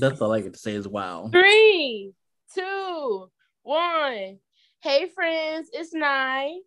[0.00, 1.28] That's all I get to say is wow.
[1.30, 2.12] Three,
[2.54, 3.30] two,
[3.62, 4.38] one.
[4.80, 6.58] Hey friends, it's Ny.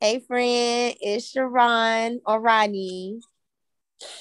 [0.00, 3.20] Hey friend, it's Sharron or Ronnie.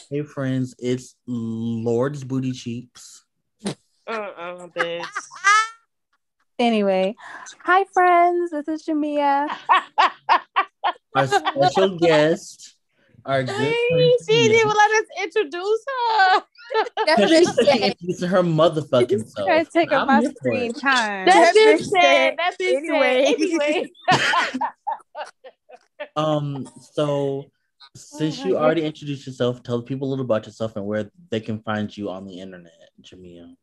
[0.09, 3.25] Hey friends, it's Lord's Booty Cheeks.
[4.07, 5.05] Uh-uh, bitch.
[6.59, 7.13] Anyway,
[7.63, 9.47] hi friends, this is Jamia.
[11.13, 12.77] Our special guest,
[13.23, 14.13] our good Hey, friend.
[14.27, 16.43] she didn't let us introduce her.
[17.05, 19.47] That Because she bitch said she said, her motherfucking self.
[19.47, 21.25] Try to take up my screen time.
[21.25, 23.23] That That bitch bitch said, said, that bitch anyway.
[23.25, 23.91] said, anyway.
[26.15, 27.45] Um, so
[27.95, 31.11] since Oh you my already introduced yourself, tell people a little about yourself and where
[31.29, 33.55] they can find you on the internet, Jamia.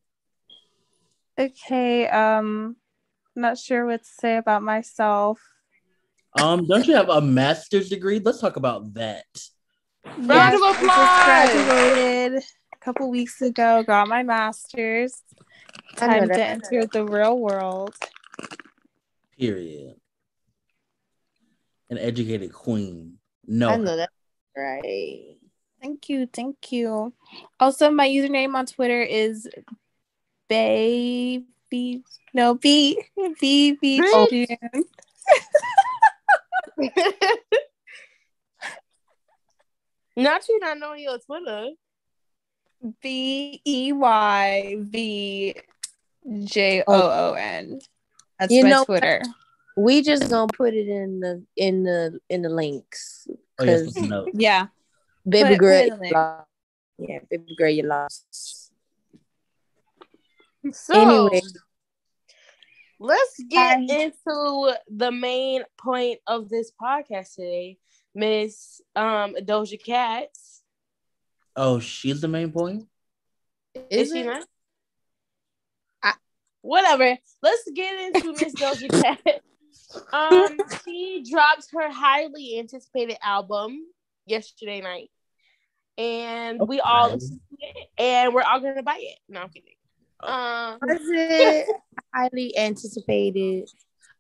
[1.37, 2.77] Okay, um,
[3.35, 5.41] not sure what to say about myself.
[6.39, 8.21] Um, don't you have a master's degree?
[8.21, 9.27] Let's talk about that.
[10.17, 12.45] Round of I just applause.
[12.85, 15.23] Graduated a couple weeks ago, got my master's.
[16.01, 16.51] I know Time to that.
[16.51, 17.95] enter the real world.
[19.39, 19.97] Period.
[21.91, 23.19] An educated queen.
[23.47, 23.69] No.
[23.71, 24.11] I know that.
[24.57, 25.37] Right.
[25.83, 27.13] Thank you, thank you.
[27.61, 29.49] Also, my username on Twitter is
[30.49, 31.45] baby
[32.33, 33.03] no b
[33.41, 34.47] b b Bitch.
[34.49, 34.85] June.
[40.17, 41.71] Not you not knowing your Twitter.
[43.03, 45.55] B E Y V
[46.45, 46.93] J O
[47.31, 47.79] O N.
[48.39, 49.23] That's You my know- Twitter.
[49.77, 53.27] We just gonna put it in the in the in the links.
[53.59, 54.27] Oh, yes, no.
[54.33, 54.69] Yeah.
[55.29, 56.15] baby Put- girl, put it in the you link.
[56.15, 56.47] lost.
[56.99, 58.71] yeah, baby girl, you lost.
[60.73, 61.41] So Anyway.
[63.01, 64.05] let's get Hi.
[64.05, 67.79] into the main point of this podcast today,
[68.15, 70.29] Miss um Doja Cat.
[71.57, 72.87] Oh, she's the main point?
[73.91, 74.45] Is, Is she not?
[76.03, 76.15] I-
[76.63, 77.17] Whatever.
[77.43, 79.41] Let's get into Miss Doja Cat.
[80.13, 83.85] Um, she dropped her highly anticipated album
[84.27, 85.11] yesterday night,
[85.99, 89.19] and we all listened to it, and we're all gonna buy it.
[89.29, 89.75] No, I'm kidding.
[90.21, 91.69] Um, Was it
[92.13, 93.69] highly anticipated?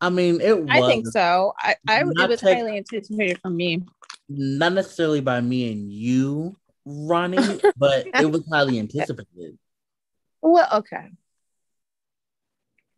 [0.00, 1.54] I mean, it was I think so.
[1.58, 3.82] I, I it was tech- highly anticipated from me.
[4.28, 9.58] not necessarily by me and you, Ronnie, but it was highly anticipated.
[10.42, 11.10] Well, okay.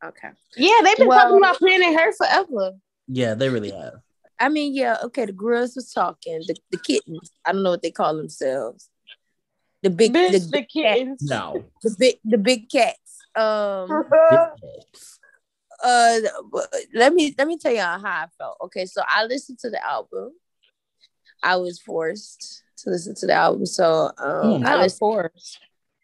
[0.05, 0.29] Okay.
[0.57, 2.73] yeah, they've been Well- talking about Planet Her forever.
[3.09, 4.01] Yeah, they really have.
[4.39, 7.31] I mean, yeah, okay, the girls was talking, the, the kittens.
[7.45, 8.91] I don't know what they call themselves.
[9.83, 11.23] The big Bitch, the, the big cat, kittens.
[11.23, 11.65] No.
[11.83, 13.19] the big the big cats.
[13.37, 14.05] Um
[15.85, 16.19] uh
[16.95, 18.57] let me let me tell y'all how I felt.
[18.65, 20.33] Okay, so I listened to the album.
[21.47, 23.65] I was forced to listen to the album.
[23.67, 24.67] So um Hmm.
[24.67, 25.59] I was forced.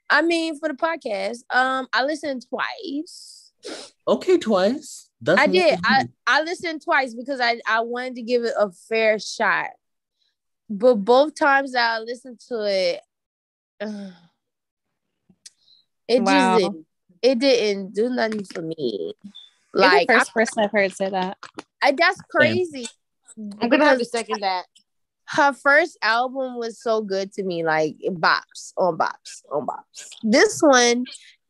[0.09, 1.39] I mean for the podcast.
[1.51, 3.53] Um I listened twice.
[4.09, 5.09] Okay, twice.
[5.21, 5.79] That's I did.
[5.85, 6.09] I.
[6.27, 9.71] I listened twice because I, I wanted to give it a fair shot.
[10.69, 13.01] But both times I listened to it,
[16.09, 16.59] it Wow.
[16.59, 16.87] just didn't,
[17.23, 19.15] it didn't do nothing for me.
[19.75, 21.39] You're Like the I, first person I've heard say that.
[21.83, 22.89] I that's crazy.
[23.61, 24.65] I'm gonna have to second that.
[25.27, 30.11] Her first album was so good to me, like bops on bops on bops.
[30.23, 31.07] This one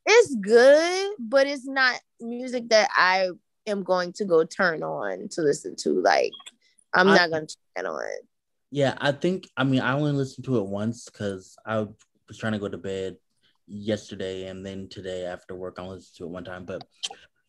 [0.09, 3.31] is good, but it's not music that I
[3.67, 6.01] am going to go turn on to listen to.
[6.01, 6.33] Like
[6.95, 8.05] I'm I- not gonna turn it on.
[8.71, 12.53] Yeah, I think I mean I only listened to it once because I was trying
[12.53, 13.17] to go to bed
[13.67, 16.65] yesterday and then today after work I listened to it one time.
[16.65, 16.85] But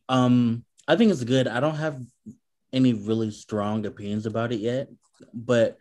[0.10, 1.48] um I think it's good.
[1.48, 2.02] I don't have
[2.74, 4.90] any really strong opinions about it yet,
[5.34, 5.78] but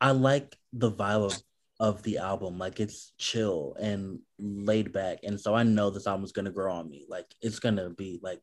[0.00, 1.42] I like the vibe of,
[1.78, 2.58] of the album.
[2.58, 5.18] Like it's chill and laid back.
[5.22, 7.06] And so I know this album's gonna grow on me.
[7.08, 8.40] Like it's gonna be like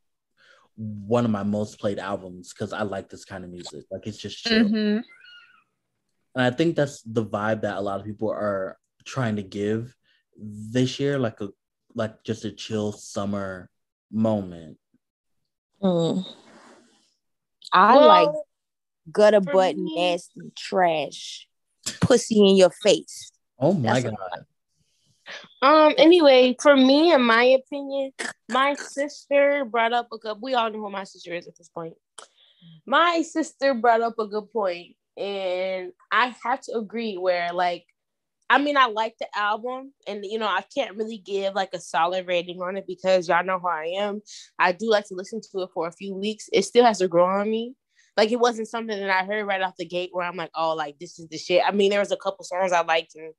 [0.76, 3.86] one of my most played albums because I like this kind of music.
[3.90, 4.70] Like it's just chill.
[4.70, 5.04] Mhm.
[6.36, 9.96] And I think that's the vibe that a lot of people are trying to give
[10.38, 11.50] this year, like a
[11.96, 13.72] like just a chill summer
[14.12, 14.78] moment.
[15.82, 16.24] Mm.
[17.74, 18.30] I Well, like
[19.12, 21.48] gutter for butt me- nasty trash,
[22.02, 23.32] pussy in your face.
[23.60, 24.46] Oh my That's god.
[25.62, 25.94] Um.
[25.98, 28.12] Anyway, for me, in my opinion,
[28.50, 30.38] my sister brought up a good.
[30.42, 31.96] We all know who my sister is at this point.
[32.86, 37.18] My sister brought up a good point, and I have to agree.
[37.18, 37.86] Where like,
[38.50, 41.80] I mean, I like the album, and you know, I can't really give like a
[41.80, 44.22] solid rating on it because y'all know who I am.
[44.60, 46.50] I do like to listen to it for a few weeks.
[46.54, 47.74] It still has to grow on me.
[48.18, 50.74] Like it wasn't something that I heard right off the gate where I'm like, oh,
[50.74, 51.62] like this is the shit.
[51.66, 53.34] I mean, there was a couple songs I liked and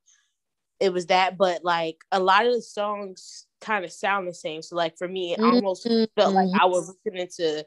[0.79, 4.61] it was that, but like a lot of the songs kind of sound the same.
[4.61, 7.17] So like for me, it almost felt like I was mm-hmm.
[7.17, 7.65] listening to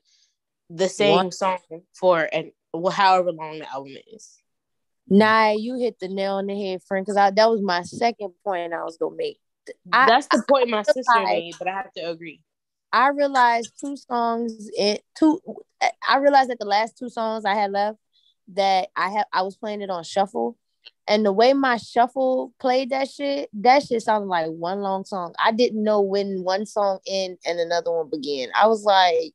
[0.71, 1.35] the same What?
[1.35, 1.59] song
[1.95, 4.39] for and well, however long the album is.
[5.07, 7.05] Nah, you hit the nail on the head, friend.
[7.05, 9.39] Because that was my second point I was gonna make.
[9.93, 12.41] I- That's the point my sister made, but I have to agree.
[12.93, 15.41] I realized two songs in two.
[16.09, 17.99] I realized that the last two songs I had left
[18.49, 20.57] that I have I was playing it on shuffle,
[21.09, 25.35] and the way my shuffle played that shit, that shit sounded like one long song.
[25.43, 28.51] I didn't know when one song end and another one began.
[28.55, 29.33] I was like,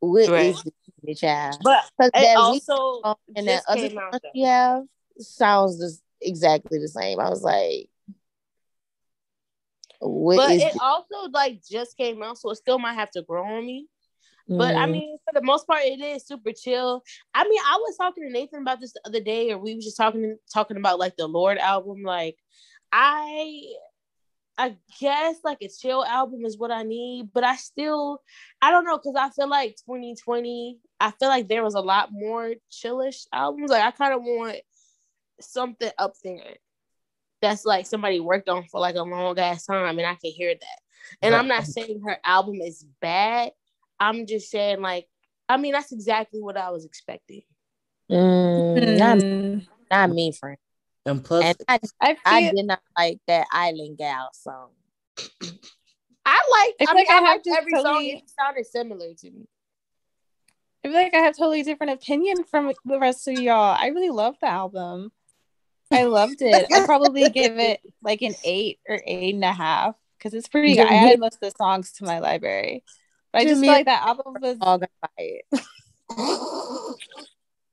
[0.00, 0.56] "What is Right.
[1.04, 4.82] this child?" But it that also and that other came song you have
[5.18, 7.20] sounds just exactly the same.
[7.20, 7.88] I was like,
[10.08, 10.76] "What But it this?
[10.80, 13.88] also like just came out, so it still might have to grow on me.
[14.48, 14.90] But I Mm.
[14.92, 17.02] mean, for the most part, it is super chill.
[17.32, 19.84] I mean, I was talking to Nathan about this the other day, or we was
[19.84, 22.02] just talking talking about like the Lorde album.
[22.02, 22.36] Like,
[22.92, 23.62] I,
[24.58, 28.20] I guess like a chill album is what I need, but I still,
[28.62, 32.10] I don't know, because I feel like 2020, I feel like there was a lot
[32.12, 33.70] more chillish albums.
[33.70, 34.58] Like, I kind of want
[35.40, 36.56] something up there
[37.44, 40.54] that's like somebody worked on for like a long ass time, and I can hear
[40.54, 40.78] that.
[41.22, 43.52] And I'm not saying her album is bad.
[44.00, 45.06] I'm just saying, like,
[45.48, 47.42] I mean, that's exactly what I was expecting.
[48.10, 49.66] Mm, not, Mm.
[49.90, 50.58] not me, friend.
[51.06, 54.70] And plus, And I, I I did not like that Island Gal song.
[56.26, 58.04] I like, I I, feel mean, like I I, have liked just every song.
[58.04, 59.46] It sounded similar to me.
[60.82, 63.76] I feel like I have totally different opinion from the rest of y'all.
[63.78, 65.12] I really love the album.
[65.94, 66.66] I loved it.
[66.72, 70.76] I'd probably give it like an eight or eight and a half because it's pretty
[70.76, 70.86] good.
[70.86, 72.82] I added most of the songs to my library.
[73.32, 75.44] But I just feel like that album was All gonna buy it.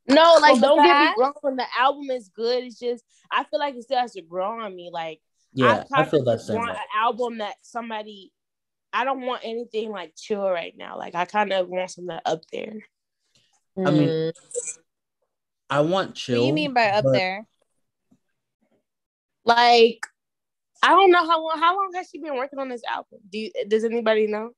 [0.07, 1.15] No, like, What don't get me that?
[1.17, 1.33] wrong.
[1.43, 2.63] The album is good.
[2.65, 4.89] It's just, I feel like it still has to grow on me.
[4.91, 5.21] Like,
[5.53, 6.75] yeah, I, kinda feel that just same want way.
[6.75, 8.33] an album that somebody.
[8.91, 10.97] I don't want anything like chill right now.
[10.97, 12.73] Like, I kind of want something up there.
[13.77, 14.31] I mean, Mm,
[15.69, 16.39] I want chill.
[16.39, 17.47] what do you mean by up but there?
[19.45, 20.05] Like,
[20.83, 21.59] I don't know how long.
[21.59, 23.19] How long has she been working on this album?
[23.29, 24.51] Do you, does anybody know?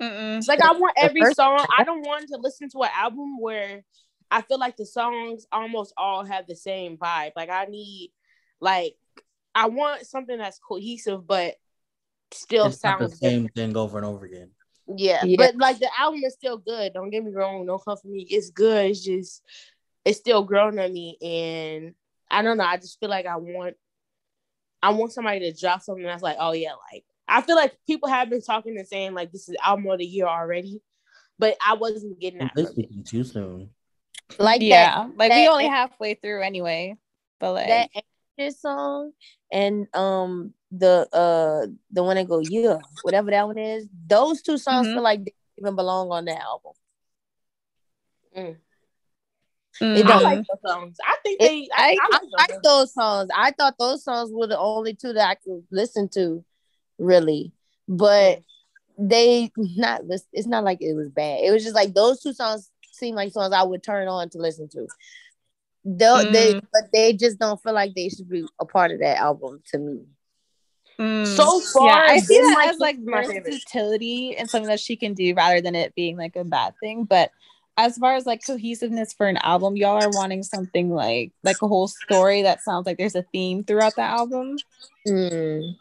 [0.00, 0.38] Mm-mm.
[0.38, 1.66] It's like I want every song.
[1.76, 3.84] I don't want to listen to an album where
[4.30, 7.32] I feel like the songs almost all have the same vibe.
[7.36, 8.12] Like I need,
[8.60, 8.94] like,
[9.54, 11.56] I want something that's cohesive but
[12.32, 13.54] still it's not the sounds same different.
[13.54, 14.50] thing over and over again.
[14.96, 15.36] Yeah, Yeah.
[15.36, 16.92] but like the album is still good.
[16.94, 17.66] Don't get me wrong.
[17.66, 18.22] Don't come for me.
[18.30, 18.90] It's good.
[18.90, 19.42] It's just
[20.04, 21.94] it's still growing on me, and
[22.30, 22.64] I don't know.
[22.64, 23.76] I just feel like I want
[24.82, 28.08] I want somebody to drop something that's like, oh yeah, like I feel like people
[28.08, 30.80] have been talking and saying like this is album of the year already,
[31.38, 32.52] but I wasn't getting that.
[32.56, 33.06] This from it.
[33.06, 33.70] too soon.
[34.38, 36.96] like Yeah, like we that- only halfway through anyway.
[37.38, 38.04] But like, that that
[38.38, 39.12] Anxious song
[39.52, 43.86] and um the uh the one that go yeah whatever that one is.
[44.06, 44.94] Those two songs Mhm.
[44.94, 46.72] feel like they even belong on that album.
[48.36, 48.56] mm,
[49.80, 50.96] it I don't- like the songs.
[51.06, 51.68] I think It- they.
[51.74, 53.30] I, I, I, I like like those songs.
[53.34, 56.44] I thought those songs were the only two that I could listen to,
[56.98, 57.52] really.
[57.88, 58.42] But
[58.98, 60.28] they not listen.
[60.32, 61.40] It's not like it was bad.
[61.42, 64.38] It was just like those two songs seem like songs I would turn on to
[64.38, 64.86] listen to.
[65.84, 66.60] Though they, Mm.
[66.72, 69.78] but they just don't feel like they should be a part of that album to
[69.78, 70.00] me.
[70.98, 71.26] mm.
[71.26, 74.80] So far, yeah, I see that Mike as like is my versatility and something that
[74.80, 77.04] she can do rather than it being like a bad thing.
[77.04, 77.30] But
[77.84, 81.68] as far as like cohesiveness for an album, y'all are wanting something like like a
[81.68, 84.56] whole story that sounds like there's a theme throughout the album.
[85.06, 85.76] Mm.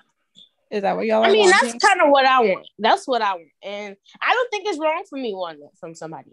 [0.71, 1.69] Is that what y'all are I mean, wanting?
[1.71, 2.67] that's kind of what I want.
[2.77, 5.95] That's what I want, and I don't think it's wrong for me wanting that from
[5.95, 6.31] somebody.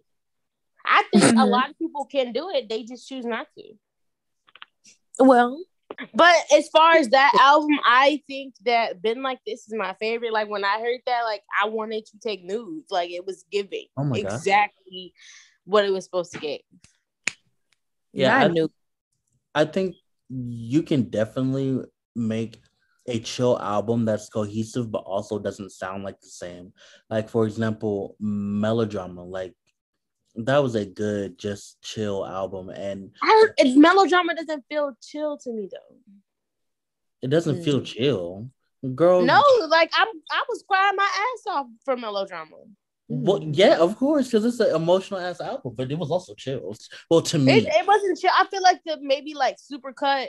[0.84, 1.50] I think a Mhm.
[1.50, 2.68] lot of people can do it.
[2.68, 3.64] They just choose not to.
[5.18, 5.64] Well,
[6.14, 10.32] But as far as that album, I think that "Been Like This" is my favorite.
[10.32, 12.90] Like when I heard that, like I wanted to take nudes.
[12.90, 14.32] Like it was giving Oh my God.
[14.32, 15.14] exactly
[15.66, 16.62] what it was supposed to get.
[18.12, 18.70] Yeah, I I, knew.
[19.54, 19.96] I think
[20.30, 22.60] you can definitely make
[23.06, 26.72] a chill album that's cohesive but also doesn't sound like the same.
[27.10, 29.22] Like for example, Melodrama.
[29.22, 29.54] Like
[30.36, 35.52] that was a good, just chill album, and I, it, melodrama doesn't feel chill to
[35.52, 35.96] me though.
[37.22, 37.84] it doesn't feel Mm.
[37.86, 38.50] chill.
[38.94, 42.56] Girl, No, like I'm, I was crying my ass off for melodrama.
[43.08, 46.74] Well, yeah, of course, because it's an emotional ass album, but it was also chill.
[47.08, 48.32] Well, to me, It, it wasn't chill.
[48.34, 50.28] I feel like the maybe like Supercut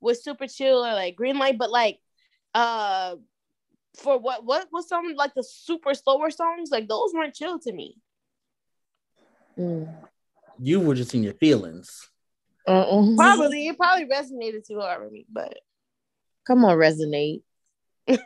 [0.00, 2.00] was super chill or like Green Light, but like
[2.54, 3.16] uh
[3.96, 7.72] for what what was some like the super slower songs like those weren't chill to
[7.72, 7.96] me.
[9.58, 9.88] Mm.
[10.58, 12.10] you were just in your feelings.
[12.68, 13.16] Mm-mm.
[13.16, 15.56] Probably it probably resonated too hard with me, but
[16.46, 17.42] Come on, resonate.
[18.06, 18.18] but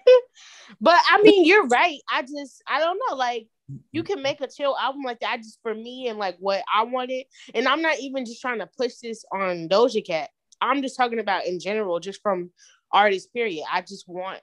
[0.85, 1.99] I mean, you're right.
[2.13, 3.17] I just I don't know.
[3.17, 3.49] Like
[3.93, 6.85] you can make a chill album like that just for me and like what I
[6.85, 7.25] wanted.
[7.55, 10.31] And I'm not even just trying to push this on Doja Cat.
[10.61, 12.51] I'm just talking about in general, just from
[12.93, 13.65] artists, period.
[13.71, 14.41] I just want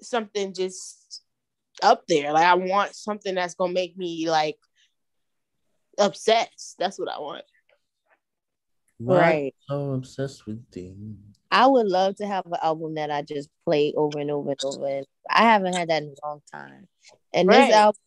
[0.00, 1.22] something just
[1.82, 2.32] up there.
[2.32, 4.58] Like I want something that's gonna make me like
[5.98, 6.76] obsessed.
[6.78, 7.44] That's what I want.
[8.98, 9.54] Why Right.
[9.68, 11.16] So obsessed with you.
[11.50, 14.60] I would love to have an album that I just play over and over and
[14.64, 14.86] over.
[14.86, 16.88] And I haven't had that in a long time.
[17.34, 17.66] And Right.
[17.66, 18.00] this album,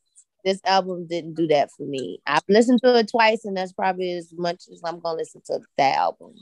[0.46, 2.22] this album didn't do that for me.
[2.26, 5.60] I've listened to it twice, and that's probably as much as I'm gonna listen to
[5.78, 6.36] that album.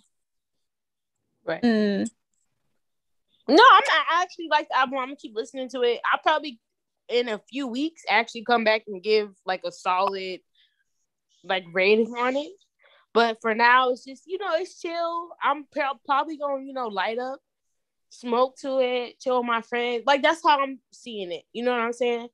[1.47, 2.07] Mm.
[3.47, 4.97] No, I'm not, I actually like the album.
[4.99, 6.01] I'm gonna keep listening to it.
[6.11, 6.59] I'll probably
[7.09, 10.39] in a few weeks actually come back and give like a solid
[11.43, 12.51] like rating on it.
[13.13, 15.29] But for now, it's just you know it's chill.
[15.41, 15.65] I'm
[16.05, 17.39] probably gonna you know light up,
[18.09, 20.03] smoke to it, chill with my friends.
[20.05, 21.43] Like that's how I'm seeing it.
[21.53, 22.27] You know what I'm saying?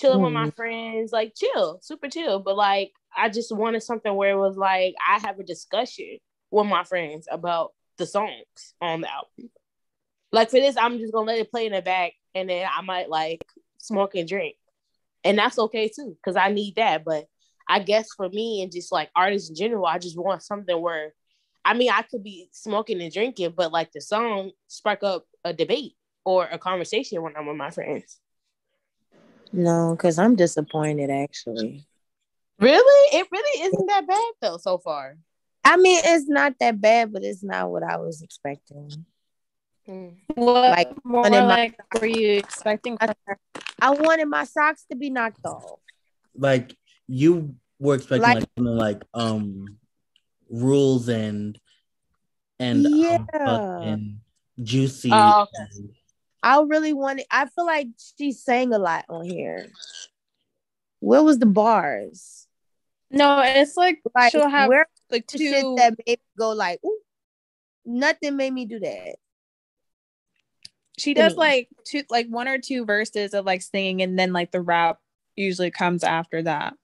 [0.00, 0.56] Chilling with my mm-hmm.
[0.56, 2.40] friends, like chill, super chill.
[2.40, 6.18] But like I just wanted something where it was like I have a discussion
[6.50, 9.50] with my friends about the songs on the album.
[10.32, 12.80] Like for this, I'm just gonna let it play in the back, and then I
[12.82, 13.42] might like
[13.78, 14.56] smoke and drink,
[15.22, 17.04] and that's okay too, because I need that.
[17.04, 17.26] But
[17.68, 21.12] I guess for me and just like artists in general, I just want something where,
[21.64, 25.52] I mean, I could be smoking and drinking, but like the song spark up a
[25.52, 25.92] debate
[26.24, 28.18] or a conversation when I'm with my friends.
[29.52, 31.86] No, because I'm disappointed actually.
[32.58, 35.16] Really, it really isn't that bad though so far.
[35.64, 39.04] I mean, it's not that bad, but it's not what I was expecting.
[39.88, 40.14] Mm.
[40.34, 43.14] What Like, more and then my- like were you expecting from?
[43.80, 45.64] I wanted my socks to be knocked off.
[46.34, 46.76] Like
[47.06, 49.78] you were expecting Like- like, something like um
[50.50, 51.58] rules and
[52.58, 53.24] and Yeah.
[53.34, 54.20] um, fucking
[54.62, 55.10] juicy.
[55.12, 55.66] Oh, okay.
[55.76, 55.90] and-
[56.42, 57.26] I really wanted.
[57.30, 59.66] I feel like she sang a lot on here.
[61.00, 62.46] Where was the bars?
[63.10, 65.50] No, it's like, Like, she'll have where like the two.
[65.50, 66.98] shit that made me go like, ooh,
[67.84, 69.16] nothing made me do that.
[70.96, 71.38] she does me.
[71.38, 74.98] like two, like one or two verses of like singing, and then like the rap
[75.36, 76.74] usually comes after that.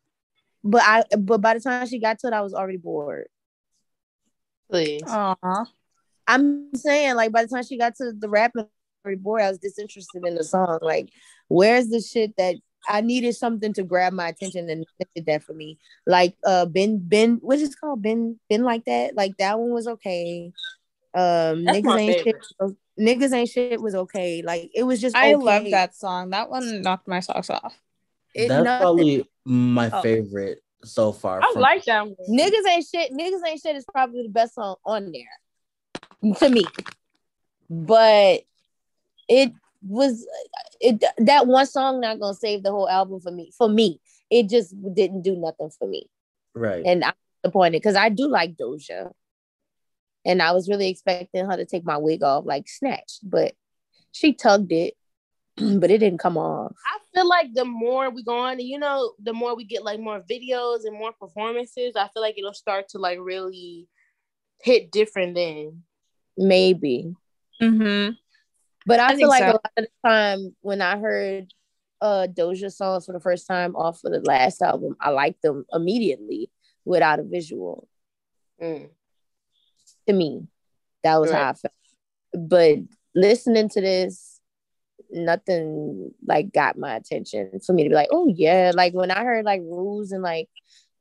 [0.65, 3.29] But I, but by the time she got to it, I was already bored.
[4.69, 5.03] Please.
[5.07, 5.65] Aw.
[6.27, 8.53] I'm saying, like, by the time she got to the rap,
[9.07, 9.43] I was.
[9.43, 10.79] I was disinterested in the song.
[10.83, 11.11] Like,
[11.49, 12.57] where's the shit that
[12.89, 14.85] I needed something to grab my attention and
[15.15, 15.79] did that for me?
[16.07, 18.03] Like, uh, Ben, Ben, what is it called?
[18.03, 19.17] Ben, Ben, like that.
[19.17, 20.53] Like that one was okay.
[21.15, 22.25] Um, That's niggas ain't shit.
[22.25, 22.47] favorite.
[22.61, 24.41] was- Niggas ain't shit was okay.
[24.43, 25.15] Like it was just.
[25.15, 25.45] I okay.
[25.45, 26.31] love that song.
[26.31, 27.79] That one knocked my socks off.
[28.35, 30.01] It- That's nothing- probably my Oh.
[30.01, 31.43] favorite so far.
[31.43, 32.17] I from- like that one.
[32.31, 33.13] Niggas ain't shit.
[33.13, 36.65] Niggas ain't shit is probably the best song on there to me.
[37.69, 38.45] But
[39.28, 39.52] it
[39.83, 40.26] was
[40.80, 43.52] it that one song not gonna save the whole album for me.
[43.56, 46.09] For me, it just didn't do nothing for me,
[46.54, 46.85] right.
[46.85, 49.11] and I'm disappointed because I do like Doja,
[50.25, 53.54] and I was really expecting her to take my wig off like snatched, but
[54.12, 54.95] she tugged it,
[55.56, 56.75] but it didn't come off.
[56.85, 60.00] I feel like the more we go on, you know, the more we get like
[60.00, 63.88] more videos and more performances, I feel like it'll start to like really
[64.62, 65.83] hit different then.
[66.38, 67.14] Maybe,
[67.61, 68.12] Mm-hmm.
[68.87, 69.50] But I, I feel like so.
[69.50, 71.52] a lot of the time when I heard
[72.00, 75.64] uh Doja songs for the first time off of the last album, I liked them
[75.73, 76.50] immediately
[76.85, 77.88] without a visual.
[78.62, 78.88] Mm.
[80.07, 80.47] To me,
[81.02, 81.73] that was how I felt.
[82.33, 82.78] But
[83.14, 84.40] listening to this,
[85.11, 88.73] nothing like got my attention for me to be like, oh yeah.
[88.75, 90.49] Like when I heard like rules and like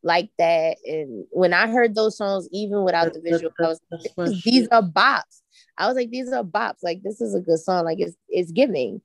[0.03, 3.51] like that, and when I heard those songs, even without the visual,
[4.15, 5.41] was these are bops.
[5.77, 6.83] I was like, these are bops.
[6.83, 7.85] Like this is a good song.
[7.85, 9.01] Like it's it's giving.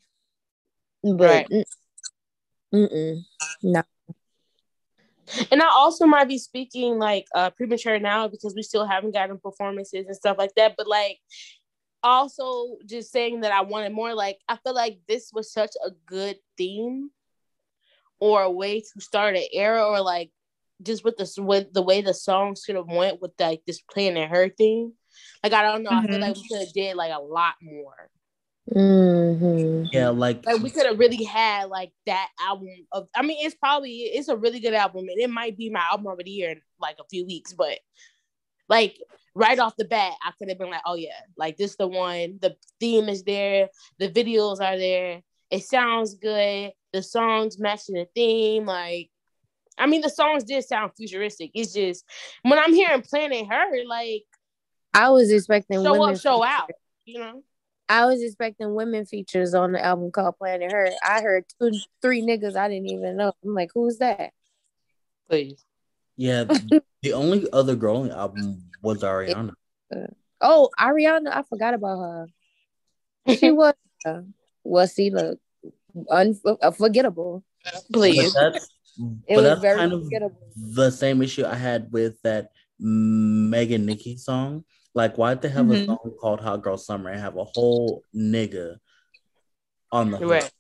[1.03, 1.67] But Right.
[2.75, 3.23] mm-mm.
[3.63, 3.83] no.
[5.53, 9.39] And I also might be speaking like uh premature now because we still haven't gotten
[9.39, 10.75] performances and stuff like that.
[10.77, 11.19] But like
[12.03, 15.91] also just saying that I wanted more, like I feel like this was such a
[16.07, 17.11] good theme
[18.19, 20.31] or a way to start an era or like
[20.83, 24.31] just with this with the way the song should have went with like this Planet
[24.31, 24.93] Her thing.
[25.43, 28.11] Like I don't know, I feel like we could have did like a lot more.
[28.71, 29.89] Mhm.
[29.93, 33.55] Yeah, like Like we could have really had like that album of I mean it's
[33.55, 36.51] probably it's a really good album and it might be my album of the year
[36.51, 37.79] in like a few weeks, but
[38.69, 38.99] like
[39.35, 42.39] right off the bat, I could have been like, oh yeah, like this the one,
[42.41, 48.07] the theme is there, the videos are there, it sounds good, the songs matching the
[48.15, 49.11] theme, like
[49.79, 51.51] I mean the songs did sound futuristic.
[51.55, 52.05] It's just
[52.43, 54.25] when I'm hearing Planet Her, like
[54.93, 56.71] I was expecting show women up, show out,
[57.05, 57.43] you know?
[57.89, 60.91] I was expecting women features on the album called Planet Her.
[61.05, 63.33] I heard two, three niggas I didn't even know.
[63.45, 64.33] I'm like, who's that?
[65.29, 65.65] Please.
[66.17, 66.45] Yeah,
[67.03, 69.55] the only other girl on the album was Ariana.
[70.41, 72.27] Oh, Ariana, I forgot about her.
[73.37, 73.75] She was
[74.07, 74.21] uh,
[74.63, 75.39] was she look
[76.11, 77.45] unforgettable.
[77.65, 78.33] But Please.
[78.33, 78.69] that's,
[79.27, 80.09] It but was that's very kind of
[80.57, 84.65] the same issue I had with that Megan Nicki song.
[84.95, 85.83] Like, why'd they have Mhm.
[85.83, 88.77] a song called Hot Girl Summer and have a whole nigga
[89.93, 90.31] on the hook?
[90.31, 90.51] Right.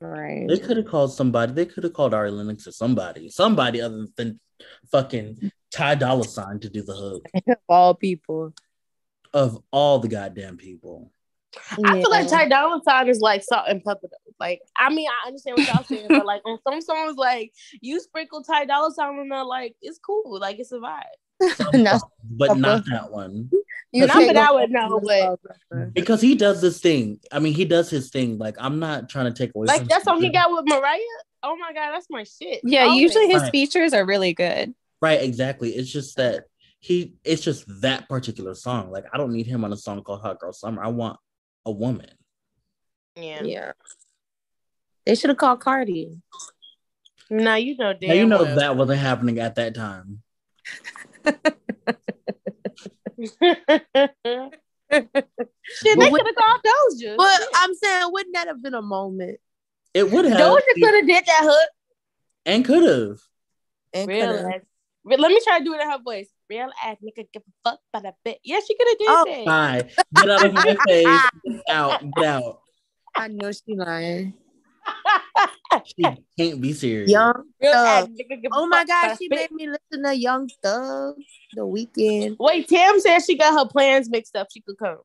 [0.00, 0.48] Right.
[0.48, 1.52] They could have called somebody.
[1.52, 4.38] They could have called Ari Lennox or somebody, somebody other than
[4.90, 8.52] fucking Ty Dolla Sign to do the hook Of all people.
[9.32, 11.10] of all the goddamn people.
[11.84, 14.32] I feel like Ty Dolla Sign is like salt and pepper though.
[14.40, 18.00] Like, I mean, I understand what y'all saying, but like on some songs, like you
[18.00, 21.02] sprinkle Ty Dolla Sign on there, like it's cool, like it's a vibe.
[21.74, 23.50] No, but not that one
[23.94, 25.38] you Not that go I would know, the
[25.70, 27.20] but- because he does this thing.
[27.30, 28.38] I mean, he does his thing.
[28.38, 29.66] Like, I'm not trying to take away.
[29.68, 30.98] Like that's that song he got with Mariah.
[31.44, 32.60] Oh my god, that's my shit.
[32.64, 32.96] Yeah, Okay.
[32.96, 33.52] usually his Right.
[33.52, 34.74] features are really good.
[35.00, 35.70] Right, exactly.
[35.70, 36.46] It's just that
[36.80, 37.14] he.
[37.22, 38.90] It's just that particular song.
[38.90, 40.82] Like, I don't need him on a song called Hot Girl Summer.
[40.82, 41.20] I want
[41.64, 42.10] a woman.
[43.14, 43.44] Yeah.
[43.44, 43.72] Yeah.
[45.06, 46.20] They should have called Cardi.
[47.30, 48.56] Now you know damn now you know well.
[48.56, 50.22] that wasn't happening at that time.
[54.90, 57.16] Shit, But they could have called Doja.
[57.16, 59.38] But I'm saying, wouldn't that have been a moment?
[59.92, 61.70] It would have Doja could have did that hook.
[62.46, 63.18] and could have.
[63.92, 64.60] And Real coulda- ass.
[65.06, 66.28] Let me try to do it in her voice.
[66.48, 68.38] Real ass nigga give a fuck by that bit.
[68.42, 69.46] Yeah, she could have did Oh, that.
[69.46, 69.82] Hi,
[70.14, 71.20] get out of my face.
[71.44, 72.60] Get out, get out.
[73.14, 74.34] I know she lying.
[75.84, 76.04] She
[76.38, 77.10] can't be serious.
[77.10, 78.10] Young Thug.
[78.10, 81.16] nigga give a Oh my God, she made me listen to Young Thug
[81.52, 82.36] the weekend.
[82.38, 84.48] Wait, Tam said she got her plans mixed up.
[84.52, 84.98] She could come.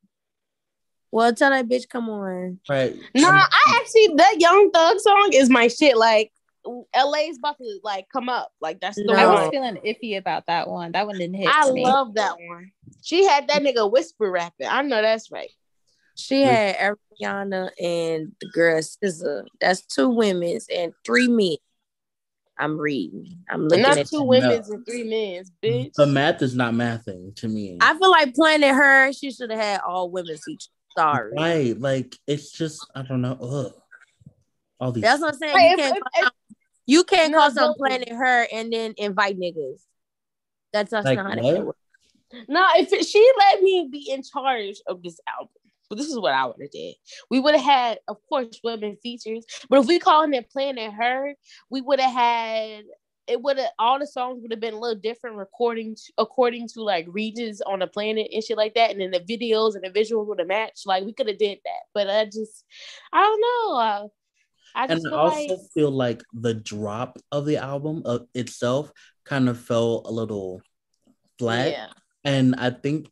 [1.11, 2.59] Well, tell that bitch come on.
[2.69, 2.95] Right.
[3.15, 5.97] Nah, um, I actually that Young Thug song is my shit.
[5.97, 6.31] Like
[6.65, 8.51] LA's about to like come up.
[8.61, 9.13] Like that's the No.
[9.13, 10.91] I was feeling iffy about that one.
[10.91, 11.83] That one didn't hit I me.
[11.83, 12.71] love that one.
[13.01, 14.67] She had that nigga whisper rapping.
[14.67, 15.49] I know that's right.
[16.15, 16.75] She had
[17.21, 19.45] Ariana and the girl SZA.
[19.61, 21.55] That's two women's and three men.
[22.57, 23.37] I'm reading.
[23.49, 24.27] I'm looking Not at two them.
[24.27, 25.93] women's and three men's, bitch.
[25.93, 27.77] The math is not mathing to me.
[27.79, 30.69] I feel like Planet Her, she should have had all women's features.
[30.97, 31.31] Sorry.
[31.37, 31.79] Right.
[31.79, 33.37] Like it's just I don't know.
[33.39, 33.73] Ugh.
[34.81, 35.57] All these That's what I'm saying.
[35.57, 36.29] Hey, You if- can't, if- call,
[36.85, 37.77] you can't No, call some don't.
[37.77, 39.81] Planet Her and then invite niggas.
[40.73, 41.53] That's, that's Like not how what?
[41.53, 41.79] that works.
[42.47, 45.49] No, if it, she let me be in charge of this album,
[45.89, 46.95] but this is what I would have did.
[47.29, 51.33] We would have had, of course, women features, but if we calling it Planet Her,
[51.69, 52.83] we would have had
[53.27, 53.41] it.
[53.41, 56.81] Would have all the songs would have been a little different, recording to, according to
[56.81, 59.89] like regions on the planet and shit like that, and then the videos and the
[59.99, 60.87] visuals would have matched.
[60.87, 62.65] Like we could have did that, but I just,
[63.13, 63.77] I don't know.
[63.79, 64.07] Uh,
[64.75, 68.27] I and just I feel also like feel like the drop of the album of
[68.33, 68.91] itself
[69.25, 70.61] kind of fell a little
[71.37, 71.71] flat.
[71.71, 71.87] yeah.
[72.23, 73.09] And I think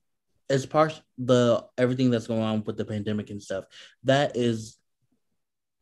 [0.49, 3.65] as part the everything that's going on with the pandemic and stuff,
[4.03, 4.77] that is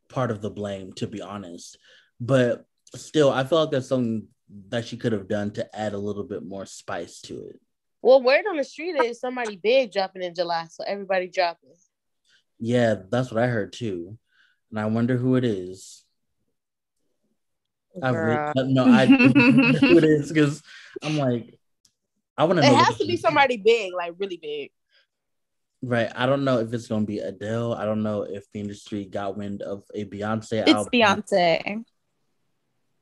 [0.08, 1.78] part of the blame, to be honest.
[2.20, 4.28] But still, I feel like that's something
[4.68, 7.60] that she could have done to add a little bit more spice to it.
[8.02, 11.70] Well, word on the street is somebody big dropping in July, so everybody dropping.
[12.58, 14.16] Yeah, that's what I heard too.
[14.70, 16.04] And I wonder who it is.
[18.00, 18.52] Girl.
[18.56, 20.62] no, I who it is because
[21.02, 21.55] I'm like,
[22.38, 22.76] I want to It know.
[22.76, 24.70] has to be somebody big, like really big.
[25.82, 26.10] Right.
[26.14, 27.74] I don't know if it's gonna be Adele.
[27.74, 30.90] I don't know if the industry got wind of a Beyonce It's album.
[30.92, 31.84] Beyonce.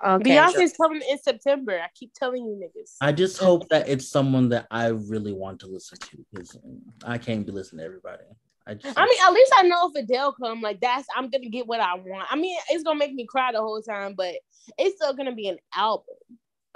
[0.05, 1.79] Okay, Beyonce's coming in September.
[1.81, 2.97] I keep telling you niggas.
[3.01, 6.59] I just hope that it's someone that I really want to listen to because
[7.05, 8.25] I can't be listening to everybody.
[8.66, 11.49] I just, I mean, at least I know if Adele come, like that's I'm gonna
[11.49, 12.27] get what I want.
[12.31, 14.35] I mean, it's gonna make me cry the whole time, but
[14.79, 16.16] it's still gonna be an album.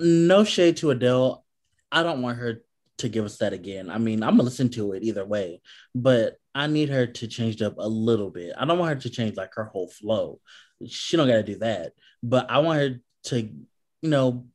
[0.01, 1.45] no shade to Adele.
[1.91, 2.63] I don't want her
[2.99, 3.91] to give us that again.
[3.91, 5.61] I mean, I'm gonna listen to it either way,
[5.95, 8.53] but I need her to change it up a little bit.
[8.59, 10.41] I don't want her to change like her whole flow.
[10.87, 13.57] She don't gotta do that, but I want her to, you
[14.03, 14.47] know,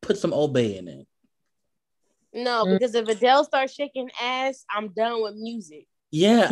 [0.00, 1.06] put some Obey in it.
[2.32, 2.78] No, Mm.
[2.78, 5.86] because if Adele starts shaking ass, I'm done with music.
[6.10, 6.50] Yeah,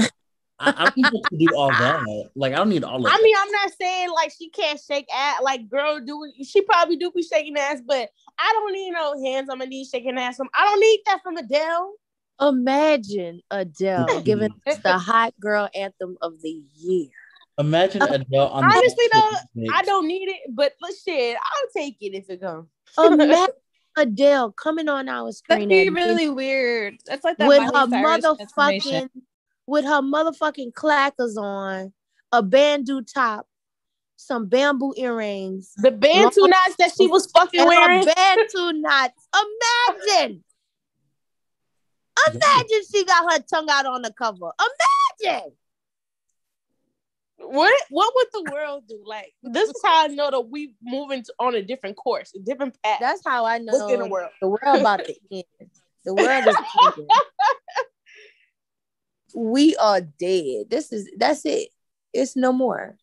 [0.58, 2.28] I, I don't need to do all that.
[2.34, 3.22] Like, I don't need all of I that.
[3.22, 5.40] mean, I'm not saying like she can't shake ass.
[5.42, 9.48] Like, girl, do she probably do be shaking ass, but I don't need no hands
[9.50, 10.36] on my knees shaking ass.
[10.36, 11.94] From I don't need that from Adele.
[12.40, 17.08] Imagine Adele giving us the hot girl anthem of the year.
[17.58, 19.74] Imagine uh, Adele on Honestly, though, mix.
[19.74, 22.68] I don't need it, but but shit, I'll take it if it comes.
[22.98, 23.48] Imagine
[23.96, 25.68] Adele coming on our screen.
[25.68, 26.96] That'd be really weird.
[27.06, 29.08] That's like that with Miley her Cyrus motherfucking
[29.66, 31.92] with her motherfucking clackers on,
[32.32, 33.46] a bandeau top,
[34.16, 38.06] some bamboo earrings, The bantu Long- knots that she was fucking and wearing.
[38.06, 39.28] her bantu knots.
[39.34, 40.42] Imagine.
[42.32, 44.50] Imagine she got her tongue out on the cover.
[45.22, 45.52] Imagine.
[47.38, 49.02] What what would the world do?
[49.04, 52.38] Like this is how I know that we moving to- on a different course, a
[52.38, 52.98] different path.
[52.98, 54.30] That's how I know What's in the world?
[54.40, 55.44] the world about to end.
[56.06, 57.06] The world is ending.
[59.36, 60.70] We are dead.
[60.70, 61.68] This is that's it.
[62.14, 62.96] It's no more.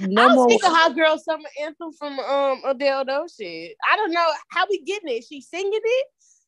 [0.00, 0.48] No I was more.
[0.48, 3.76] thinking hot girl summer anthem from um Adele though shit.
[3.88, 5.24] I don't know how we getting it.
[5.28, 6.06] She singing it?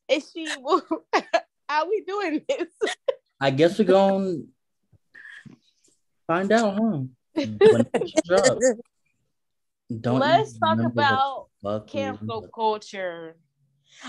[0.09, 0.45] Is she
[1.69, 2.67] how we doing this?
[3.39, 4.47] I guess we're going
[5.49, 5.55] to
[6.27, 6.99] find out, huh?
[7.33, 8.65] When it drops.
[10.01, 13.37] Don't Let's talk about fuck cancel culture.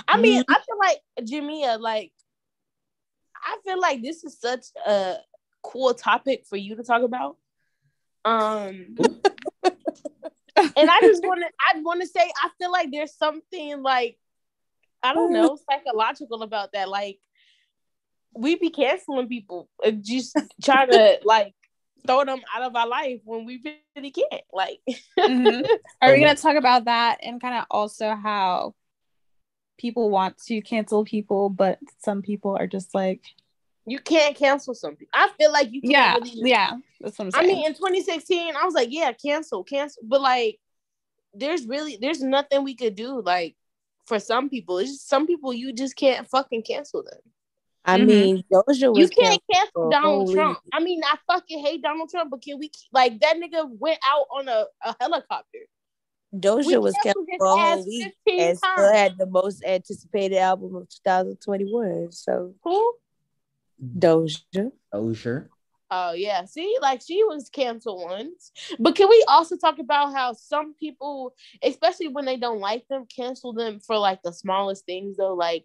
[0.08, 2.12] I mean, I feel like Jamia, like
[3.46, 5.16] I feel like this is such a
[5.62, 7.36] cool topic for you to talk about.
[8.24, 8.96] Um
[10.76, 14.18] and I just want to I want to say I feel like there's something like
[15.02, 17.18] I don't know psychological about that like
[18.34, 21.54] we be canceling people and just trying to like
[22.06, 23.62] throw them out of our life when we
[23.96, 24.80] really can't like
[25.18, 25.66] Mhm.
[26.02, 28.74] Are we gonna talk about that and kind of also how
[29.78, 33.22] people want to cancel people, but some people are just like,
[33.86, 35.06] you can't cancel something.
[35.12, 37.44] I feel like you can't yeah, really- yeah, that's what I'm saying.
[37.44, 40.02] I mean, in 2016, I was like, yeah, cancel, cancel.
[40.04, 40.58] But like,
[41.34, 43.20] there's really there's nothing we could do.
[43.20, 43.54] Like,
[44.06, 47.20] for some people, it's just some people you just can't fucking cancel them.
[47.84, 48.06] I Mhm.
[48.06, 49.92] mean, Doja was You can't cancel canceled.
[49.92, 50.58] Donald Holy- Trump.
[50.72, 54.26] I mean, I fucking hate Donald Trump, but can we like that nigga went out
[54.32, 55.60] on a, a helicopter?
[56.34, 58.96] Doja We was canceled canceled for a whole week 15 and still times.
[58.96, 62.12] had the most anticipated album of 2021.
[62.12, 62.94] So Who?
[63.98, 64.72] Doja.
[64.92, 65.50] Oh, sure.
[65.88, 68.50] Oh yeah, see, like she was canceled once.
[68.78, 73.06] But can we also talk about how some people, especially when they don't like them,
[73.14, 75.34] cancel them for like the smallest things though?
[75.34, 75.64] Like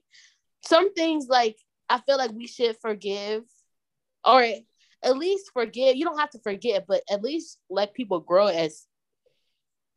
[0.64, 1.58] some things like
[1.90, 3.44] I feel like we should forgive
[4.24, 4.44] or
[5.04, 5.96] at least forgive.
[5.96, 8.86] You don't have to forget, but at least let people grow as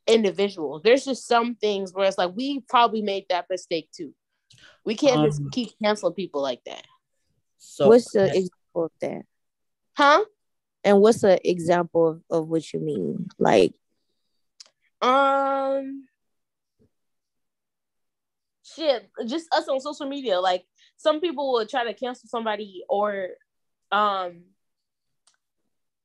[0.06, 0.82] individuals.
[0.82, 4.14] There's just some things where it's like we probably made that mistake too.
[4.84, 6.84] We can't just Um, keep canceling people like that.
[7.58, 9.22] So what's the example of that?
[9.96, 10.24] Huh?
[10.82, 13.28] And what's an example of, of what you mean?
[13.38, 13.74] Like,
[15.00, 16.06] Um,
[18.62, 20.40] shit, just us on social media.
[20.40, 20.64] Like
[20.96, 23.30] some people will try to cancel somebody, or
[23.92, 24.44] um,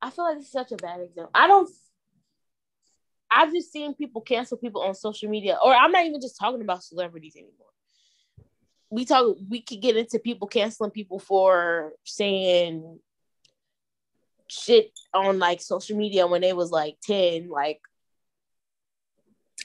[0.02, 1.30] I feel like this is such a bad example.
[1.34, 1.68] I don't.
[3.30, 6.60] I've just seen people cancel people on social media, or I'm not even just talking
[6.60, 7.54] about celebrities anymore.
[8.90, 9.36] We talk.
[9.48, 12.98] We could get into people canceling people for saying
[14.48, 17.80] shit on like social media when they was like 10 like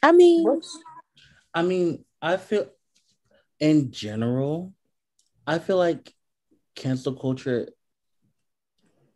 [0.04, 0.62] I mean,
[1.52, 2.70] I mean, I feel
[3.60, 4.74] in general,
[5.48, 6.14] I feel like
[6.76, 7.70] cancel culture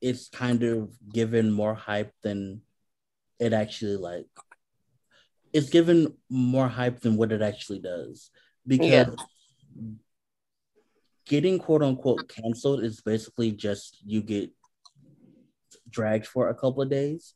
[0.02, 2.62] is kind of given more hype than
[3.40, 4.26] it actually like
[5.54, 8.30] it's given more hype than what it actually does
[8.68, 9.06] because Yeah.
[11.26, 14.50] getting quote unquote canceled is basically just you get
[15.90, 17.34] dragged for a couple of days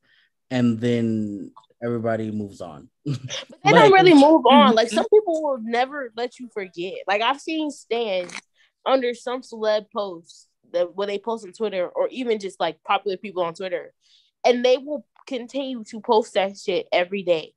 [0.52, 1.52] and then
[1.84, 3.20] everybody moves on But
[3.64, 4.76] they Like- don't really move on.
[4.76, 4.96] Like mm-hmm.
[4.96, 6.94] some people will never let you forget.
[7.08, 8.34] Like I've seen stands
[8.86, 13.18] under some celeb posts that when they post on Twitter or even just like popular
[13.18, 13.94] people on Twitter,
[14.46, 17.54] and they will continue to post that shit every day.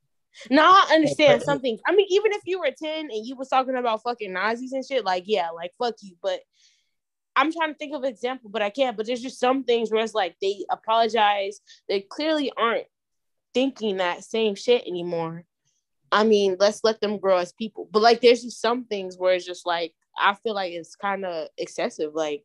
[0.51, 1.45] Now I understand Okay.
[1.45, 1.79] something.
[1.87, 4.85] I mean, even if you were 10 and you was talking about fucking Nazis and
[4.85, 6.17] shit, like yeah, like fuck you.
[6.23, 6.41] But
[7.35, 8.97] I'm trying to think of an example, but I can't.
[8.97, 11.61] But there's just some things where it's like they apologize.
[11.89, 12.87] They clearly aren't
[13.55, 15.45] thinking that same shit anymore.
[16.13, 17.89] I mean, let's let them grow as people.
[17.91, 21.25] But like, there's just some things where it's just like I feel like it's kind
[21.25, 22.15] of excessive.
[22.15, 22.45] Like,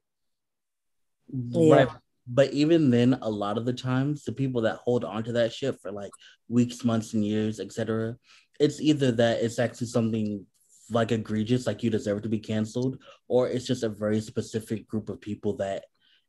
[1.49, 1.75] Yeah.
[1.75, 1.88] Right.
[2.34, 5.52] But even then, a lot of the times, the people that hold on to that
[5.52, 6.12] shit for like
[6.48, 8.15] weeks, months, and years, etc.,
[8.58, 10.46] it's either that it's actually something
[10.89, 15.10] like egregious, like you deserve to be canceled, or it's just a very specific group
[15.10, 15.84] of people that,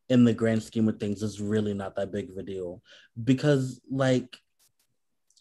[0.08, 2.82] in the grand scheme of things, is really not that big of a deal.
[3.22, 4.36] Because, like,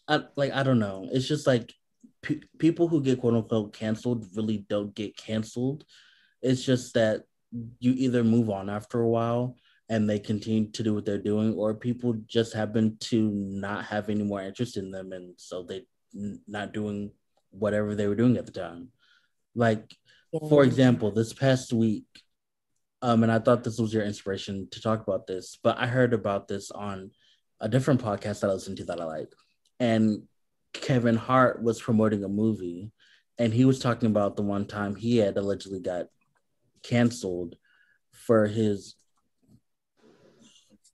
[0.06, 1.74] I, like I don't know, it's just like
[2.22, 5.84] pe- people who get quote unquote canceled really don't get canceled.
[6.40, 7.22] It's just that
[7.80, 9.56] you either move on after a while
[9.92, 13.18] and they continue to do what they're doing, or people just happen to
[13.66, 15.80] not have any more interest in them, and so they
[16.56, 16.98] not doing
[17.62, 18.88] whatever they were doing at the time.
[19.54, 19.84] Like,
[20.50, 22.06] for example, this past week,
[23.08, 26.14] Um, and I thought this was your inspiration to talk about this, but I heard
[26.14, 27.10] about this on
[27.58, 29.32] a different podcast that I listened to that I like.
[29.80, 30.04] And
[30.72, 32.92] Kevin Hart was promoting a movie
[33.38, 36.06] and he was talking about the one time he had allegedly got
[36.82, 37.56] canceled
[38.12, 38.94] for his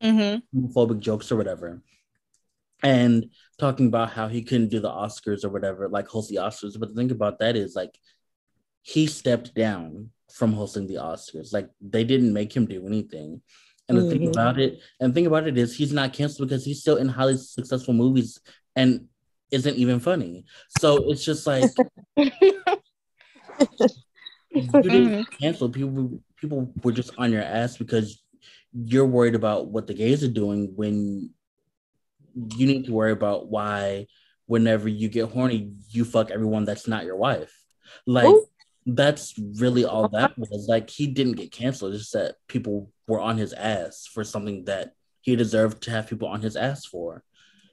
[0.02, 0.58] Mm-hmm.
[0.58, 1.82] homophobic jokes or whatever.
[2.82, 6.78] And talking about how he couldn't do the Oscars or whatever, like host the Oscars.
[6.78, 7.98] But the thing about that is like
[8.82, 11.52] he stepped down from hosting the Oscars.
[11.52, 13.42] Like they didn't make him do anything.
[13.88, 14.30] And the thing Mhm.
[14.32, 17.08] about it, and the thing about it is he's not canceled because he's still in
[17.08, 18.38] highly successful movies
[18.76, 19.08] and
[19.50, 20.44] isn't even funny.
[20.68, 21.64] So it's just like
[24.50, 25.68] you didn't cancel.
[25.70, 28.22] People people were just on your ass because
[28.72, 31.31] you're worried about what the gays are doing when
[32.35, 34.07] you need to worry about why
[34.46, 37.54] whenever you get horny, you fuck everyone that's not your wife.
[38.07, 38.46] Like Ooh.
[38.87, 40.66] that's really all that was.
[40.68, 44.64] Like he didn't get canceled, it's just that people were on his ass for something
[44.66, 47.22] that he deserved to have people on his ass for.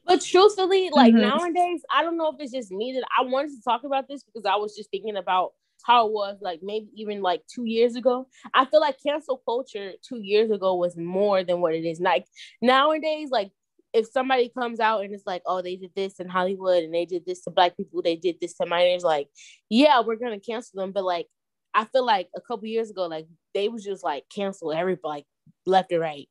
[0.05, 1.21] But truthfully, like Mhm.
[1.21, 4.23] nowadays, I don't know if it's just me that I wanted to talk about this
[4.23, 5.53] because I was just thinking about
[5.85, 8.27] how it was like maybe even like two years ago.
[8.53, 11.99] I feel like cancel culture two years ago was more than what it is.
[11.99, 12.25] Like
[12.61, 13.51] nowadays, like
[13.93, 17.05] if somebody comes out and it's like, oh, they did this in Hollywood and they
[17.05, 19.29] did this to black people, they did this to minors, like,
[19.69, 20.91] yeah, we're gonna cancel them.
[20.91, 21.27] But like
[21.73, 25.25] I feel like a couple years ago, like they was just like cancel everybody like
[25.65, 26.27] left and right.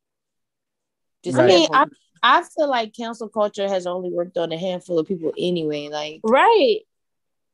[1.23, 1.45] Just Right.
[1.45, 1.67] I mean.
[1.71, 1.85] I,
[2.23, 5.89] I feel like cancel culture has only worked on a handful of people anyway.
[5.89, 6.79] Like right.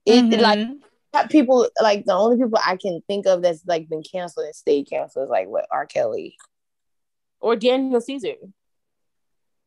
[0.06, 0.42] it, Mhm.
[0.42, 0.91] like
[1.30, 4.90] people like the only people I can think of that's like been canceled and stayed
[4.90, 5.86] canceled is like what R.
[5.86, 6.38] Kelly.
[7.40, 8.34] Or Daniel Caesar.
[8.42, 8.52] And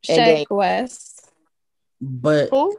[0.05, 1.21] Sheck then- Wes,
[2.01, 2.77] But Who?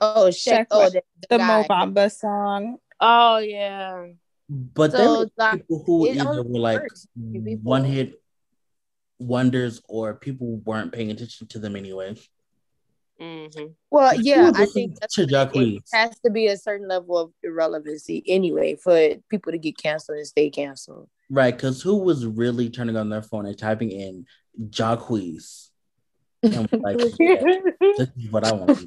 [0.00, 0.52] Oh shit!
[0.54, 1.46] Sheck Oh, Wes, the, the guy.
[1.46, 2.76] Mo Bamba song.
[3.00, 4.06] Oh yeah.
[4.48, 8.20] but there So, were like, people who either were like works if people- one hit
[9.18, 12.14] wonders or people weren't paying attention to them anyway.
[13.20, 13.66] Mm-hmm.
[13.90, 18.22] Well, yeah, I think that's to it has to be a certain level of irrelevancy
[18.26, 21.08] anyway for people to get canceled and stay canceled.
[21.30, 24.26] Right, because who was really turning on their phone and typing in
[24.68, 25.70] Jacquees?
[26.42, 27.42] And like, yeah,
[27.96, 28.86] this is what I want.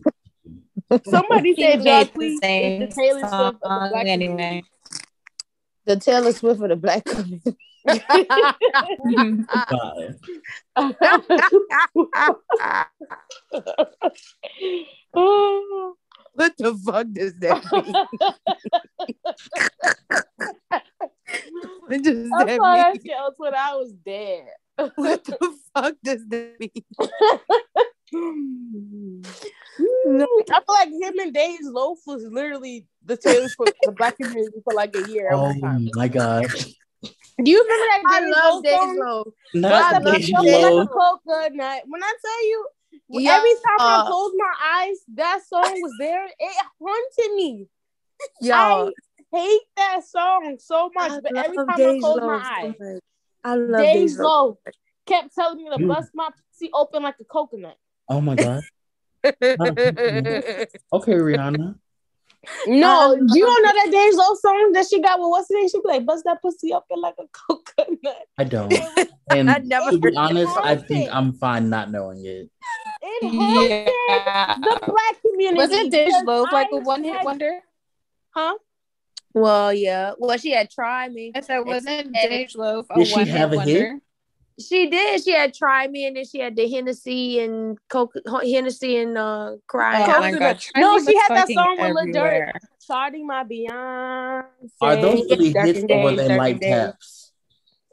[1.06, 4.64] Somebody He said made Jacquees the the Taylor Swift of the black anyway.
[5.86, 7.58] The Taylor Swift of the black community.
[7.86, 8.56] Bye.
[16.34, 17.94] What the fuck does that mean?
[21.88, 23.02] What does I that saw that mean?
[23.06, 23.58] shit on Twitter.
[23.58, 24.46] I was dead.
[24.96, 26.72] What the fuck does that mean?
[30.06, 30.28] no.
[30.52, 34.58] I feel like him and Dej Loaf was literally the Taylor for the black community
[34.64, 35.30] for like a year.
[35.34, 35.90] Oh every time.
[35.94, 36.46] my god.
[37.44, 38.98] Do you remember that I Dave's love Loaf Days song?
[39.00, 39.34] Low.
[39.54, 41.82] Not I love up, Deja yo, Days like coconut.
[41.88, 42.68] When I tell you,
[43.10, 43.36] Yeah.
[43.38, 46.26] every time I Uh, close my eyes, that song was there.
[46.26, 47.68] It haunted me.
[48.42, 52.28] Y'all, I hate that song so much, I but every love time I close Low
[52.28, 53.02] my so eyes, much.
[53.44, 54.26] I love Days Days Low.
[54.26, 54.58] Low
[55.06, 57.78] kept telling me to You- bust my pussy open like a coconut.
[58.10, 58.62] Oh my god.
[60.92, 61.76] Okay, Rihanna.
[62.68, 65.56] No, Um, you don't know that Dej Loaf song that she got with what's the
[65.56, 65.68] name?
[65.70, 68.26] She be like, bust that pussy up open like a coconut.
[68.38, 68.74] I don't.
[69.32, 70.88] And I never to be honest, I Haunted.
[70.88, 72.50] think I'm fine not knowing it.
[73.02, 74.56] It Yeah.
[74.56, 75.58] the black community.
[75.58, 77.60] Wasn't Dej because Loaf like a one hit wonder?
[78.32, 78.56] Huh?
[79.36, 80.14] well, yeah.
[80.18, 81.32] Well, she had tried me.
[81.36, 84.02] I said, wasn't And- Dej Loaf a Did she one have hit a hit?
[84.60, 84.64] Wonder?
[84.68, 85.24] She did.
[85.24, 89.56] She had try me, and then she had the Hennessy and Coke, Hennessy and uh,
[89.68, 90.04] cry.
[90.04, 90.64] Oh Coke- my god.
[90.76, 92.52] No, she had that fucking song with Lil Durk.
[92.80, 94.46] Starting my Beyonce.
[94.82, 97.32] Are those really hits and or were they Dark light and taps?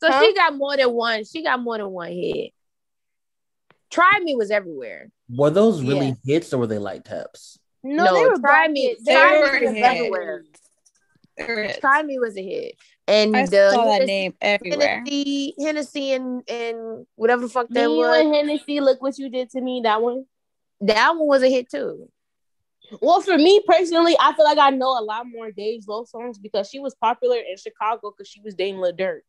[0.02, 0.20] So Huh?
[0.22, 1.24] she got more than one.
[1.24, 2.52] She got more than one hit.
[3.90, 5.10] Try me was everywhere.
[5.28, 6.34] Were those really Yeah.
[6.34, 7.58] hits or were they light taps?
[7.82, 9.86] No, No, they were Try Me- They They Try were Me was hits.
[9.86, 10.44] everywhere.
[11.36, 11.76] There it is.
[11.78, 12.74] Try me was a hit,
[13.08, 14.98] and I the saw that name everywhere.
[15.04, 18.20] Hennessy, Hennessy, and and whatever the fuck Me that you was.
[18.20, 19.80] and Hennessy, look what you did to me.
[19.84, 20.24] That one.
[20.80, 22.08] That one was a hit too.
[23.00, 26.38] Well, for me personally, I feel like I know a lot more Dej Loaf songs
[26.38, 29.20] because she was popular in Chicago because she was dating Lil Durk.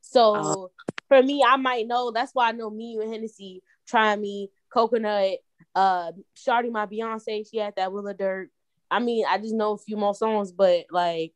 [0.00, 0.70] So Oh.
[1.08, 2.10] for me, I might know.
[2.12, 5.38] That's why I know me and Hennessy, Try Me, Coconut,
[5.74, 7.48] uh, Shawty My Beyonce.
[7.50, 8.46] She had that with Lil Durk.
[8.90, 11.32] I mean, I just know a few more songs, but like,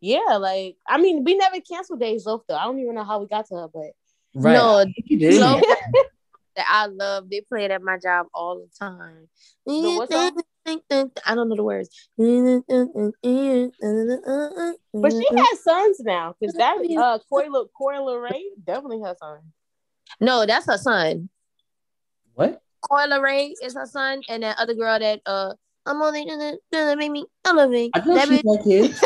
[0.00, 2.56] yeah, like I mean, we never canceled Dej Loaf though.
[2.56, 3.92] I don't even know how we got to her, but
[4.36, 4.52] Right.
[4.52, 5.40] No, You did.
[5.40, 5.60] Low,
[6.56, 7.30] that I love.
[7.30, 9.28] They play it at my job all the time.
[9.64, 10.42] The what song?
[10.66, 11.88] I don't know the words.
[12.18, 12.62] But
[15.12, 19.42] she has sons now, because that uh Coil Coi Leray definitely has sons.
[20.20, 21.30] no, that's her son.
[22.34, 22.60] What?
[22.82, 25.54] Coi Leray is her son, and that other girl that uh
[25.86, 27.92] I'm only gonna, gonna make me elevate.
[27.94, 29.00] I know That she's bitch, got kids.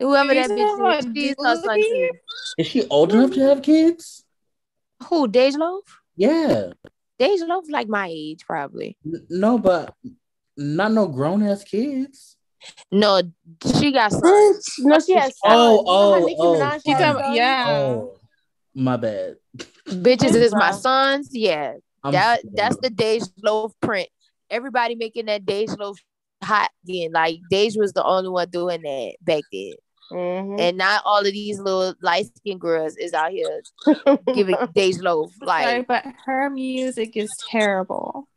[0.00, 1.82] whoever that bitch that is, she's her son Boogie?
[1.82, 2.10] too.
[2.58, 4.24] Is she old enough to have kids?
[5.04, 5.28] Who?
[5.28, 6.00] Dej Loaf?
[6.16, 6.72] Yeah.
[7.20, 8.96] Dej Loaf like my age probably.
[9.04, 9.94] N- No, but
[10.56, 12.36] not no grown ass kids.
[12.90, 13.20] No,
[13.78, 14.74] she got sons.
[14.78, 15.42] no, she has sons.
[15.44, 16.54] Oh, You know oh, Nicki oh.
[16.54, 17.66] Minaj She's has yeah.
[17.68, 18.18] Oh,
[18.74, 19.36] my bad.
[19.88, 21.28] Bitches is my sons.
[21.32, 22.54] Yeah, I'm that sorry.
[22.56, 24.08] that's the Dej Loaf print.
[24.54, 25.98] Everybody making that Dej Loaf
[26.42, 27.10] hot again.
[27.12, 29.72] Like Dej was the only one doing that back then,
[30.12, 30.60] Mhm.
[30.60, 33.62] and not all of these little light skinned girls is out here
[34.34, 35.86] giving Dej Loaf Sorry, like.
[35.88, 38.28] but her music is terrible.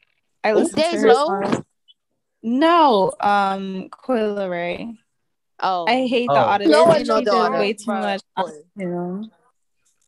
[0.43, 1.63] I listen to Dej her Loaf?
[2.43, 4.97] No, um, Coi Leray.
[5.59, 6.49] Oh, I hate the Oh.
[6.53, 6.71] audience.
[6.71, 8.51] No one she does daughter, way too but- much.
[8.75, 9.29] You know.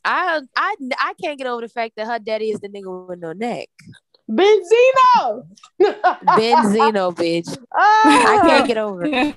[0.06, 3.19] I I I can't get over the fact that her daddy is the nigga with
[3.19, 3.67] no neck.
[4.30, 5.48] Benzino.
[5.82, 7.58] Benzino, bitch.
[7.74, 9.36] I can't get over it.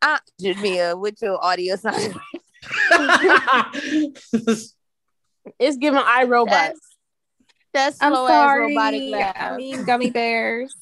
[0.00, 2.14] Uh, Jamia, with your audio sign.
[5.58, 6.48] It's giving iRobot.
[6.50, 6.80] That's,
[7.74, 8.68] that's I'm slow ass sorry.
[8.68, 9.36] robotic laugh.
[9.36, 10.72] I mean, gummy bears.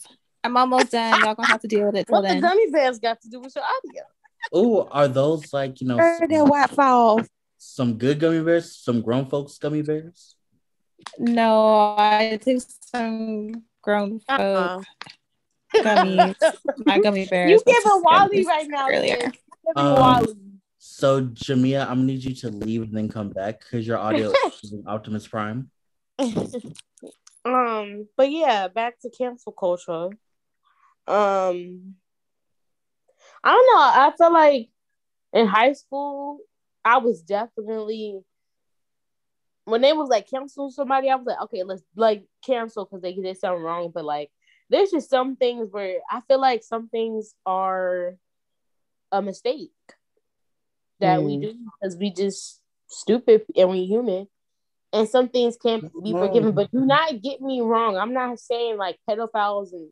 [0.45, 1.19] I'm almost done.
[1.25, 3.41] Y'all gonna have to deal with it till What the gummy bears got to do
[3.41, 4.03] with your audio?
[4.53, 7.25] oh, are those like you know Turn that some, Wi Fi
[7.57, 8.77] some good gummy bears?
[8.77, 10.37] Some grown folks gummy bears?
[11.19, 14.83] No, I took some grown folk Uh-uh.
[15.77, 16.35] gummies.
[16.87, 17.51] My gummy bears.
[17.51, 18.89] You was a Wally right now.
[18.89, 19.17] earlier.
[19.17, 19.35] bitch.
[19.67, 23.61] You giving Um, So Jamia, I'm gonna need you to leave and then come back
[23.61, 24.33] because your audio
[24.63, 25.71] is in Optimus Prime.
[27.43, 30.09] Um, but yeah, back to cancel culture.
[31.07, 31.95] Um,
[33.43, 33.81] I don't know.
[33.81, 34.69] I feel like
[35.33, 36.41] in high school,
[36.85, 38.21] I was definitely
[39.71, 43.15] when they was like cancel somebody, I was like, okay, let's like cancel because they
[43.15, 43.91] did something wrong.
[43.93, 44.31] But like,
[44.69, 48.17] there's just some things where I feel like some things are
[49.13, 49.73] a mistake
[51.01, 51.41] that we Mm.
[51.43, 54.29] do because we just stupid and we human.
[54.93, 56.53] And some things can't be forgiven.
[56.53, 57.97] But do not get me wrong.
[57.97, 59.91] I'm not saying like pedophiles and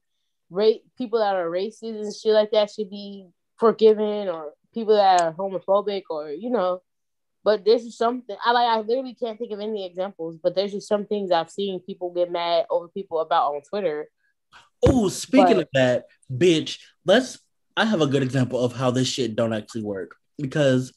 [0.51, 5.21] rape people that are racist and shit like that should be forgiven or people that
[5.21, 6.81] are homophobic or you know.
[7.45, 8.67] But there's just something I like.
[8.67, 12.11] I literally can't think of any examples, but there's just some things I've seen people
[12.13, 14.09] get mad over people about on Twitter.
[14.85, 17.39] Oh, speaking But- of that, bitch, let's.
[17.77, 20.93] I have a good example of how this shit don't actually work because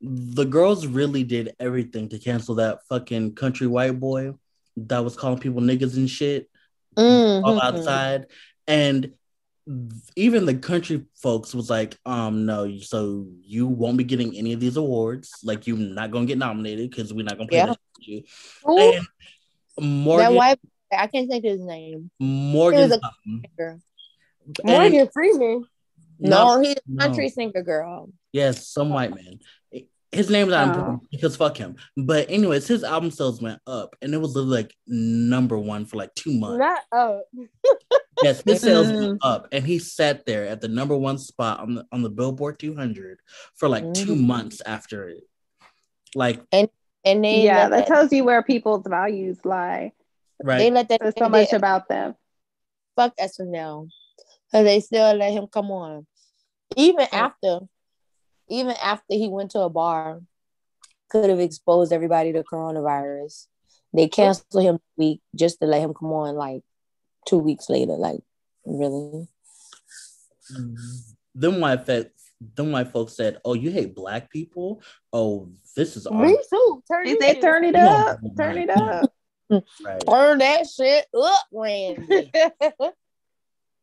[0.00, 4.34] the girls really did everything to cancel that fucking country white boy
[4.76, 6.48] that was calling people niggas and shit
[6.96, 7.02] all
[7.42, 7.60] Mhm.
[7.62, 8.26] outside,
[8.66, 9.12] and
[10.16, 14.60] even the country folks was like, um, no, so you won't be getting any of
[14.60, 15.30] these awards.
[15.44, 17.66] Like, you're not gonna get nominated because we're not gonna play Yeah.
[17.66, 18.22] that shit with you.
[18.64, 18.78] Who?
[18.78, 19.06] And
[19.76, 20.58] That Morgan, white
[20.92, 22.10] I can't think of his name.
[22.18, 23.50] Morgan, It was a- something.
[23.58, 23.82] And-
[24.64, 25.64] Morgan Freeman.
[26.18, 27.04] No, he's a no.
[27.06, 28.10] country singer girl.
[28.32, 29.38] Yes, some white man.
[30.12, 30.70] His name's not Oh.
[30.70, 31.76] important because fuck him.
[31.96, 36.12] But anyways, his album sales went up, and it was like number one for like
[36.16, 36.58] two months.
[36.58, 37.18] Not uh
[38.22, 39.00] yes, his sales Mm.
[39.08, 42.10] went up, and he sat there at the number one spot on the on the
[42.10, 43.18] Billboard 200
[43.54, 44.26] for like two Mhm.
[44.26, 45.24] months after it.
[46.14, 46.68] Like And
[47.24, 49.92] they yeah, let that tells you where people's values lie.
[50.42, 52.14] right, they let that There's so they- much about them.
[52.96, 53.88] fuck SNL.
[54.52, 56.06] Cause they still let him come on.
[56.76, 57.60] Even after
[58.48, 60.20] even after he went to a bar,
[61.08, 63.46] could have exposed everybody to coronavirus.
[63.92, 66.62] They canceled him week just to let him come on like
[67.30, 67.92] two weeks later.
[67.92, 68.20] Like,
[68.66, 69.28] really?
[70.52, 70.74] Mm-hmm.
[71.34, 72.10] them white fe-
[72.56, 74.82] them white folks said, "Oh, you hate black people?
[75.12, 76.82] Oh, this is me our too.
[76.90, 79.12] Turn They it say turn it Come on, up, turn it up.
[79.50, 82.32] right." Turn that shit up, Randy.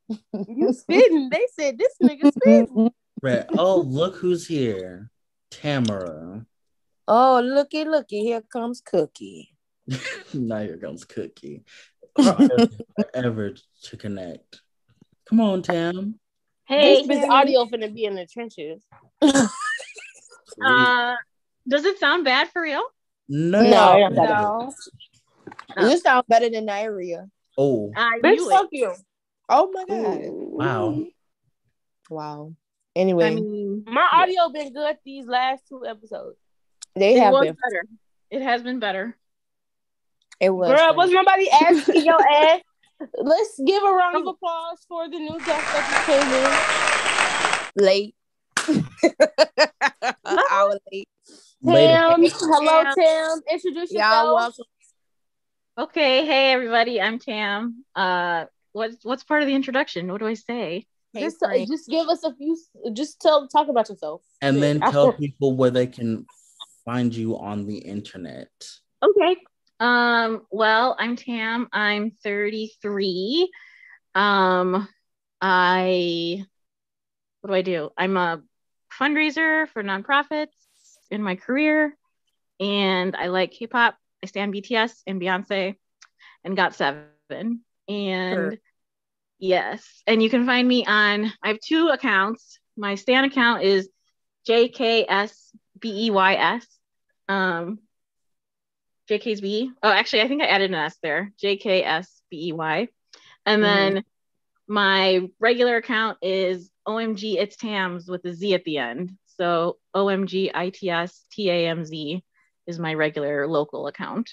[0.47, 1.29] you spitting.
[1.29, 2.91] They said this nigga spitting.
[3.21, 3.45] Right.
[3.57, 5.09] Oh, look who's here,
[5.51, 6.45] Tamara.
[7.07, 9.53] oh, looky, looky, here comes Cookie.
[10.33, 11.63] now here comes Cookie.
[12.23, 13.53] Forever, forever
[13.83, 14.61] to connect.
[15.29, 16.19] Come on, Tam.
[16.65, 18.83] Hey, This bitch audio finna be in the trenches.
[19.21, 21.15] uh,
[21.67, 22.83] does it sound bad for real?
[23.29, 23.61] no.
[23.61, 24.73] No, I don't No.
[25.77, 27.29] You sound better than Nigeria.
[27.57, 28.77] Oh, I Bitch, knew fuck it.
[28.77, 28.93] you.
[29.49, 30.19] Oh my god.
[30.23, 31.03] wow.
[32.09, 32.53] Wow.
[32.95, 36.37] Anyway, I mean, My audio been good these last two episodes.
[36.95, 37.83] they it have was been better.
[38.31, 39.15] It has been better.
[40.39, 40.69] It was.
[40.69, 40.97] Girl, funny.
[40.97, 42.61] was nobody asking your ass?
[43.17, 46.05] Let's give a round of applause for the new guest that just
[47.75, 47.85] came in.
[47.85, 48.15] late.
[50.25, 51.07] An hour late.
[51.63, 51.93] Later.
[51.93, 52.95] Tam, hello Tam.
[52.95, 53.41] Tam.
[53.51, 54.35] Introduce Y'all yourself.
[54.35, 54.65] welcome.
[55.79, 57.83] Okay, hey everybody, I'm Tam.
[57.95, 60.11] Uh, what's what's part of the introduction?
[60.11, 60.87] What do I say?
[61.13, 61.67] Hey, just, friend.
[61.67, 62.57] just give us a few.
[62.93, 64.21] Just tell, talk about yourself.
[64.41, 66.25] And then tell people where they can
[66.83, 68.49] find you on the internet.
[69.03, 69.37] Okay.
[69.79, 71.67] Um, well, I'm Tam.
[71.71, 73.51] I'm 33.
[74.15, 74.87] Um,
[75.41, 76.43] I
[77.41, 77.89] what do I do?
[77.97, 78.41] I'm a
[78.99, 80.47] fundraiser for nonprofits
[81.11, 81.95] in my career,
[82.59, 83.95] and I like K-pop.
[84.23, 85.75] I stand BTS and Beyonce
[86.43, 87.61] and Got Seven.
[87.87, 88.57] And Sure.
[89.39, 92.59] yes, and you can find me on I have two accounts.
[92.75, 93.89] My stand account is
[94.47, 95.45] JKSBEYS.
[97.29, 97.79] Um
[99.09, 99.71] JK's B.
[99.81, 101.33] Oh, actually, I think I added an S there.
[101.41, 102.87] JKSBEY.
[103.45, 103.93] And mm-hmm.
[103.93, 104.03] then
[104.67, 109.13] my regular account is OMG It's Tams with a Z at the end.
[109.37, 112.21] So OMG ITS TAMZ
[112.65, 114.29] is my regular local account.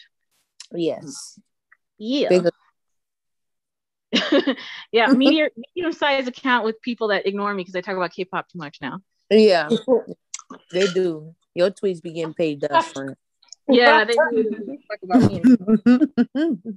[0.72, 1.38] Yes.
[1.98, 2.28] Yeah.
[2.28, 2.48] Big-
[4.92, 8.48] yeah, medium medium sized account with people that ignore me because I talk about K-pop
[8.48, 9.00] too much now.
[9.28, 9.68] Yeah.
[10.72, 11.34] they do.
[11.54, 12.60] Your tweets be getting paid
[12.92, 13.16] friend.
[13.68, 15.40] Yeah, they do talk about me.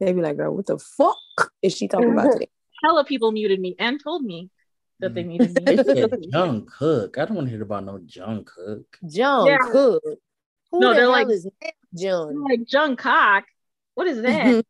[0.00, 1.16] they be like, girl, what the fuck
[1.62, 2.48] is she talking about today?
[2.84, 4.50] Hella people muted me and told me
[5.00, 5.28] that they mm.
[5.28, 5.84] muted They me.
[5.84, 7.18] said Jung Cook.
[7.18, 8.98] I don't want to hear about no Jung Cook.
[9.06, 9.58] John Yeah.
[9.70, 10.02] Cook.
[10.70, 11.48] Who No, the they're hell like- is
[11.98, 12.28] John?
[12.30, 13.44] I'm like Jung Cock.
[13.94, 14.64] What is that?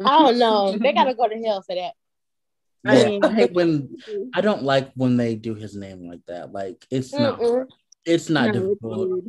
[0.00, 0.82] oh don't.
[0.82, 1.92] They gotta go to hell for that.
[2.84, 3.96] I mean- I hate when
[4.34, 6.52] I don't like when they do his name like that.
[6.52, 7.66] Like it's not Mm-mm.
[8.04, 9.24] it's not No, difficult.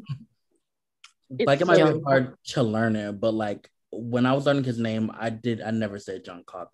[1.30, 1.47] Weird.
[1.47, 2.03] like it It's might be Jung.
[2.03, 5.71] hard to learn it, but like when I was learning his name, I did I
[5.71, 6.71] never said John Cock.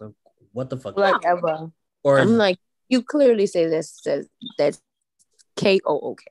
[0.51, 0.97] What the fuck?
[0.97, 1.72] like ever.
[2.04, 2.58] or I'm like,
[2.89, 4.28] you clearly say this says
[4.58, 4.82] that's
[5.56, 6.26] K O O K.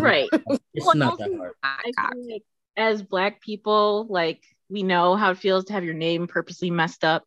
[0.00, 0.28] Right.
[0.74, 1.52] it's Well, not that hard.
[1.62, 1.82] I
[2.12, 2.42] feel like
[2.76, 7.04] as black people, like we know how it feels to have your name purposely messed
[7.04, 7.24] up.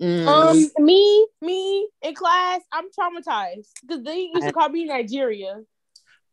[0.00, 0.26] Mm.
[0.26, 5.60] Um, me, me in class, I'm traumatized because they used to call me Nigeria.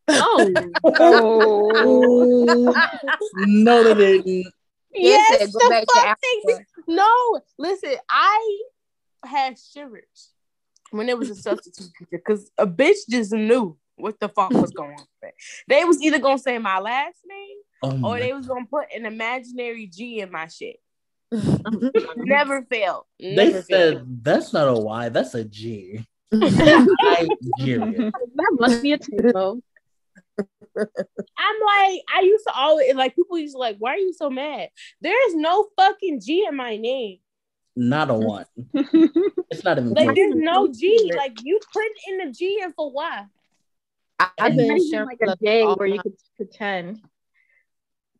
[0.09, 0.51] Oh,
[0.99, 2.73] Oh.
[3.35, 4.25] no, they didn't.
[4.93, 6.65] They yes, said go the back to fuck they Africa.
[6.87, 6.95] did.
[6.95, 8.61] No, listen, I
[9.25, 10.29] had shivers
[10.91, 14.71] when it was a substitute teacher because a bitch just knew what the fuck was
[14.71, 15.05] going on.
[15.67, 19.05] They was either gonna say my last name Oh or they was gonna put an
[19.05, 20.77] imaginary G in my shit.
[22.17, 23.05] Never failed.
[23.19, 23.97] They Never failed.
[23.97, 26.05] said that's not a Y, that's a G.
[26.31, 28.11] Nigeria.
[28.11, 29.59] that must be a typo.
[30.77, 34.29] I'm like, I used to always like people used to like, why are you so
[34.29, 34.69] mad?
[35.01, 37.19] There is no fucking G in my name.
[37.75, 38.45] Not a one.
[39.49, 40.15] It's not even Like close.
[40.15, 41.11] there's no G.
[41.15, 43.25] Like you put in the G and for why?
[44.19, 47.01] I've It's been not sharing like a love day where you could pretend.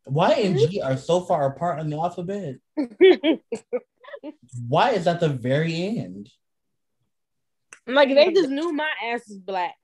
[0.06, 2.56] Y and G are so far apart on the alphabet.
[4.68, 6.30] Why is at the very end?
[7.86, 9.74] like they just knew my ass is black.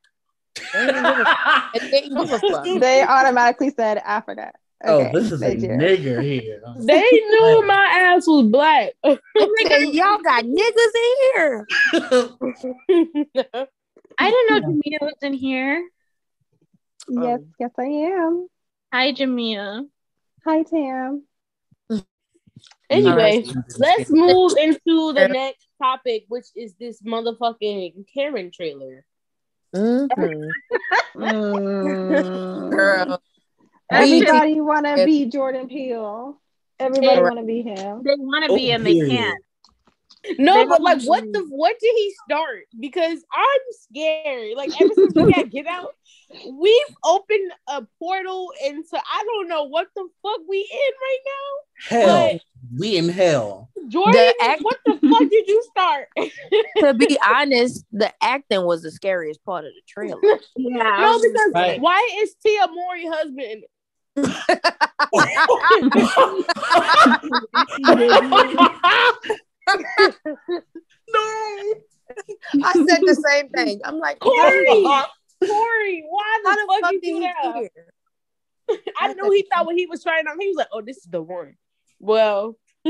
[0.73, 2.65] They didn't give a- they didn't give a fuck.
[2.81, 4.53] they automatically said Africa.
[4.85, 5.79] oh, this is a Nigeria.
[5.79, 6.63] nigger here.
[6.79, 8.93] They knew my ass was black.
[9.05, 11.67] They Y'all got niggas in here.
[14.19, 15.89] I didn't know Jamia was in here.
[17.09, 18.49] Yes, um, yes, I am.
[18.93, 19.87] Hi, Jamia.
[20.47, 21.25] Hi, Tam.
[22.89, 23.79] anyway, Nice.
[23.79, 29.05] let's move into the next topic, which is this motherfucking Karen trailer.
[29.75, 30.53] Mhm.
[31.17, 32.71] Mm.
[32.71, 33.23] Girl.
[33.91, 36.39] Everybody want to be Jordan Peele.
[36.79, 38.03] Everybody want to be him.
[38.05, 39.11] They want to Oh, be and they period.
[39.11, 39.45] can't.
[40.39, 42.65] No, They but like, what the what did he start?
[42.79, 44.55] Because I'm scared.
[44.57, 45.95] Like ever since we got Get Out,
[46.47, 52.07] we've opened a portal into I don't know what the fuck we in right now.
[52.07, 52.39] Hell,
[52.79, 53.71] we in hell.
[53.89, 56.09] Jordan, The act- what the fuck did you start?
[56.81, 60.21] to be honest, the acting was the scariest part of the trailer.
[60.57, 60.99] Yeah.
[61.01, 61.81] No, because Right.
[61.81, 63.65] why is Tia Mowry husband?
[69.69, 69.81] no.
[72.65, 73.81] I said the same thing.
[73.85, 77.55] I'm like, Corey, Corey, why the, fuck, fuck you did do he that?
[77.55, 77.71] here?
[78.99, 81.07] I knew he thought what he was trying on, he was like, "Oh, this is
[81.11, 81.57] the one."
[81.99, 82.57] Well,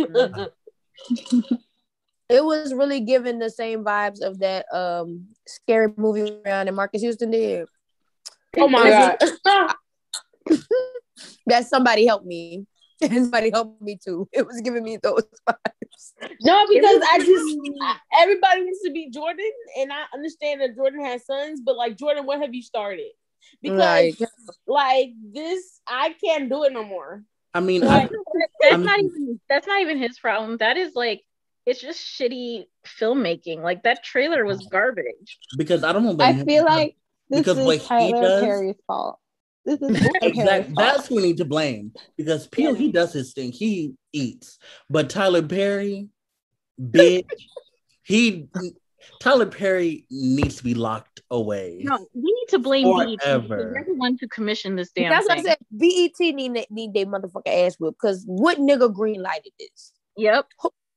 [2.31, 7.01] It was really giving the same vibes of that um scary movie around that Marques
[7.01, 7.66] Houston did.
[8.57, 9.18] oh my god.
[11.47, 12.66] that somebody helped me.
[13.13, 14.29] Somebody helped me too.
[14.33, 16.35] It was giving me those vibes.
[16.43, 21.05] No, because I just I, everybody wants to be Jordan, and I understand that Jordan
[21.05, 23.11] has sons, but like Jordan, what have you started?
[23.63, 24.29] Because Like-
[24.67, 27.25] like, this, I can't do it no more.
[27.55, 28.15] I mean, Like, I,
[28.61, 30.57] that's I'm- not even that's not even his problem.
[30.59, 31.23] That is like
[31.67, 33.61] it's just shitty filmmaking.
[33.63, 35.39] Like that trailer was garbage.
[35.57, 36.11] because I don't know.
[36.13, 36.97] about I him, feel because- like
[37.29, 39.19] this because what is he Tyler Perry's fault.
[39.65, 40.75] This is Tyler Exactly.
[40.77, 43.53] That's who we need to blame because Peele he does his thing.
[43.53, 44.59] He eats,
[44.89, 46.09] but Tyler Perry,
[46.81, 47.25] bitch,
[48.03, 48.49] he
[49.19, 51.81] Tyler Perry needs to be locked away.
[51.85, 55.29] No, we need to blame BET because they're the ones who commissioned this damn That's
[55.29, 55.59] what I said.
[55.71, 57.99] BET need need their motherfucking ass whipped.
[57.99, 59.93] Cause what nigga green lighted this?
[60.17, 60.47] Yep.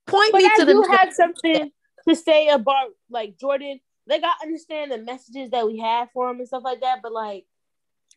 [0.08, 1.72] Point But me I to the do nigga- have something
[2.08, 3.80] to say about like Jordan.
[4.08, 7.14] Like I understand the messages that we have for him and stuff like that, but
[7.14, 7.46] like,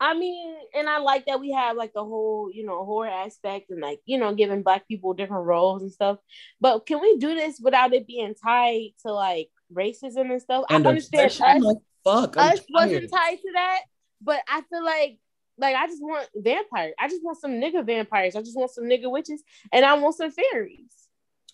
[0.01, 3.71] I mean, and I like that we have like the whole you know horror aspect
[3.71, 6.19] and like you know giving black people different roles and stuff.
[6.61, 10.65] But can we do this without it being tied to like racism and stuff?
[10.69, 12.37] And I understand us, like, fuck.
[12.37, 13.81] I'm us wasn't tied to that,
[14.21, 15.19] but I feel like
[15.59, 16.95] like I just want vampires.
[16.99, 18.37] I just want some nigga vampires.
[18.37, 19.43] I just want some nigga witches,
[19.73, 20.93] and I want some fairies.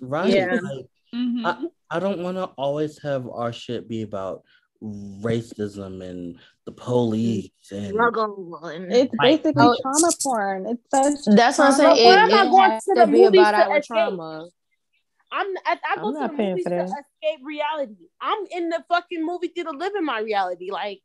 [0.00, 0.30] Right.
[0.30, 0.58] Yeah.
[0.62, 1.44] Like, Mhm.
[1.44, 4.44] I, I don't want to always have our shit be about
[4.82, 9.42] racism and the police and Struggle and It's Right.
[9.42, 10.66] basically Oh, trauma porn.
[10.66, 12.04] It's such That's what I'm saying.
[12.04, 13.78] But It, I'm not it going has to to the be movies about to our
[13.78, 13.86] escape.
[13.86, 14.48] trauma.
[15.32, 16.86] I'm I, I go I'm to not the paying movies to that.
[16.86, 18.08] escape reality.
[18.20, 20.70] I'm in the fucking movie theater living my reality.
[20.70, 21.00] Like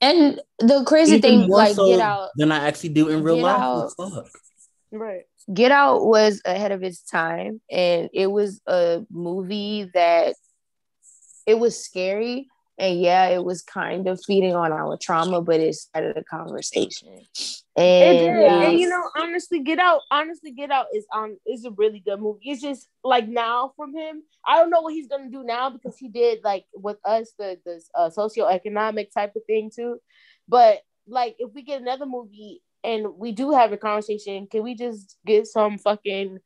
[0.00, 3.38] And the crazy even thing, like so Get Out, than I actually do in real
[3.38, 3.60] life.
[3.60, 3.92] Out.
[3.96, 4.28] Fuck.
[4.92, 5.24] right.
[5.52, 10.34] Get Out was ahead of its time, and it was a movie that
[11.46, 12.48] it was scary,
[12.78, 17.26] and yeah, it was kind of feeding on our trauma, but it started a conversation.
[17.76, 18.68] And, and, Yeah.
[18.70, 22.20] and, you know, honestly, Get Out, honestly, Get Out is um is a really good
[22.20, 22.50] movie.
[22.50, 25.96] It's just like now from him, I don't know what he's gonna do now because
[25.98, 30.00] he did like with us the the uh, socioeconomic type of thing too.
[30.48, 34.74] But like, if we get another movie and we do have a conversation, can we
[34.74, 36.38] just get some fucking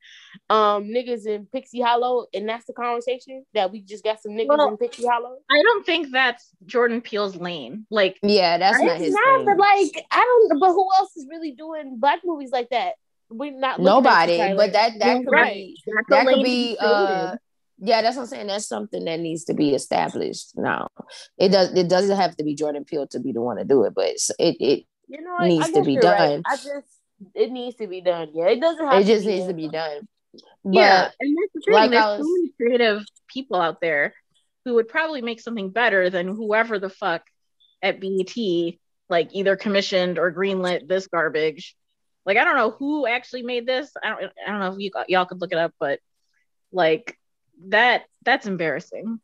[0.49, 4.47] um niggas in Pixie Hollow and that's the conversation that we just got some niggas
[4.47, 5.37] Well, in Pixie Hollow?
[5.49, 7.85] I don't think that's Jordan Peele's lane.
[7.91, 9.45] Like yeah, that's not It's his not, thing.
[9.45, 10.17] but like I
[10.49, 10.59] don't.
[10.59, 12.93] But who else is really doing black movies like that?
[13.29, 15.53] We're not looking at you, Nobody, but that that could Right.
[15.53, 17.35] be that's that could be uh
[17.83, 20.87] yeah that's what i'm saying that's something that needs to be established now
[21.39, 23.83] it does it doesn't have to be jordan peele to be the one to do
[23.85, 26.17] it but it's- it it, you know, I- needs I to be you're right.
[26.17, 26.43] done.
[26.45, 26.87] I just
[27.35, 28.29] it needs to be done.
[28.33, 29.01] Yeah, it doesn't have.
[29.01, 30.07] it just be needs to be done
[30.63, 31.73] but yeah, and that's the thing.
[31.73, 34.13] like There's I so many creative people out there
[34.63, 37.23] who would probably make something better than whoever the fuck
[37.83, 38.35] at BET
[39.09, 41.75] like either commissioned or greenlit this garbage.
[42.25, 43.91] Like I don't know who actually made this.
[44.01, 44.23] I don't.
[44.47, 45.99] I don't know if you y'all could look it up, but
[46.71, 47.17] like
[47.67, 49.19] that that's embarrassing.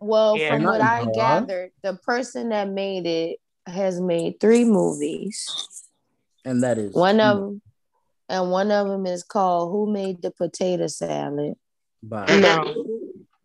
[0.00, 5.46] well Yeah, from what i gathered the person that made it has made three movies
[6.44, 7.62] And that is one of them
[8.28, 11.54] and one of them is called who made the potato salad
[12.02, 12.26] Bye.
[12.26, 12.74] No,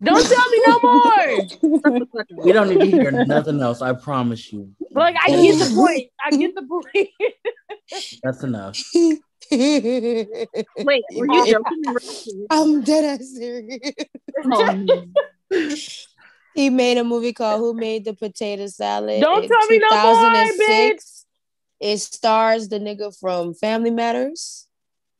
[0.01, 2.01] don't tell me no more.
[2.43, 3.81] We don't need to hear nothing else.
[3.81, 4.71] I promise you.
[4.91, 6.09] Like I get the point.
[6.23, 7.09] I get the point.
[8.23, 8.77] That's enough.
[9.49, 12.45] Wait, were you oh, joking?
[12.49, 13.79] i'm dead ass serious
[14.43, 15.05] Oh,
[16.57, 19.21] He made a movie called Who Made the Potato Salad.
[19.21, 21.25] Don't in tell me no more, 2006.
[21.79, 24.67] It stars the nigga from Family Matters,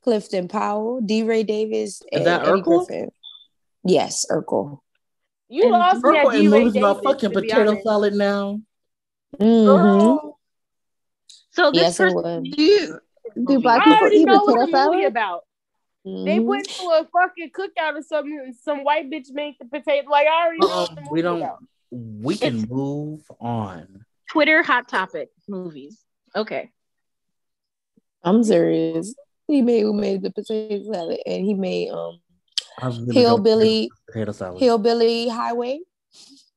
[0.04, 1.22] Clifton Powell, D.
[1.22, 2.88] Ray Davis, and that Eddie Urkel?
[2.88, 3.12] Griffin.
[3.86, 4.80] Yes, Urkel.
[5.48, 7.84] You And lost me at Urkel in D-Ray movies about fucking to be potato honest.
[7.84, 8.60] salad now.
[9.40, 10.30] Mm-hmm.
[11.52, 12.44] So this Yes, it person.
[12.50, 13.00] Do you
[13.46, 15.06] do black people already eat know potato what the movie salad?
[15.06, 15.44] about.
[16.26, 16.46] They Mhm.
[16.46, 20.10] went to a fucking cookout or something, and some white bitch made the potato.
[20.10, 21.42] Like I already know what the Um, we don't.
[21.42, 21.64] about.
[21.92, 24.06] We can move on.
[24.30, 26.02] Twitter hot topic movies.
[26.36, 26.72] Okay.
[28.24, 29.16] I'm serious.
[29.48, 32.20] He made Who Made the Potato Salad, and he made um
[32.80, 34.62] I really don't Hillbilly potato salad.
[34.62, 35.80] Hillbilly Highway.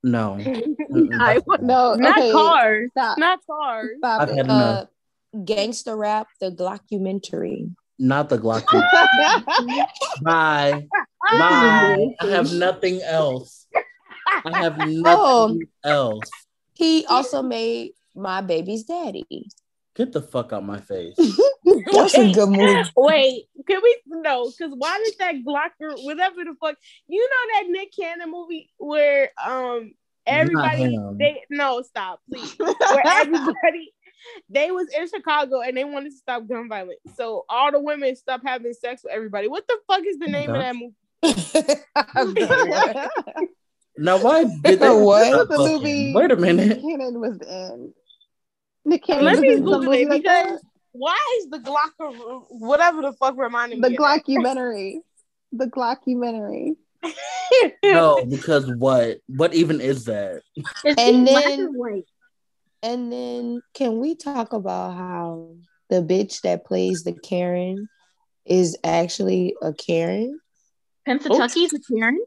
[0.03, 0.35] no.
[1.21, 2.91] I No, Not okay, cars.
[2.93, 3.19] Stop.
[3.19, 3.97] Not cars.
[3.99, 4.37] Stop I've it.
[4.37, 4.85] had enough.
[5.35, 7.71] Uh, Gangster Rap, the documentary.
[8.01, 8.65] Not the Glock.
[10.23, 10.89] Bye.
[11.39, 12.07] Bye.
[12.21, 13.67] I have nothing else.
[14.27, 15.59] I have nothing Oh.
[15.85, 16.31] else.
[16.75, 19.49] He also made My Baby's Daddy.
[19.95, 21.15] Get the fuck out my face.
[21.93, 22.89] That's a good movie.
[22.97, 24.51] Wait, can we no?
[24.51, 26.77] Because why did that Glocker, whatever the fuck,
[27.07, 29.93] you know that Nick Cannon movie where um
[30.27, 31.19] everybody him.
[31.19, 33.93] they no stop please where everybody
[34.49, 37.01] they was in Chicago and they wanted to stop gun violence.
[37.17, 39.49] So all the women stopped having sex with everybody.
[39.49, 40.95] What the fuck is the name of that movie?
[43.99, 45.49] Now, why did they What?
[45.49, 46.81] The movie- Wait a minute.
[46.81, 47.93] Cannon was in.
[48.87, 50.61] Nick Cannon Let me in some Google movie it like because that.
[50.93, 51.91] why is the Glock
[52.49, 53.97] whatever the fuck reminding The me?
[53.97, 55.01] The Glockumentary.
[55.53, 56.77] The Glockumentary.
[57.83, 59.19] No, because what?
[59.27, 60.43] What even is that?
[60.57, 62.05] Is And then- or white?
[62.83, 65.57] And then can we talk about how
[65.89, 67.89] the bitch that plays the Karen
[68.47, 70.41] is actually a Karen?
[71.07, 72.25] Pennsatucky's a Karen?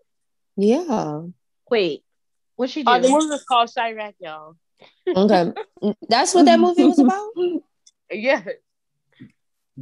[0.55, 1.21] Yeah.
[1.69, 2.03] Wait,
[2.55, 2.91] what she do?
[2.91, 4.55] Oh, the movie was called Chi-Raq, y'all.
[5.07, 5.53] Okay.
[6.09, 7.29] That's what that movie was about?
[8.11, 8.43] Yeah.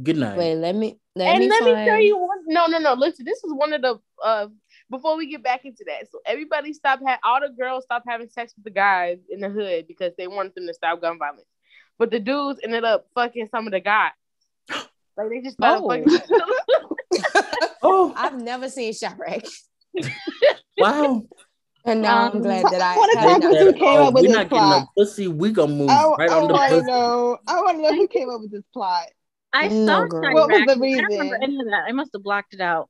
[0.00, 0.38] Good night.
[0.38, 2.38] Wait, let me let and me let find me tell you one.
[2.46, 2.94] No, no, no.
[2.94, 4.00] Listen, this is one of the.
[4.24, 4.46] Uh,
[4.92, 7.02] before we get back into that, so everybody stopped.
[7.04, 10.28] Ha- all the girls stopped having sex with the guys in the hood because they
[10.28, 11.48] wanted them to stop gun violence.
[11.98, 14.12] But the dudes ended up fucking some of the guys.
[15.16, 15.88] Like they just started Oh.
[15.90, 16.08] fucking.
[17.82, 19.46] oh, I've never seen Chi-Raq.
[20.78, 21.22] wow.
[21.84, 23.58] And now I'm Um, glad that I I wanna have talk They about not.
[23.58, 25.26] said, who came oh, up with we're this not getting no pussy.
[25.26, 26.86] We gonna move I, right on the want to pussy.
[26.86, 27.38] know.
[27.48, 29.06] I want to know who came up with this plot.
[29.52, 30.32] I No, saw girl.
[30.32, 31.04] What was the reason?
[31.04, 31.42] I don't remember reason?
[31.42, 31.84] any of that.
[31.88, 32.88] I must have blocked it out.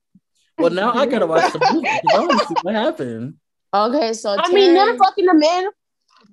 [0.58, 1.88] Well, now I gotta watch the movie.
[2.14, 3.34] I want to see what happened.
[3.74, 5.68] Okay, so I mean, them Terrence- fucking the men,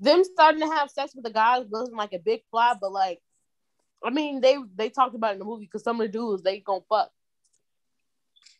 [0.02, 3.20] them starting to have sex with the guys wasn't like a big plot, but like,
[4.04, 6.44] I mean, they they talked about it in the movie because some of the dudes
[6.44, 7.10] they gonna fuck.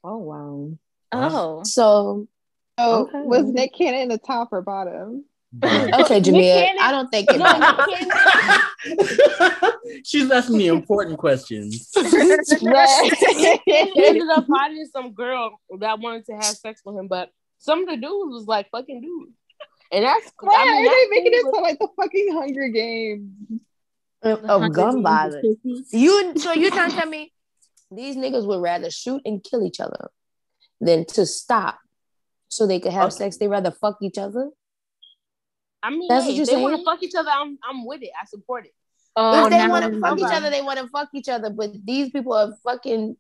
[0.04, 0.78] Oh wow.
[1.12, 1.64] Oh.
[1.64, 2.28] So
[2.80, 3.22] So Okay.
[3.24, 5.26] was Nick Cannon in the top or bottom?
[5.52, 7.40] But- okay, Nick Jamia, I don't think it
[8.86, 9.72] matters.
[10.06, 11.90] She's asking me important questions.
[11.96, 13.12] Right.
[13.66, 17.82] He ended up finding some girl that wanted to have sex with him, but some
[17.84, 19.34] of the dudes was like fucking dudes,
[19.92, 23.32] and that's Why I mean, are they making it sound like the fucking Hunger Games?
[24.22, 25.58] Oh, of gun violence.
[25.92, 27.34] You so you trying to tell me
[27.92, 30.10] these niggas would rather shoot and kill each other
[30.80, 31.80] than to stop
[32.50, 33.16] so they could have Okay.
[33.16, 33.38] sex.
[33.38, 34.50] They rather fuck each other.
[35.82, 37.86] I mean, That's hey, what you're if they want to fuck each other, I'm I'm
[37.86, 38.12] with it.
[38.20, 38.74] I support it.
[39.16, 41.30] Oh, if they now want I to fuck each other, they want to fuck each
[41.30, 41.50] other.
[41.50, 43.18] But these people are fucking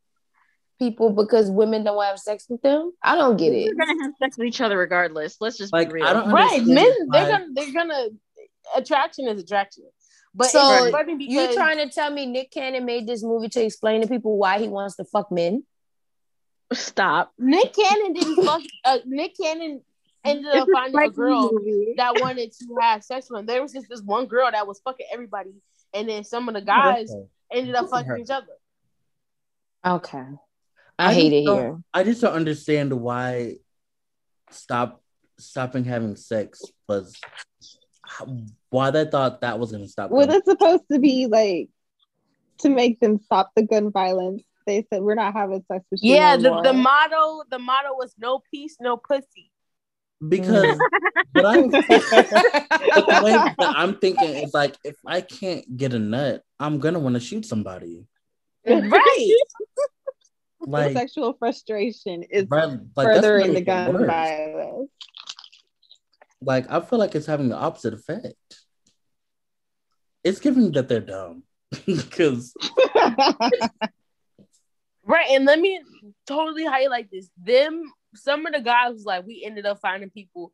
[0.79, 2.91] people because women don't have sex with them.
[3.03, 3.65] I don't get it.
[3.65, 5.37] They're gonna have sex with each other regardless.
[5.39, 6.07] Let's just Like, be real.
[6.07, 8.07] I don't Right, understand men they're gonna they're gonna
[8.75, 9.83] attraction is attraction,
[10.33, 13.49] but So, it's funny because You trying to tell me Nick Cannon made this movie
[13.49, 15.63] to explain to people why he wants to fuck men?
[16.71, 17.33] Stop.
[17.39, 18.61] Nick Cannon didn't fuck.
[18.85, 19.81] Uh, Nick Cannon
[20.25, 21.93] ended up It's finding a girl movie.
[21.97, 23.45] that wanted to have sex with him.
[23.45, 25.53] There was just this one girl that was fucking everybody,
[25.93, 27.11] and then some of the guys
[27.51, 28.47] ended up fucking each other.
[29.85, 30.25] Okay.
[30.97, 31.79] I, hate it here.
[31.93, 33.55] I just don't understand why
[34.51, 35.01] stop
[35.37, 37.15] stopping having sex was
[38.69, 40.11] why they thought that was gonna stop.
[40.11, 40.37] Was them.
[40.37, 41.69] it supposed to be like
[42.59, 44.43] to make them stop the gun violence?
[44.67, 46.15] They said we're not having sex with you.
[46.15, 49.48] Yeah, no the, more." the motto the motto was no peace, no pussy.
[50.27, 50.79] Because mm.
[51.33, 55.99] what I'm but the way that I'm thinking is like if I can't get a
[55.99, 58.05] nut, I'm gonna want to shoot somebody.
[58.65, 59.33] right.
[60.61, 64.07] Like, sexual frustration is right, like furthering the gun worse.
[64.07, 64.91] violence.
[66.41, 68.35] Like I feel like it's having the opposite effect.
[70.21, 71.43] It's giving that they're dumb
[71.85, 72.53] because
[75.09, 75.81] Right, and let me
[76.27, 77.31] totally highlight this.
[77.35, 80.51] Them, some of the guys was like, we ended up finding people,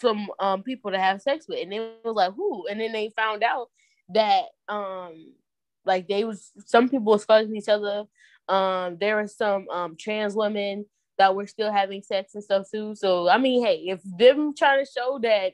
[0.00, 2.66] some um people to have sex with, and they was like, who?
[2.66, 3.68] And then they found out
[4.10, 5.32] that um,
[5.84, 8.04] like they was some people was fucking each other.
[8.48, 10.86] Um, there were some um trans women
[11.18, 12.94] that were still having sex and stuff too.
[12.94, 15.52] So I mean, hey, if them trying to show that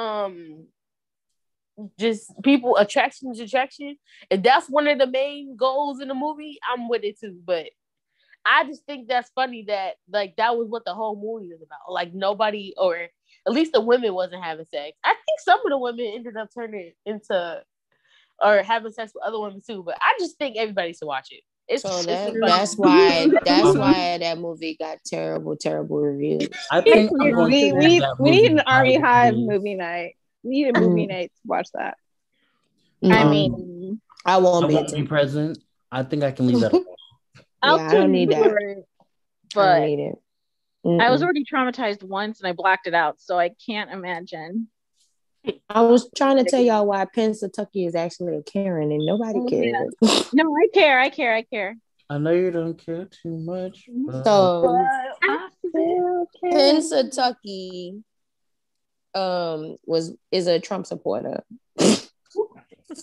[0.00, 0.66] um
[1.98, 3.96] just people attraction is attraction
[4.28, 7.66] if that's one of the main goals in the movie i'm with it too but
[8.44, 11.78] i just think that's funny that like that was what the whole movie was about
[11.92, 15.78] like nobody or at least the women wasn't having sex i think some of the
[15.78, 17.62] women ended up turning into
[18.42, 21.42] or having sex with other women too but i just think everybody should watch it
[21.68, 26.48] it's, So that, a that's why that's why that movie got terrible, terrible reviews.
[26.68, 30.16] I think I'm we we, we, that we need an Army BeyHive movie night.
[30.42, 31.10] We need a movie Mm.
[31.10, 31.96] night to watch that.
[33.04, 34.74] I Um, mean, I I won't be.
[34.74, 35.06] won't be attending.
[35.06, 35.58] present.
[35.92, 36.72] I think I can leave that.
[37.62, 37.78] alone.
[37.80, 38.46] I'll Yeah, I don't tune need that.
[38.46, 38.84] it, I don't
[39.54, 40.18] But need it.
[41.00, 44.68] I was already traumatized once and I blacked it out, so I can't imagine.
[45.68, 49.46] I was trying to tell y'all why Pennsatucky is actually a Karen and nobody Oh,
[49.48, 50.30] cares.
[50.34, 51.00] No, I care.
[51.00, 51.34] I care.
[51.34, 51.76] I care.
[52.08, 53.84] I know you don't care too much.
[54.06, 54.66] But So
[55.22, 55.48] I
[56.44, 58.02] Pennsatucky
[59.14, 61.42] um was is a Trump supporter.
[61.78, 62.10] Has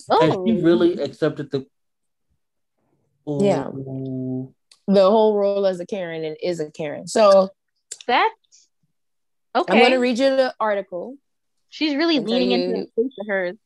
[0.09, 0.45] Oh.
[0.45, 1.65] she really accepted the?
[3.27, 3.69] Yeah.
[4.87, 7.07] The whole role as a Karen and is a Karen.
[7.07, 7.49] So
[8.07, 8.67] That's
[9.55, 9.73] okay.
[9.73, 11.15] I'm gonna read you the article
[11.69, 13.57] She's really leaning you- into the hers.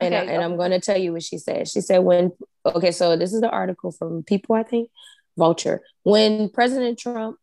[0.00, 1.68] and, I, and I'm gonna tell you what she said.
[1.68, 2.32] She said when
[2.64, 4.90] okay, so this is the article from People, I think,
[5.36, 5.82] Vulture.
[6.02, 7.38] When President Trump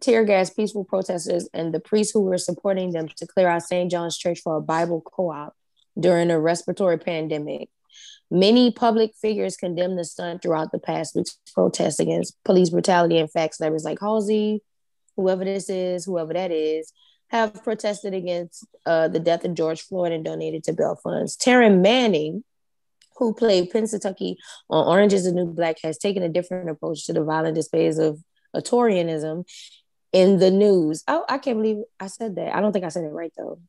[0.00, 3.90] tear gas peaceful protesters and the priests who were supporting them to clear out St.
[3.90, 5.54] John's Church for a Bible co-op
[5.98, 7.68] during a respiratory pandemic.
[8.34, 13.16] Many public figures condemned the stunt throughout the past week's protests against police brutality.
[13.18, 14.60] In fact, celebrities like Halsey,
[15.14, 16.92] whoever this is, whoever that is,
[17.28, 21.36] have protested against uh, the death of George Floyd and donated to bail funds.
[21.36, 22.42] Taryn Manning,
[23.18, 24.34] who played Pennsatucky
[24.68, 27.98] on Orange is the New Black, has taken a different approach to the violent displays
[27.98, 28.20] of
[28.52, 29.44] Atorianism
[30.12, 31.04] in the news.
[31.06, 32.52] Oh, I can't believe I said that.
[32.52, 33.60] I don't think I said it right though.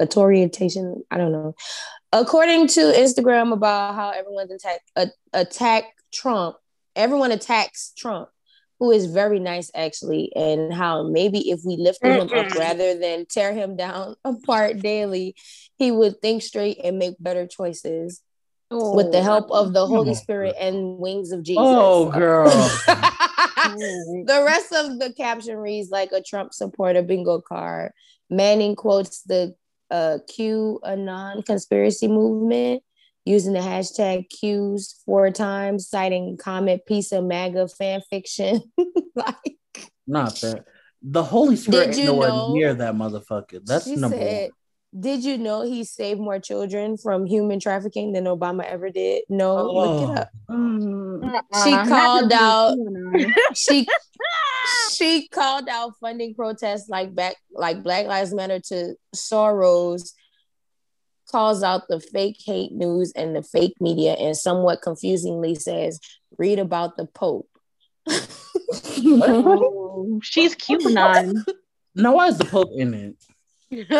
[0.00, 1.54] Atorientation, I don't know.
[2.12, 6.56] According to Instagram about how everyone's attack uh, attack Trump,
[6.96, 8.28] everyone attacks Trump,
[8.80, 13.26] who is very nice actually, and how maybe if we lift him up rather than
[13.26, 15.36] tear him down apart daily,
[15.78, 18.22] he would think straight and make better choices
[18.70, 20.14] with the help of the Holy Oh.
[20.14, 21.62] Spirit and wings of Jesus.
[21.64, 22.48] Oh, girl.
[23.74, 27.92] the rest of the caption reads like a Trump supporter bingo card.
[28.28, 29.54] Manning quotes the
[29.90, 32.82] uh, QAnon conspiracy movement
[33.24, 38.62] using the hashtag Qs four times, citing comment piece of MAGA fan fiction.
[39.14, 39.58] like
[40.06, 40.64] Not that.
[41.02, 43.64] The Holy Spirit ain't you nowhere know- near that motherfucker.
[43.64, 44.50] That's number said,
[44.98, 49.22] Did you know he saved more children from human trafficking than Obama ever did?
[49.28, 50.14] No, look it Oh.
[50.14, 50.30] up.
[50.50, 52.76] Uh-uh, She not called out-
[53.54, 53.86] she
[54.92, 60.12] she called out funding protests like back like Black Lives Matter to Soros
[61.30, 66.00] calls out the fake hate news and the fake media and somewhat confusingly says
[66.38, 67.48] read about the pope
[69.02, 71.44] Oh, she's QAnon.
[71.94, 73.16] Now, why is the Pope in it?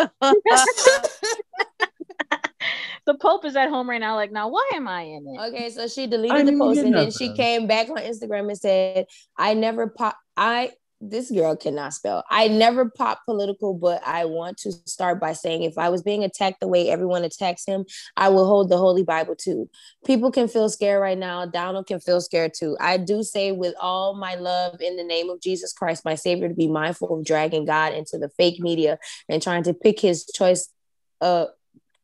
[3.06, 4.16] the Pope is at home right now.
[4.16, 5.40] Like, now why am I in it?
[5.48, 8.58] okay so she deleted didn't the post and then she came back on Instagram and
[8.58, 9.06] said
[9.36, 12.24] I never pop I this girl cannot spell.
[12.30, 16.24] I never pop political, but I want to start by saying if I was being
[16.24, 17.86] attacked the way everyone attacks him,
[18.16, 19.70] I will hold the Holy Bible too.
[20.05, 21.46] People can feel scared right now.
[21.46, 22.76] Donald can feel scared too.
[22.80, 26.48] I do say with all my love in the name of Jesus Christ, my Savior,
[26.48, 28.98] to be mindful of dragging God into the fake media
[29.28, 30.68] and trying to pick his choice
[31.20, 31.46] uh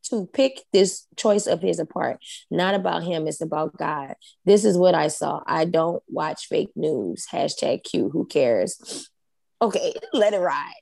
[0.09, 2.19] to pick this choice of his apart.
[2.49, 4.15] Not about him, it's about God.
[4.45, 5.41] This is what I saw.
[5.45, 7.25] I don't watch fake news.
[7.31, 8.09] Hashtag Q.
[8.09, 9.09] Who cares?
[9.61, 10.73] Okay, let it ride.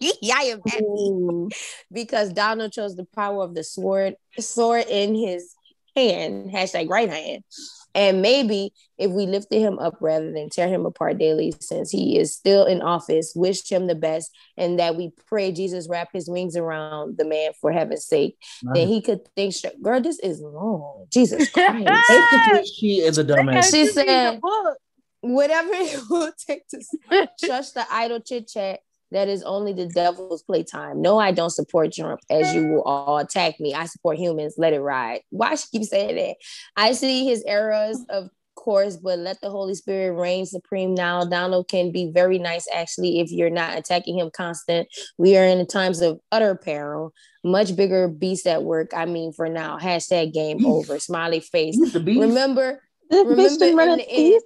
[0.00, 1.56] yeah, I am happy
[1.92, 5.54] because Donald chose the power of the sword, sword in his
[5.96, 6.50] hand.
[6.50, 7.44] Hashtag right hand.
[7.94, 12.18] And maybe if we lifted him up rather than tear him apart daily, since he
[12.18, 16.28] is still in office, wish him the best, and that we pray Jesus wrap his
[16.28, 18.36] wings around the man for heaven's sake,
[18.74, 19.54] then he could think.
[19.82, 21.06] Girl, this is long.
[21.12, 21.84] Jesus Christ.
[21.84, 23.70] Basically, she is a dumbass.
[23.72, 24.40] She said,
[25.20, 26.80] whatever it will take to
[27.44, 28.80] shush the idle chit chat
[29.12, 31.00] that is only the devil's playtime.
[31.02, 33.74] No, I don't support Trump, as you will all attack me.
[33.74, 34.54] I support humans.
[34.56, 35.20] Let it ride.
[35.30, 36.36] Why she keep saying that?
[36.76, 41.24] I see his errors, of course, but let the Holy Spirit reign supreme now.
[41.24, 44.88] Donald can be very nice, actually, if you're not attacking him constant.
[45.18, 47.12] We are in times of utter peril.
[47.42, 48.92] Much bigger beast at work.
[48.94, 49.78] I mean, for now.
[49.78, 50.98] Hashtag game over.
[50.98, 51.76] Smiley face.
[51.76, 52.20] He's the beast.
[52.20, 54.42] Remember, This Remember bitch didn't in a the end.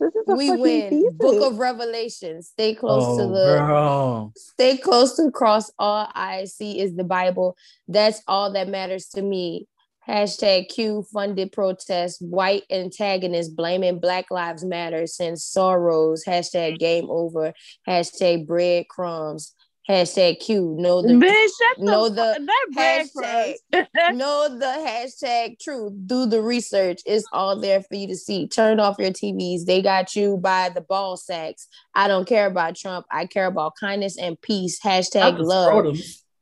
[0.00, 0.90] This is a we fucking win.
[0.90, 1.12] thesis.
[1.18, 2.42] Book of Revelation.
[2.42, 4.32] Stay close oh, to the girl.
[4.34, 5.70] stay close to the cross.
[5.78, 7.56] All I see is the Bible.
[7.86, 9.68] That's all that matters to me.
[10.08, 12.22] Hashtag Q funded protest.
[12.22, 16.20] White antagonist blaming Black Lives Matter since Soros.
[16.26, 17.52] Hashtag game over.
[17.86, 19.54] Hashtag breadcrumbs.
[19.88, 20.76] Hashtag Q.
[20.78, 24.14] Know the Bitch, shut know the, the fu- that bread hashtag.
[24.16, 25.94] know the hashtag truth.
[26.06, 27.00] Do the research.
[27.06, 28.48] It's all there for you to see.
[28.48, 29.64] Turn off your TVs.
[29.64, 31.68] They got you by the ball sacks.
[31.94, 33.06] I don't care about Trump.
[33.10, 34.78] I care about kindness and peace.
[34.78, 35.68] Hashtag love.
[35.68, 35.96] scrotum.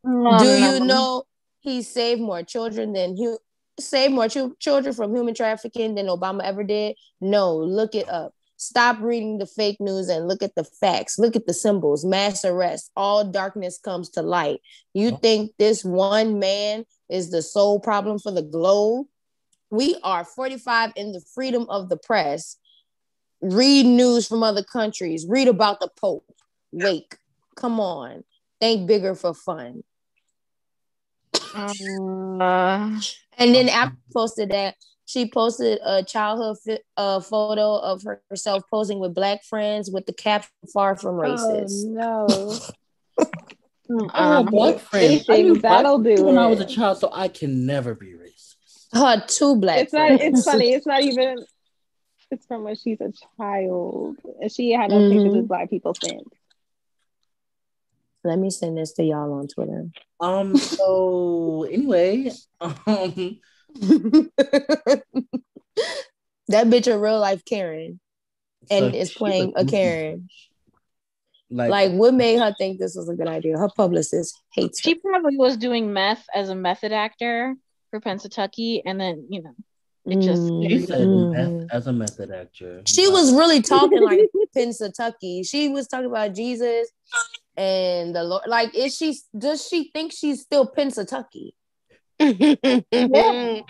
[0.05, 0.75] Oh, mm, Do no.
[0.75, 1.23] you know
[1.61, 3.37] he saved more children than he
[3.79, 6.97] saved more chu- children from human trafficking than Obama ever did?
[7.21, 8.33] No, look it up.
[8.59, 11.19] Stop reading the fake news and look at the facts.
[11.19, 12.05] Look at the symbols.
[12.05, 12.91] Mass arrest.
[12.97, 14.61] All darkness comes to light.
[14.95, 15.17] You Oh.
[15.17, 19.07] think this one man is the sole problem for the globe?
[19.71, 22.57] We are 45 in the freedom of the press.
[23.43, 25.27] Read news from other countries.
[25.29, 26.25] Read about the Pope.
[26.73, 27.17] Wake.
[27.57, 28.25] Come on.
[28.61, 29.85] Think bigger for fun.
[31.55, 33.01] Uh,
[33.39, 34.77] And then I posted that,
[35.07, 40.05] she posted a childhood fi- uh, photo of her- herself posing with black friends with
[40.07, 42.61] the caption "Far from racist." Oh,
[43.19, 43.27] no.
[44.13, 45.05] I have um, black friends.
[45.29, 47.67] I anything, knew black that'll do people when I was a child, so I can
[47.67, 48.57] never be racist.
[48.93, 50.11] Her two black It's not.
[50.11, 50.73] It's funny.
[50.73, 51.45] It's not even.
[52.33, 55.37] It's from when she's a child, and she had no pictures Mhm.
[55.37, 56.25] with black people since.
[58.25, 59.89] Let me send this to y'all on Twitter.
[60.19, 60.57] Um.
[60.57, 63.39] So anyway, um,
[66.49, 68.01] that bitch a real life Karen
[68.71, 70.29] and so is playing was a Karen.
[71.49, 73.57] Like, Like, what made her think this was a good idea?
[73.57, 74.91] Her publicist hates her.
[74.91, 77.55] she probably was doing meth as a method actor
[77.91, 79.55] for Pennsatucky, and then you know,
[80.07, 81.69] it just she said Mhm.
[81.71, 82.83] as a method actor.
[82.87, 84.21] She was really talking like
[84.57, 85.49] Pennsatucky.
[85.49, 86.91] She was talking about Jesus
[87.57, 88.43] and the Lord.
[88.49, 89.17] Like, is she?
[89.39, 91.53] Does she think she's still Pennsatucky?
[92.19, 93.61] Yeah.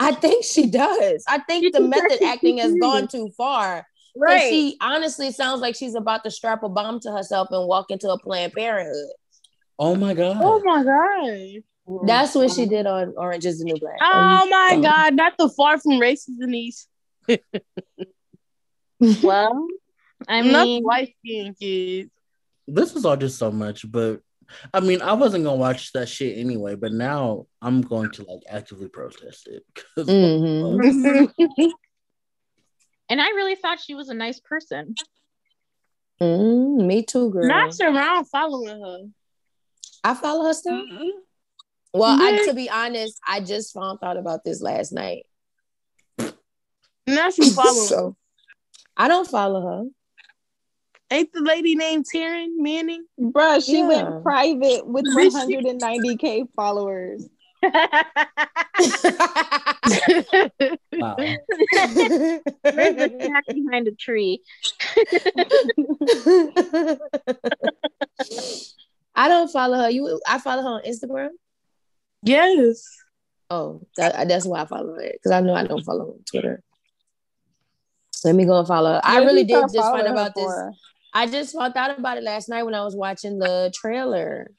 [0.00, 1.24] I think she does.
[1.28, 3.86] I think the method acting has gone too far.
[4.16, 4.50] Right.
[4.50, 8.10] She honestly sounds like she's about to strap a bomb to herself and walk into
[8.10, 9.12] a Planned Parenthood.
[9.78, 10.38] Oh my god.
[10.40, 11.62] Oh my god.
[12.06, 13.98] That's what she did on Orange is the New Black.
[14.00, 16.86] Oh my Um, god, not the far from racist Denise.
[19.22, 19.66] well,
[20.28, 22.10] I I'm not mean, white skinned kids.
[22.68, 24.20] This was all just so much, but
[24.74, 26.74] I mean, I wasn't gonna watch that shit anyway.
[26.74, 29.64] But now I'm going to like actively protest it.
[29.74, 31.32] 'Cause- Mhm.
[33.08, 34.94] and I really thought she was a nice person.
[36.20, 37.48] Mm, me too, girl.
[37.48, 38.98] Not around following her.
[40.04, 40.84] I follow her still.
[41.94, 45.26] Well, I, to be honest, I just found out about this last night.
[47.06, 47.88] Not you following.
[47.88, 48.16] So
[48.96, 49.84] I don't follow her.
[51.12, 53.04] Ain't the lady named Taryn Manning?
[53.20, 53.88] Bruh, she Yeah.
[53.88, 57.28] went private with Bitch, 190k followers.
[60.92, 61.16] wow.
[62.64, 64.40] There's a cat behind a tree.
[69.14, 69.90] I don't follow her.
[69.90, 71.28] You, I follow her on Instagram.
[72.22, 72.88] yes.
[73.50, 76.24] Oh, that, that's why I follow her because I know I don't follow her on
[76.24, 76.62] Twitter.
[78.24, 79.00] Let me go and follow her.
[79.04, 80.44] I really did just find about this.
[80.44, 80.72] for?
[81.12, 84.50] I just found out about it last night when I was watching the trailer.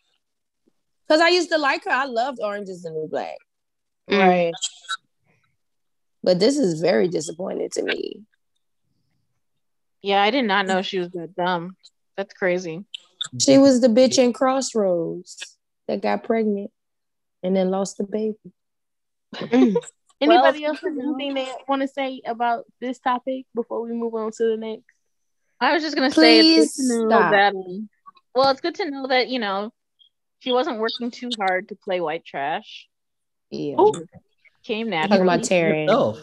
[1.10, 1.92] Cause I used to like her.
[1.92, 3.38] I loved Orange is the New Black.
[4.10, 4.20] Mm.
[4.20, 4.54] Right.
[6.24, 8.22] But this is very disappointing to me.
[10.02, 11.76] Yeah, I did not know she was that dumb.
[12.18, 12.84] That's crazy.
[13.40, 16.72] She was the bitch in Crossroads that got pregnant
[17.42, 18.38] and then lost the baby.
[19.36, 19.76] Mm.
[20.22, 24.14] Anybody Well, else have anything they want to say about this topic before we move
[24.16, 24.93] on to the next?
[25.64, 27.54] I was just gonna say it's Please good to know that.
[28.36, 29.72] Well, it's good to know that you know
[30.40, 32.88] she wasn't working too hard to play white trash.
[33.50, 33.80] Yeah.
[33.80, 33.94] Ooh.
[34.64, 35.84] Came Talking about Taryn.
[35.88, 36.20] Herself.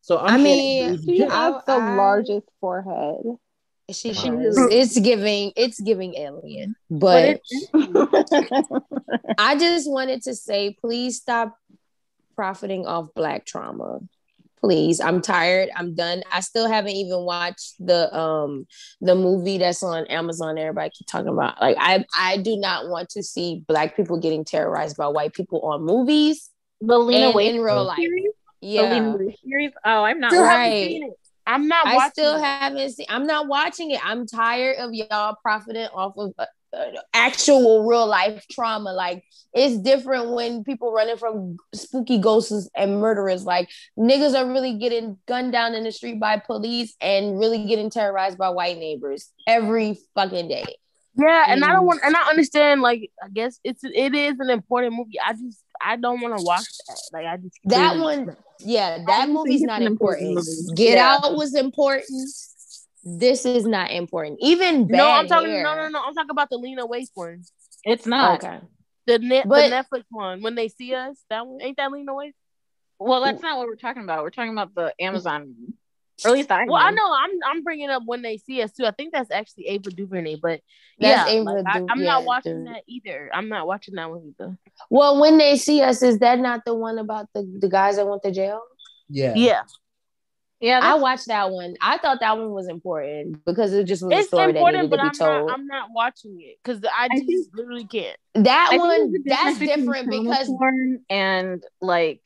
[0.00, 1.30] So I'm I mean, She Yeah.
[1.54, 3.22] has the I- largest forehead.
[3.92, 4.36] She Wow.
[4.36, 4.56] does.
[4.70, 6.76] It's giving it's giving alien.
[6.88, 7.40] But
[7.72, 8.26] But
[9.38, 11.56] I just wanted to say please stop
[12.36, 13.98] profiting off black trauma.
[14.62, 15.00] Please.
[15.00, 15.70] I'm tired.
[15.74, 16.22] I'm done.
[16.30, 18.66] I still haven't even watched the um
[19.00, 21.60] the movie that's on Amazon everybody keep talking about.
[21.60, 25.60] Like I I do not want to see black people getting terrorized by white people
[25.62, 26.50] on movies
[26.82, 27.96] the Lena and Waithe in real life.
[27.98, 28.32] series.
[28.60, 29.12] The Yeah.
[29.14, 29.72] Lena series.
[29.84, 30.32] Oh, I'm not.
[30.32, 31.10] Still watching haven't Right.
[31.46, 32.44] I'm not I still it.
[32.44, 33.06] haven't seen.
[33.08, 34.06] I'm not watching it.
[34.06, 36.32] I'm tired of y'all profiting off of
[37.12, 38.92] actual real life trauma.
[38.92, 43.44] Like it's different when people running from spooky ghosts and murderers.
[43.44, 43.68] Like
[43.98, 48.38] niggas are really getting gunned down in the street by police and really getting terrorized
[48.38, 50.64] by white neighbors every fucking day.
[51.16, 51.86] Yeah, and I don't Mm.
[51.86, 52.82] want, and I understand.
[52.82, 55.18] Like, I guess it's it is an important movie.
[55.24, 57.00] I just I don't want to watch that.
[57.12, 60.76] Like, I just That one, yeah, that movie's not important important.
[60.76, 61.18] Get Yeah.
[61.22, 62.06] Out was important.
[63.02, 64.38] This is not important.
[64.40, 65.50] Even bad No, I'm talking.
[65.50, 65.62] hair.
[65.62, 66.02] No, no, no.
[66.04, 67.42] I'm talking about the Lena Waithe one.
[67.84, 68.44] It's not.
[68.44, 68.60] Okay.
[69.06, 70.42] The net, But- the Netflix one.
[70.42, 72.32] When they see us, that one ain't that Lena Waithe.
[72.98, 74.22] Well, that's not what we're talking about.
[74.22, 75.54] We're talking about the Amazon,
[76.22, 76.66] or at least I.
[76.66, 76.96] Well, I know.
[76.96, 78.84] know I'm I'm bringing up when they see us too.
[78.84, 80.60] I think that's actually Ava DuVernay, but
[80.98, 83.30] That's yeah, Ava like, I, I'm not watching that either.
[83.32, 84.58] I'm not watching that one either.
[84.90, 88.06] Well, when they see us, is that not the one about the, the guys that
[88.06, 88.60] went to jail?
[89.08, 89.32] Yeah.
[89.34, 89.62] Yeah,
[90.60, 91.74] Yeah, I watched that one.
[91.80, 94.82] I thought that one was important because it just was a it's story that important,
[94.84, 95.46] needed to but be I'm told.
[95.48, 95.58] not.
[95.58, 98.16] I'm not watching it because I I just think- literally can't.
[98.34, 100.52] that I one, that's different because
[101.08, 102.22] and like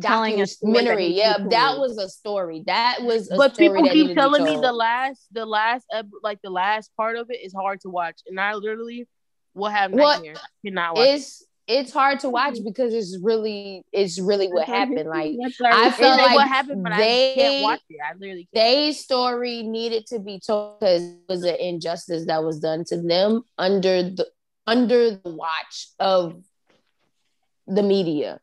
[0.00, 1.08] telling a story documentary.
[1.08, 2.62] needs to be Yeah, that was a story.
[2.66, 5.84] That was a But story people that keep telling me the last, the last,
[6.22, 9.08] like the last part of it is hard to watch, and I literally
[9.54, 10.38] will have What- nightmares.
[10.64, 11.08] Cannot watch.
[11.08, 11.10] it.
[11.16, 12.64] it's it's hard to watch mm-hmm.
[12.64, 15.08] because it's really it's really what happened.
[15.08, 17.98] Like I feel like what happened, but they- I can't watch it.
[18.02, 18.64] I literally can't.
[18.64, 23.00] their story needed to be told because it was an injustice that was done to
[23.00, 24.26] them under the
[24.66, 26.42] under the watch of
[27.66, 28.40] the media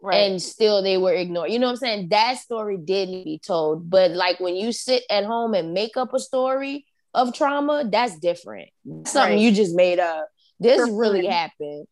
[0.00, 0.30] Right.
[0.30, 1.50] and still they were ignored.
[1.52, 2.08] You know what I'm saying?
[2.08, 3.88] That story did need to be told.
[3.88, 8.18] But like when you sit at home and make up a story of trauma, that's
[8.18, 8.70] different.
[8.84, 9.40] That's something Right.
[9.40, 10.26] you just made up.
[10.58, 11.30] This For really fun.
[11.30, 11.86] happened.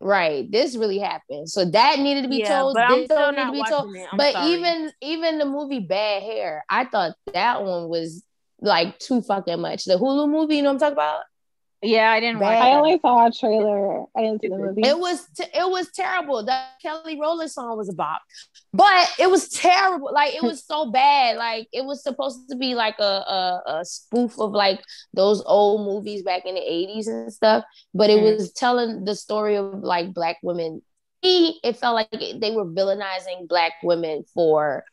[0.00, 0.50] Right.
[0.50, 1.50] This really happened.
[1.50, 2.74] So that needed to be yeah, told.
[2.74, 3.94] but I'm This still needed to be told.
[4.16, 4.52] but sorry.
[4.52, 8.24] even even the movie Bad Hair, I thought that one was
[8.60, 9.84] like too fucking much.
[9.84, 11.20] The Hulu movie, you know what I'm talking about?
[11.82, 14.02] Yeah, I didn't watch Bad- I only saw a trailer.
[14.16, 14.82] I didn't see the movie.
[14.82, 16.44] It was t- it was terrible.
[16.44, 18.20] That Kelly Rowland song was a bop,
[18.72, 20.10] but it was terrible.
[20.12, 21.36] Like it was so bad.
[21.36, 24.80] Like it was supposed to be like a, a a spoof of like
[25.14, 27.64] those old movies back in the eighties and stuff.
[27.94, 28.36] But it Mhm.
[28.36, 30.82] was telling the story of like black women.
[31.22, 34.84] Me, It felt like they were villainizing black women for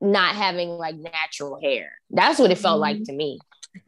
[0.00, 1.92] not having like natural hair.
[2.10, 3.38] That's what it felt like to me.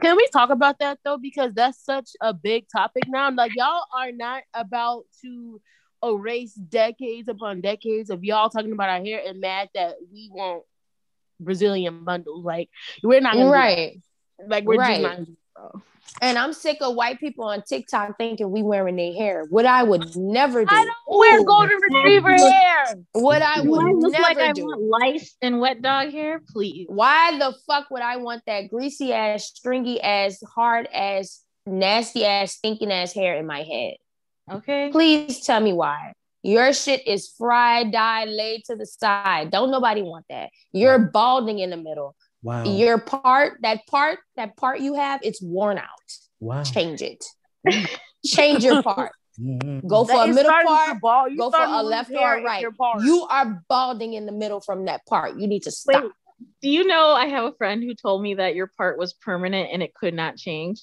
[0.01, 1.19] Can we talk about that though?
[1.19, 3.31] Because that's such a big topic now.
[3.31, 5.61] Like y'all are not about to
[6.05, 10.63] erase decades upon decades of y'all talking about our hair and mad that we want
[11.39, 12.45] Brazilian bundles.
[12.45, 12.71] Like
[13.03, 14.01] we're not Right.
[14.47, 15.03] Like we're Right.
[15.03, 15.75] just not.
[16.19, 16.29] Gonna do that.
[16.29, 19.47] And I'm sick of white people on TikTok thinking we wearing their hair.
[19.51, 20.75] What I would never do.
[20.75, 21.45] I don't wear Ooh.
[21.45, 22.85] golden retriever hair.
[23.13, 24.65] What I Do would I look never like I do.
[24.65, 26.41] want lice and wet dog hair?
[26.53, 26.87] Please.
[26.89, 32.53] Why the fuck would I want that greasy ass, stringy ass, hard ass, nasty ass,
[32.53, 33.95] stinking ass hair in my head?
[34.51, 34.91] Okay.
[34.91, 36.13] Please tell me why.
[36.43, 39.51] Your shit is fried, dyed, laid to the side.
[39.51, 40.49] Don't nobody want that.
[40.73, 42.17] You're balding in the middle.
[42.43, 42.65] Wow.
[42.65, 45.87] Your part, that part, that part you have, it's worn out.
[46.41, 46.63] wow.
[46.63, 47.25] Change it.
[48.25, 49.13] Change your part.
[49.41, 49.87] Mhm.
[49.87, 51.01] Go for That a middle starting part.
[51.01, 51.31] bald.
[51.33, 52.67] You Go for a left or in right.
[52.77, 53.03] part.
[53.03, 55.39] You are balding in the middle from that part.
[55.39, 56.03] You need to stop.
[56.03, 56.13] Wait,
[56.61, 59.71] do you know I have a friend who told me that your part was permanent
[59.73, 60.83] and it could not change?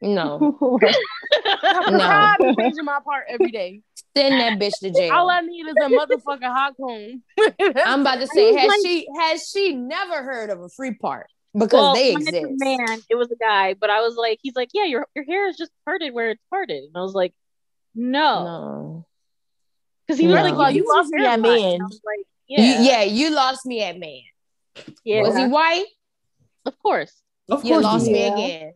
[0.00, 0.58] No.
[1.62, 1.98] I'm No.
[1.98, 3.82] proud of changing my part every day.
[4.16, 5.12] Send that bitch to jail.
[5.12, 7.22] All I need is a motherfucking hot comb.
[7.84, 11.26] I'm about to say, has like- she has she never heard of a free part?
[11.54, 12.60] Because Well, they when it's a exist.
[12.64, 15.48] man, it was a guy, but I was like, he's like, yeah, your your hair
[15.48, 17.34] is just parted where it's parted, and I was like,
[17.94, 19.06] no, No.
[20.06, 20.34] because he No.
[20.34, 21.58] was like, Well, you you lost me at a man.
[21.74, 23.02] And I was like, You- yeah, Yeah.
[23.04, 24.22] you lost me at man.
[25.04, 25.84] yeah, Was he white?
[26.64, 27.12] of course.
[27.50, 28.72] Of course, You lost you me again.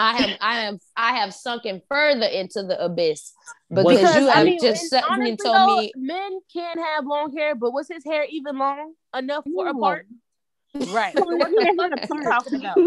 [0.00, 3.32] I have I am I have sunken further into the abyss
[3.68, 6.38] because, Because, you I have mean, just and sat and honestly, told though, me men
[6.52, 10.06] can have long hair, but was his hair even long enough for a part?
[10.74, 11.16] Right.
[11.16, 12.78] So what Yeah, the fuck had are a you talking about?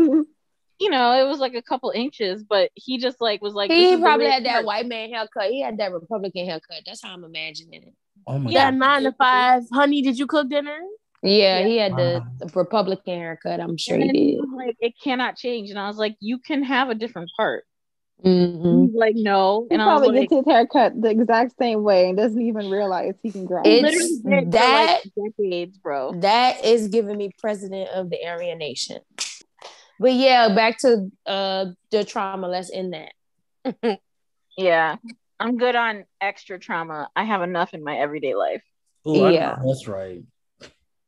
[0.79, 3.97] You know, it was like a couple inches, but he just like was like, he
[3.97, 4.65] probably had that works.
[4.65, 5.51] white man haircut.
[5.51, 6.81] He had that Republican haircut.
[6.85, 7.93] That's how I'm imagining it.
[8.25, 8.71] Oh my Yeah.
[8.71, 10.01] That nine to five, honey.
[10.01, 10.79] Did you cook dinner?
[11.23, 11.67] Yeah, Yeah.
[11.67, 12.47] he had the, Wow.
[12.55, 13.59] Republican haircut.
[13.59, 14.49] I'm sure And he did.
[14.55, 17.63] like, it cannot change, and I was like, you can have a different part.
[18.25, 18.91] Mhm.
[18.93, 21.81] Like, no, He and I was probably like, gets his hair cut the exact same
[21.83, 23.61] way and doesn't even realize he can grow.
[23.65, 26.13] It's- literally did for, that- like decades, bro.
[26.21, 28.99] That is giving me president of the Aryan Nation.
[29.99, 32.47] But yeah, back to uh the trauma.
[32.47, 33.99] Let's end that.
[34.57, 34.97] Yeah.
[35.39, 37.09] I'm good on extra trauma.
[37.15, 38.61] I have enough in my everyday life.
[39.07, 39.57] Ooh, Yeah.
[39.65, 40.21] that's right.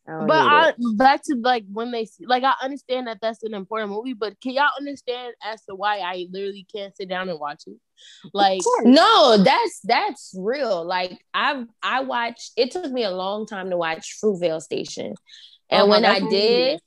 [0.07, 3.53] I But I, back to like when they see, like I understand that that's an
[3.53, 7.39] important movie, but can y'all understand as to why I literally can't sit down and
[7.39, 7.77] watch it?
[8.33, 10.85] Like, No, that's that's real.
[10.85, 12.51] Like I've I watched.
[12.57, 15.15] It took me a long time to watch Fruitvale Station,
[15.69, 16.79] and Uh-huh, when I that's did,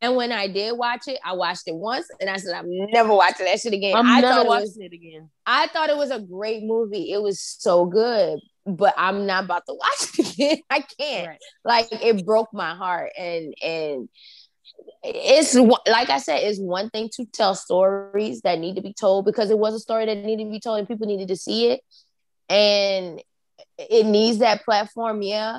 [0.00, 3.14] and when I did watch it, I watched it once, and I said I'm never
[3.14, 3.98] watching that shit again.
[3.98, 5.30] I'm I never thought it watching was it again.
[5.46, 7.12] I thought it was a great movie.
[7.12, 8.40] It was so good,
[8.76, 10.58] but I'm not about to watch it again.
[10.70, 11.28] I can't.
[11.28, 11.38] Right.
[11.64, 14.08] Like it broke my heart, and and
[15.02, 19.24] it's like I said, it's one thing to tell stories that need to be told
[19.24, 21.70] because it was a story that needed to be told and people needed to see
[21.70, 21.80] it,
[22.48, 23.22] and
[23.78, 25.22] it needs that platform.
[25.22, 25.58] Yeah.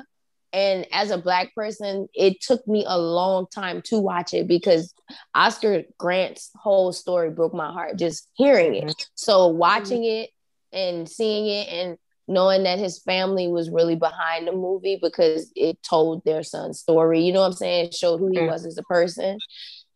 [0.54, 4.92] And as a black person, it took me a long time to watch it because
[5.34, 8.84] Oscar Grant's whole story broke my heart just hearing it.
[8.84, 9.04] Mm-hmm.
[9.14, 10.28] So watching it
[10.70, 11.98] and seeing it and
[12.28, 17.20] knowing that his family was really behind the movie because it told their son's story,
[17.22, 17.86] you know what I'm saying?
[17.86, 18.48] It showed who he Mhm.
[18.48, 19.38] was as a person.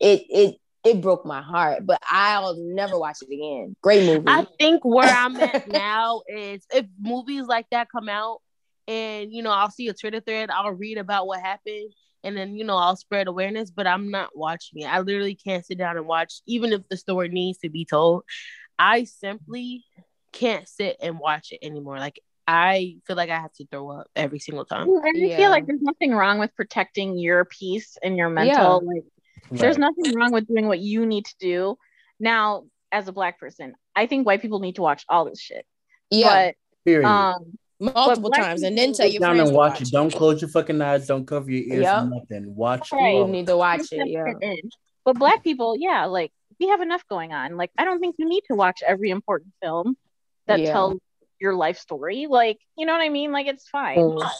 [0.00, 3.74] It it it broke my heart, but I'll never watch it again.
[3.82, 4.28] Great movie.
[4.28, 8.40] I think where I'm at now is if movies like that come out
[8.88, 12.56] and you know I'll see a Twitter thread, I'll read about what happened and then
[12.56, 14.86] you know I'll spread awareness, but I'm not watching it.
[14.86, 18.22] I literally can't sit down and watch even if the story needs to be told.
[18.78, 19.84] I simply
[20.36, 21.98] can't sit and watch it anymore.
[21.98, 24.88] Like I feel like I have to throw up every single time.
[24.88, 25.36] And I Yeah.
[25.36, 28.82] feel like there's nothing wrong with protecting your peace and your mental.
[28.84, 29.04] Like,
[29.50, 31.76] there's nothing wrong with doing what you need to do.
[32.20, 35.66] Now, as a black person, I think white people need to watch all this shit.
[36.10, 36.52] Yeah,
[36.84, 37.02] Period.
[37.02, 39.82] But um, multiple times, and then tell Sit your down friends and to watch watch
[39.82, 39.90] it.
[39.90, 41.06] Don't close your fucking eyes.
[41.08, 41.82] Don't cover your ears.
[41.82, 42.04] Yep.
[42.04, 42.54] Nothing.
[42.54, 42.92] Watch.
[42.92, 43.16] Right.
[43.16, 44.06] You need to watch it.
[44.08, 44.54] Yeah.
[45.04, 47.56] But black people, yeah, like we have enough going on.
[47.56, 49.96] Like I don't think you need to watch every important film
[50.46, 50.72] that Yeah.
[50.72, 51.00] tells
[51.38, 52.26] your life story.
[52.28, 53.32] Like, you know what I mean?
[53.32, 53.98] Like it's fine.
[53.98, 54.30] Mm.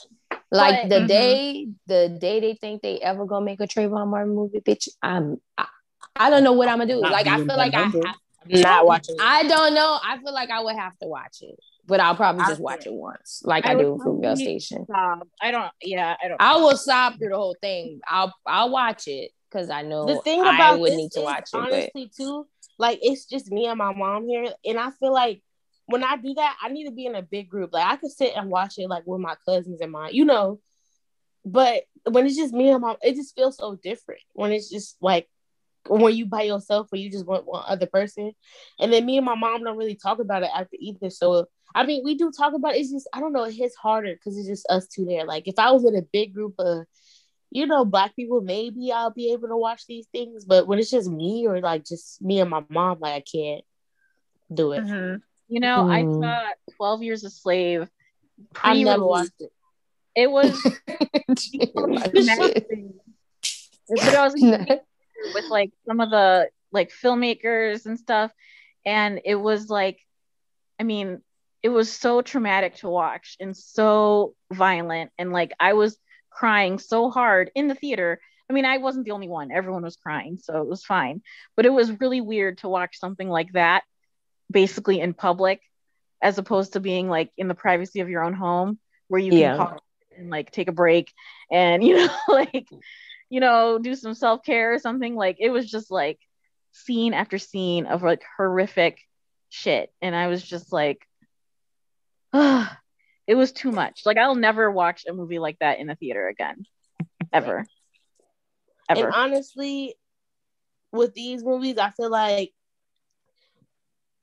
[0.51, 1.09] Like But- the Mhm.
[1.09, 4.89] day, the day they think they ever gonna make a Trayvon Martin movie, bitch.
[5.03, 5.67] I'm, I,
[6.15, 7.01] I don't know what I'm gonna do.
[7.01, 8.07] Not Like I feel like I number.
[8.07, 8.17] have,
[8.51, 9.17] I'm not watching.
[9.21, 9.99] I don't know.
[10.03, 12.87] I feel like I would have to watch it, but I'll probably I just watch
[12.87, 12.95] would.
[12.95, 14.87] it once, like I I, do with Fruitvale probably- Station.
[14.95, 18.01] Um, I don't yeah, I don't I will sob through the whole thing.
[18.09, 21.25] I'll, I'll watch it because I know the thing I about would need to is,
[21.25, 21.53] watch it.
[21.53, 22.47] But honestly too
[22.79, 25.43] like it's just me and my mom here and i feel like
[25.87, 27.73] when i do that i need to be in a big group.
[27.73, 30.61] Like i could sit and watch it like with my cousins and my you know?
[31.45, 34.21] But when it's just me and my, it just feels so different.
[34.33, 35.29] When it's just like
[35.89, 38.33] when you by yourself or you just want one other person.
[38.81, 41.11] And then me and my mom don't really talk about it after either.
[41.11, 42.81] So i mean we do talk about it.
[42.81, 45.25] It's just i don't know it hits harder because it's just us two there.
[45.25, 46.87] Like if i was in a big group of
[47.51, 50.91] you know, black people, maybe I'll be able to watch these things, but when it's
[50.91, 53.65] just me or like just me and my mom, like I can't
[54.53, 54.85] do it.
[54.85, 55.17] Mm-hmm.
[55.49, 55.91] You know, Mm.
[55.91, 57.89] I saw 12 Years a Slave.
[58.63, 59.53] I never watched it.
[60.15, 60.61] It was
[63.89, 64.35] but I was
[65.35, 68.33] with like some of the like filmmakers and stuff
[68.85, 69.99] and it was like
[70.79, 71.21] i mean
[71.63, 75.99] it was so traumatic to watch and so violent and like i was
[76.31, 78.21] crying so hard in the theater
[78.51, 81.23] i mean i wasn't the only one everyone was crying so it was fine
[81.57, 83.83] but it was really weird to watch something like that
[84.51, 85.61] basically in public
[86.23, 88.79] as opposed to being like in the privacy of your own home
[89.09, 89.57] where you can Yeah.
[89.57, 89.81] pause
[90.17, 91.13] and like take a break
[91.51, 92.67] and you know like
[93.29, 95.15] you know do some self-care or something.
[95.15, 96.19] Like it was just like
[96.73, 98.99] scene after scene of like horrific
[99.49, 99.93] shit.
[100.03, 101.07] And i was just like
[102.35, 104.03] it was too much.
[104.05, 106.65] Like i'll never watch a movie like that in a theater again.
[107.33, 107.65] Ever.
[108.89, 109.97] Ever And honestly,
[110.93, 112.53] with these movies, I feel like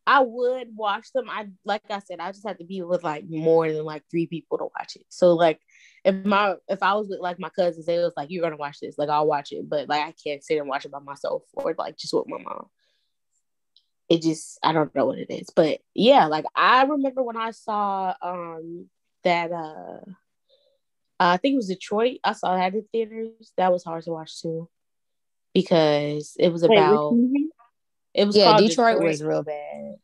[0.05, 1.29] I would watch them.
[1.29, 4.27] I like I said, I just have to be with like more than like three
[4.27, 5.05] people to watch it.
[5.09, 5.59] So like
[6.03, 8.79] if my if I was with like my cousins, they was like, You're gonna watch
[8.79, 11.43] this, like I'll watch it, but like I can't sit and watch it by myself
[11.53, 12.67] or like just with my mom.
[14.09, 15.49] It just I don't know what it is.
[15.55, 18.87] But yeah, like I remember when I saw um
[19.23, 19.99] that uh
[21.19, 22.19] I think it was Detroit.
[22.23, 23.53] I saw that in theaters.
[23.55, 24.69] That was hard to watch too,
[25.53, 27.13] because it was about.
[27.13, 27.52] movie?
[28.13, 29.95] It was yeah, called Detroit, was real bad.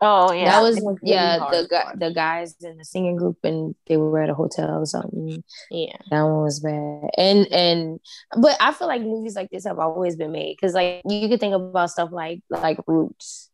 [0.00, 3.36] oh yeah that was, was really yeah, the guy, the guys in the singing group
[3.44, 5.44] and they were at a hotel or something.
[5.70, 5.96] yeah.
[6.10, 7.10] That one was bad.
[7.18, 8.00] And and
[8.38, 11.40] but I feel like movies like this have always been made because like you could
[11.40, 13.50] think about stuff like like Roots.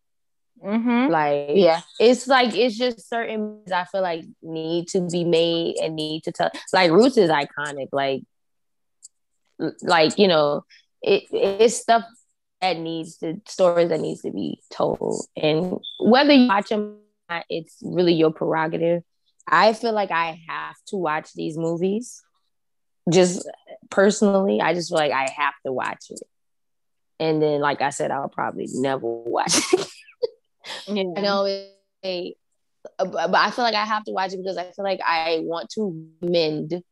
[0.64, 1.10] mm-hmm.
[1.10, 1.80] Like Yeah.
[1.98, 6.22] it's like it's just certain movies I feel like need to be made and need
[6.24, 7.88] to tell like Roots is iconic.
[7.90, 8.22] Like
[9.82, 10.64] like you know,
[11.03, 12.04] it it's stuff
[12.61, 15.26] that needs to stories that needs to be told.
[15.37, 19.03] And whether you watch them or not, it's really your prerogative.
[19.46, 22.22] I feel like I have to watch these movies.
[23.12, 23.49] Just
[23.91, 26.20] personally, I just feel like I have to watch it.
[27.18, 29.87] And then, like I said, I'll probably never watch it.
[30.88, 31.04] yeah.
[31.16, 32.37] I know it,
[32.99, 35.70] but I feel like I have to watch it because I feel like I want
[35.70, 36.83] to mend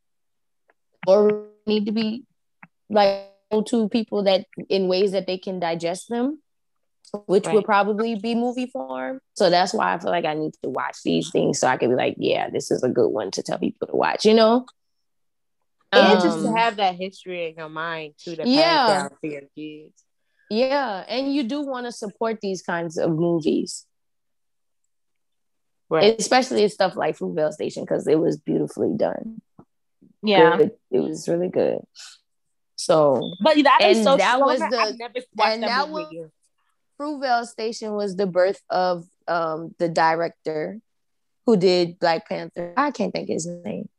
[1.05, 2.23] or need to be
[2.89, 6.41] like to people that in ways that they can digest them,
[7.27, 7.53] which Right.
[7.55, 9.19] would probably be movie form.
[9.35, 11.89] So that's why I feel like I need to watch these things so I can
[11.89, 14.65] be like, yeah, this is a good one to tell people to watch, you know?
[15.91, 18.87] And just to Um, have that history in your mind too, to pass Yeah.
[18.87, 20.03] down to your kids.
[20.49, 23.85] Yeah, and you do want to support these kinds of movies,
[25.89, 26.19] Right.
[26.19, 29.41] especially stuff like Fruitvale Station because it was beautifully done.
[30.23, 31.79] yeah it was really good.
[32.75, 36.07] So but that is and so that was I've the- never and that, that was-
[36.09, 36.31] again.
[36.99, 40.79] Fruitvale Station was the birth of um the director
[41.45, 42.73] who did Black Panther.
[42.77, 43.89] I can't think his name.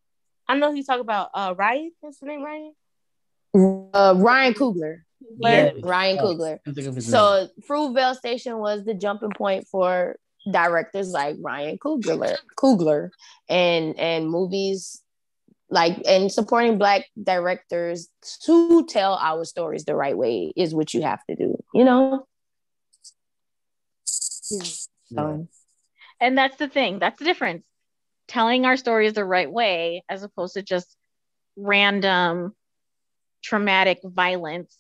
[0.49, 1.93] I know he's talking about uh Ryan.
[2.01, 2.73] What's the name, Ryan?
[3.55, 4.99] Uh, Ryan Coogler.
[5.41, 5.73] Yeah.
[5.83, 6.59] Ryan Oh, Coogler.
[6.65, 7.13] can't think of his name.
[7.13, 10.17] So Fruitvale Station was the jumping point for
[10.51, 13.11] directors like Ryan Coogler, Coogler,
[13.49, 15.03] and and movies
[15.69, 18.09] like and supporting black directors
[18.45, 21.57] to tell our stories the right way is what you have to do.
[21.75, 22.27] You know.
[24.51, 24.63] Yeah.
[25.15, 25.49] So,
[26.21, 27.65] and that's the thing that's the difference
[28.29, 30.97] telling our stories the right way as opposed to just
[31.57, 32.55] random
[33.43, 34.77] traumatic violence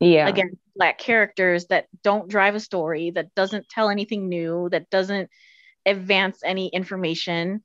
[0.00, 0.28] Yeah.
[0.28, 5.30] against black characters that don't drive a story, that doesn't tell anything new, that doesn't
[5.86, 7.62] advance any information.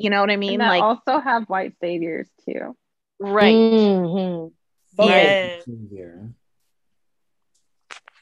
[0.00, 0.52] You know what I mean?
[0.52, 2.74] and that Like also have white saviors too.
[3.20, 3.54] right.
[3.54, 4.52] Mhm.
[4.98, 5.50] Yeah.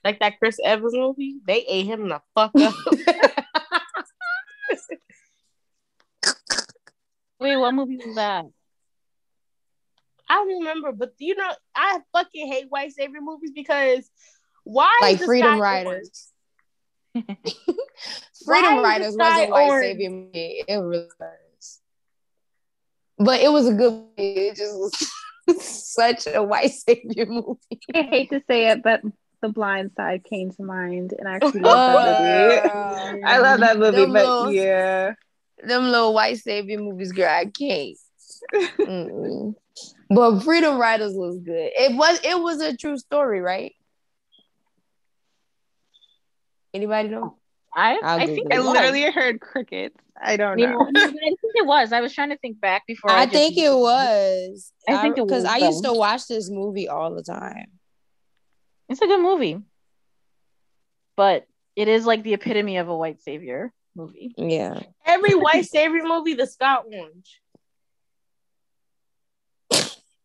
[0.05, 2.75] Like that Chris Evans movie, they ate him the fuck up.
[7.41, 8.47] Wait, what movie was that?
[10.29, 14.11] I don't remember, but you know, I fucking hate white savior movies because
[14.65, 16.29] why Like is the Freedom sky Writers.
[18.45, 19.83] Freedom Writers was sky a white orange?
[19.85, 20.65] savior movie.
[20.67, 21.48] It really was.
[23.19, 24.13] But it was a good movie.
[24.49, 25.13] It just was
[25.61, 27.59] such a white savior movie.
[27.95, 29.01] I hate to say it, but
[29.43, 32.21] The Blind Side came to mind, and I actually love that
[33.13, 33.23] movie.
[33.25, 35.15] I love that movie, Them but little- yeah,
[35.63, 37.97] Them little white savior movies, girl, I can't.
[38.55, 39.55] Mm-mm.
[40.11, 41.71] But Freedom Writers was good.
[41.75, 43.73] It was it was a true story, right?
[46.75, 47.37] Anybody know?
[47.75, 48.65] I I'll I think I it it.
[48.65, 48.73] was.
[48.75, 49.97] literally heard crickets.
[50.21, 50.91] I don't Yeah, know.
[50.95, 51.93] I think it was.
[51.93, 53.11] I was trying to think back before.
[53.11, 54.73] I just- think it was.
[54.89, 57.67] I think it because was, I used to watch this movie all the time.
[58.89, 59.61] It's a good movie,
[61.17, 61.47] but
[61.77, 64.35] it is like the epitome of a white savior movie.
[64.39, 64.81] Yeah.
[65.05, 67.41] Every white savior movie, the sky orange.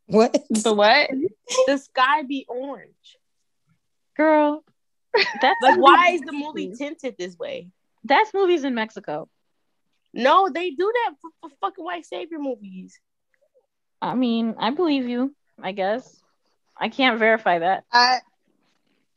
[0.07, 0.33] What?
[0.49, 1.09] The what?
[1.67, 3.17] The sky be orange.
[4.15, 4.63] Girl,
[5.41, 7.69] that's Like, why is the movie tinted this way?
[8.03, 9.27] That's movies in Mexico.
[10.13, 12.99] No, they do that for, for fucking white savior movies.
[14.01, 15.33] I mean, I believe you.
[15.61, 16.21] I guess
[16.77, 17.85] I can't verify that.
[17.91, 18.19] I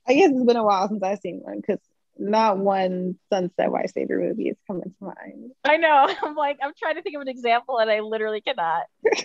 [0.06, 1.80] I guess it's been a while since I've seen one because
[2.18, 5.52] not one Sunset White Savior movie is coming to mind.
[5.64, 6.08] I know.
[6.22, 8.84] I'm like, I'm trying to think of an example, and I literally cannot.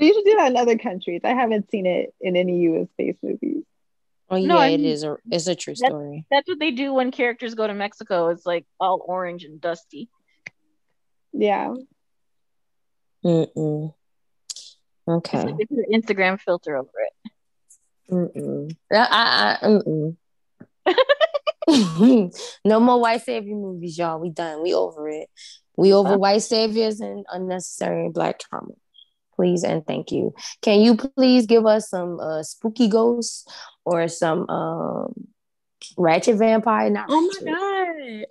[0.00, 1.20] You should do that in other countries.
[1.24, 2.88] I haven't seen it in any U.S.
[2.96, 3.64] based movies.
[4.32, 6.24] Oh yeah, No, I mean- is a it's a true That's- story.
[6.30, 8.28] That's what they do when characters go to Mexico.
[8.28, 10.08] It's like all orange and dusty.
[11.32, 11.74] Yeah.
[13.24, 13.92] Mm-mm.
[14.50, 14.76] It's
[15.08, 15.42] Okay.
[15.44, 17.32] like an Instagram filter over it.
[18.10, 18.76] Mm-mm.
[18.92, 20.16] I, I, I, mm-mm.
[22.64, 24.18] no more white savior movies, y'all.
[24.18, 24.62] We done.
[24.62, 25.28] We over it.
[25.76, 28.72] We over white saviors and unnecessary black trauma.
[29.36, 30.34] Please and thank you.
[30.62, 33.46] Can you please give us some uh, spooky ghosts
[33.84, 35.12] or some um,
[35.96, 36.90] ratchet vampire?
[36.90, 37.44] Not Oh ratchet.
[37.44, 38.26] my god.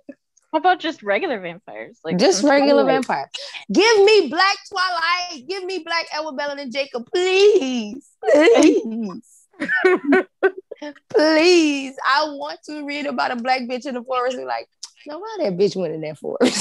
[0.52, 1.98] How about just regular vampires?
[2.04, 3.06] Like just regular Twilight?
[3.06, 3.30] vampire.
[3.72, 5.46] Give me Black Twilight.
[5.48, 8.04] Give me Black Edward Bella and Jacob, please.
[8.24, 9.46] Please.
[11.10, 11.94] please.
[12.04, 14.68] I want to read about a black bitch in the forest and like,
[15.06, 16.56] no, why that bitch went in that forest?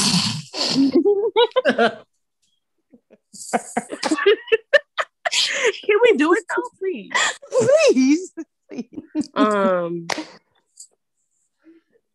[5.31, 7.11] Can we do it now, please?
[7.91, 8.33] please.
[9.35, 10.07] Um,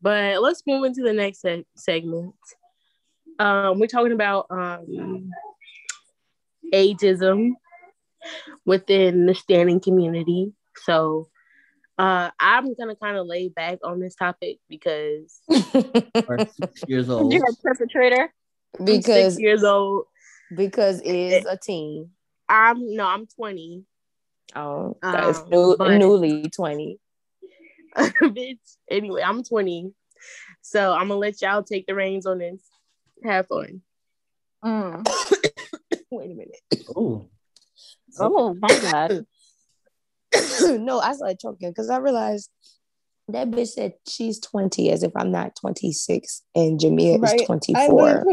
[0.01, 2.35] but let's move into the next se- segment.
[3.39, 5.31] Um, we're talking about um
[6.73, 7.53] ageism
[8.65, 10.53] within the standing community.
[10.77, 11.29] So,
[11.99, 17.33] uh, I'm gonna kind of lay back on this topic because six years old.
[17.33, 18.33] You're a perpetrator.
[18.79, 20.07] I'm because six years old.
[20.55, 22.11] because is a teen.
[22.49, 23.85] I'm no, I'm 20.
[24.57, 26.99] Oh, that's Um, new, but- newly 20.
[27.97, 28.59] Bitch.
[28.91, 29.93] Anyway, I'm 20.
[30.63, 32.61] So I'm gonna let y'all take the reins on this.
[33.23, 33.83] Have fun.
[34.65, 35.07] Mm.
[36.11, 36.61] Wait a minute.
[36.97, 37.29] Oh,
[38.19, 39.27] Oh my god.
[40.81, 42.51] no, I started choking because I realized
[43.29, 47.35] that bitch said she's 20 as if I'm not 26 and Jamia Right.
[47.41, 48.25] is I'm, 24.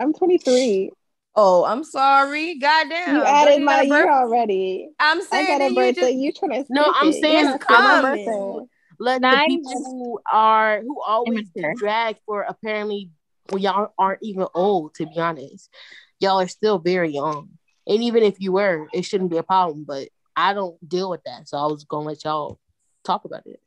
[0.00, 0.90] I'm 23.
[1.36, 2.58] oh, I'm sorry.
[2.58, 3.16] Goddamn.
[3.16, 4.88] you added my got birth- year already.
[4.98, 6.00] I'm I saying got that a you birthday.
[6.00, 7.12] just You trying to No, I'm it.
[7.20, 8.26] saying It's I'm my coming.
[8.26, 8.66] birthday.
[8.98, 13.10] let the Nine people who are who always drag for apparently
[13.50, 15.70] well y'all aren't even old to be honest
[16.20, 17.48] y'all are still very young
[17.86, 21.22] and even if you were it shouldn't be a problem but i don't deal with
[21.24, 22.58] that so i was gonna let y'all
[23.02, 23.58] talk about it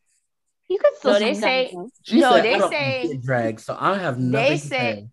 [0.69, 1.89] You could still No, they say- that.
[2.03, 4.69] she No, they I don't say- get dragged, so I have nothing They to say-
[4.69, 5.07] say.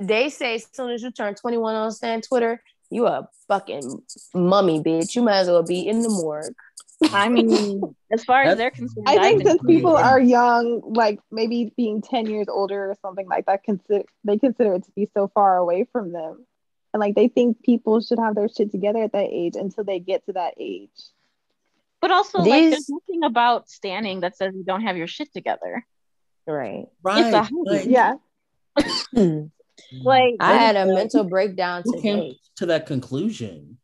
[0.00, 4.02] They say as soon as you turn 21 on Stan Twitter, you a fucking
[4.34, 5.14] mummy, bitch.
[5.14, 6.54] You might as well be in the morgue.
[7.12, 10.08] I mean, as far as That's- they're concerned, I think since people Yeah.
[10.12, 14.74] are young, like maybe being 10 years older or something like that, consider they consider
[14.74, 16.46] it to be so far away from them.
[16.94, 19.98] And like they think people should have their shit together at that age until they
[19.98, 20.88] get to that age.
[22.00, 25.84] But also, like, there's nothing about standing that says you don't have your shit together.
[26.46, 26.86] Right.
[27.02, 27.34] Right.
[27.34, 27.54] a hobby.
[27.66, 28.14] like, Yeah.
[30.04, 33.78] Like I had a Who mental breakdown Who came to that conclusion?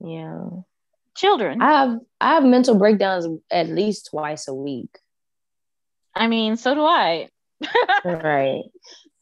[0.00, 0.48] Yeah.
[1.14, 1.62] children.
[1.62, 4.98] I have I have mental breakdowns at least twice a week.
[6.14, 7.28] I mean, so do I.
[8.04, 8.64] Right.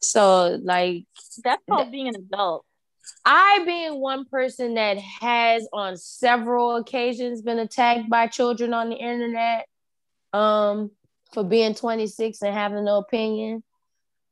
[0.01, 1.05] So like
[1.43, 2.65] That's called being an adult.
[3.25, 8.95] I being one person that has on several occasions been attacked by children on the
[8.95, 9.67] internet
[10.33, 10.91] um
[11.33, 13.63] for being 26 and having no opinion.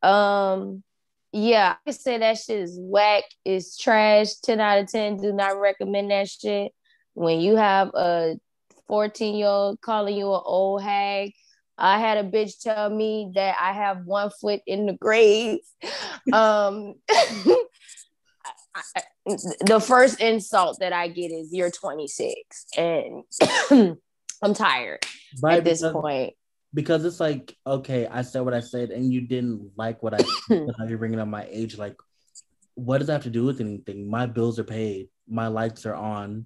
[0.04, 0.84] Um
[1.32, 5.18] yeah, I can say that shit is whack, it's trash, 10 out of 10.
[5.18, 6.74] Do not recommend that shit.
[7.14, 8.36] When you have a
[8.88, 11.34] 14 year old calling you an old hag,
[11.78, 15.60] I had a bitch tell me that I have one foot in the grave.
[16.34, 16.96] Um,
[18.76, 18.84] I-
[19.26, 23.24] the first insult that I get is you're 26, and
[24.42, 25.06] I'm tired
[25.42, 26.36] Right, at this point.
[26.74, 30.18] Because it's like, okay, I said what I said, and you didn't like what I
[30.18, 30.68] said.
[30.78, 31.78] now you're bringing up my age.
[31.78, 31.96] Like,
[32.76, 34.10] what does that have to do with anything?
[34.10, 35.10] My bills are paid.
[35.28, 36.46] My lights are on.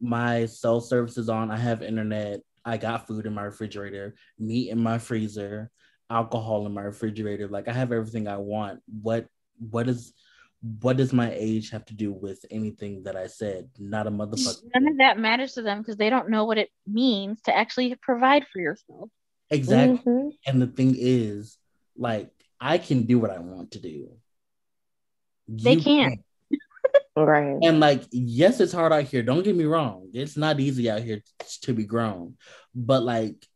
[0.00, 1.50] My cell service is on.
[1.50, 2.40] I have internet.
[2.64, 5.70] I got food in my refrigerator, meat in my freezer,
[6.08, 7.48] alcohol in my refrigerator.
[7.48, 8.80] Like I have everything I want.
[9.02, 9.26] What
[9.58, 10.14] what is
[10.80, 13.68] what does my age have to do with anything that I said?
[13.78, 14.62] Not a motherfucker.
[14.74, 17.94] None of that matters to them because they don't know what it means to actually
[18.00, 19.10] provide for yourself.
[19.50, 20.12] Exactly.
[20.12, 20.30] Mhm.
[20.46, 21.58] And the thing is,
[21.96, 22.30] like,
[22.60, 24.10] I can do what I want to do.
[25.48, 26.20] They can't.
[27.16, 27.58] Right.
[27.62, 29.22] And like, yes, it's hard out here.
[29.22, 30.10] Don't get me wrong.
[30.12, 32.36] It's not easy out here t- to be grown.
[32.74, 33.46] But like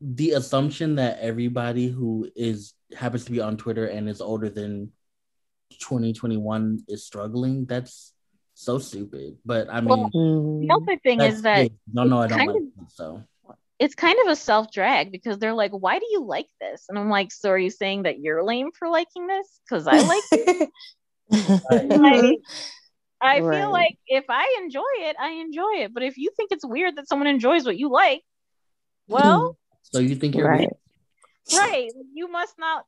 [0.00, 4.92] the assumption that everybody who is happens to be on Twitter and is older than
[5.80, 8.12] 2021 is struggling, that's
[8.52, 9.38] so stupid.
[9.46, 10.10] But I mean, Well.
[10.12, 13.22] The other thing is that no, no, I don't like of- it, so
[13.84, 16.98] it's kind of a self drag because they're like, "Why do you like this?" And
[16.98, 19.60] I'm like, "So are you saying that you're lame for liking this?
[19.68, 20.70] Because I like it."
[21.30, 22.38] Like,
[23.20, 23.58] I Right.
[23.58, 25.92] feel like if I enjoy it, I enjoy it.
[25.92, 28.22] But if you think it's weird that someone enjoys what you like,
[29.08, 29.52] well, hmm.
[29.82, 30.68] so you think you're right.
[31.52, 32.84] right, you must not.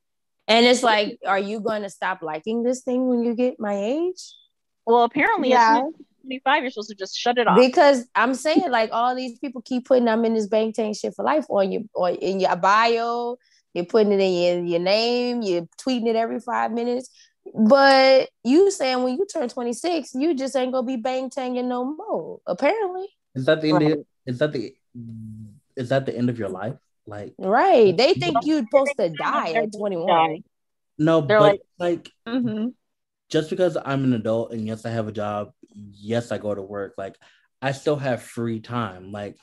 [0.47, 3.75] And it's like, are you going to stop liking this thing when you get my
[3.75, 4.33] age?
[4.85, 5.63] Well, apparently, Yeah.
[5.63, 7.57] as soon as you're 25, you're supposed to just shut it off.
[7.57, 11.23] Because I'm saying, like, all these people keep putting I'm in this Bangtan shit for
[11.23, 13.37] life on your or in your bio.
[13.73, 14.33] You're putting it in
[14.65, 15.41] your, your name.
[15.41, 17.09] You're tweeting it every five minutes.
[17.55, 21.85] But you saying when you turn 26, you just ain't gonna be bang tanging no
[21.85, 22.39] more.
[22.45, 24.75] Apparently, is that the end of, is that the
[25.77, 26.75] is that the end of your life?
[27.05, 27.95] Like right?
[27.95, 30.43] They think you're supposed to die at 21.
[30.97, 32.73] no, They're but like- like Mhm.
[33.29, 36.61] Just because I'm an adult and yes, I have a job, yes, I go to
[36.61, 37.15] work, like
[37.61, 39.11] I still have free time.
[39.11, 39.37] Like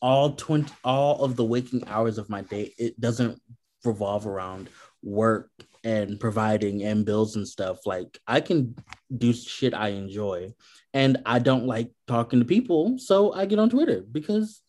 [0.00, 3.40] all 20, all of the waking hours of my day, it doesn't
[3.84, 4.68] revolve around
[5.02, 5.50] work
[5.82, 7.86] and providing and bills and stuff.
[7.86, 8.74] Like I can
[9.16, 10.52] do shit I enjoy
[10.92, 12.98] and I don't like talking to people.
[12.98, 14.62] So I get on Twitter because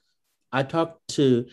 [0.51, 1.47] I talk to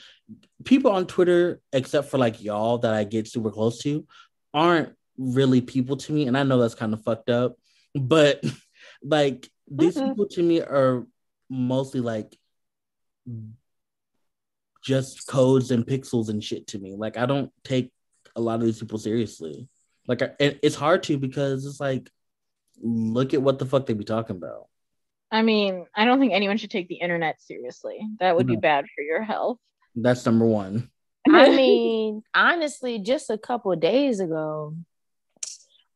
[0.65, 4.07] people on Twitter, except for like y'all that I get super close to,
[4.53, 6.27] aren't really people to me.
[6.27, 7.57] And I know that's kind of fucked up,
[7.95, 8.43] but
[9.03, 10.11] like these Mhm.
[10.11, 11.07] people to me are
[11.51, 12.35] mostly like
[14.83, 16.95] just codes and pixels and shit to me.
[16.97, 17.91] Like I don't take
[18.37, 19.69] a lot of these people seriously.
[20.07, 22.09] Like I, it- it's hard to because it's like,
[22.81, 24.67] look at what the fuck they be talking about.
[25.31, 27.99] I mean, I don't think anyone should take the internet seriously.
[28.21, 29.59] That would be bad for your health.
[29.95, 30.89] That's number one.
[31.29, 34.75] I mean, honestly, just a couple of days ago,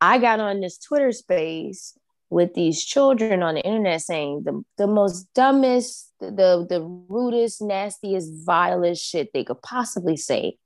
[0.02, 1.96] I got on this Twitter space
[2.28, 8.44] with these children on the internet saying the, the most dumbest, the, the rudest, nastiest,
[8.44, 10.56] vilest shit they could possibly say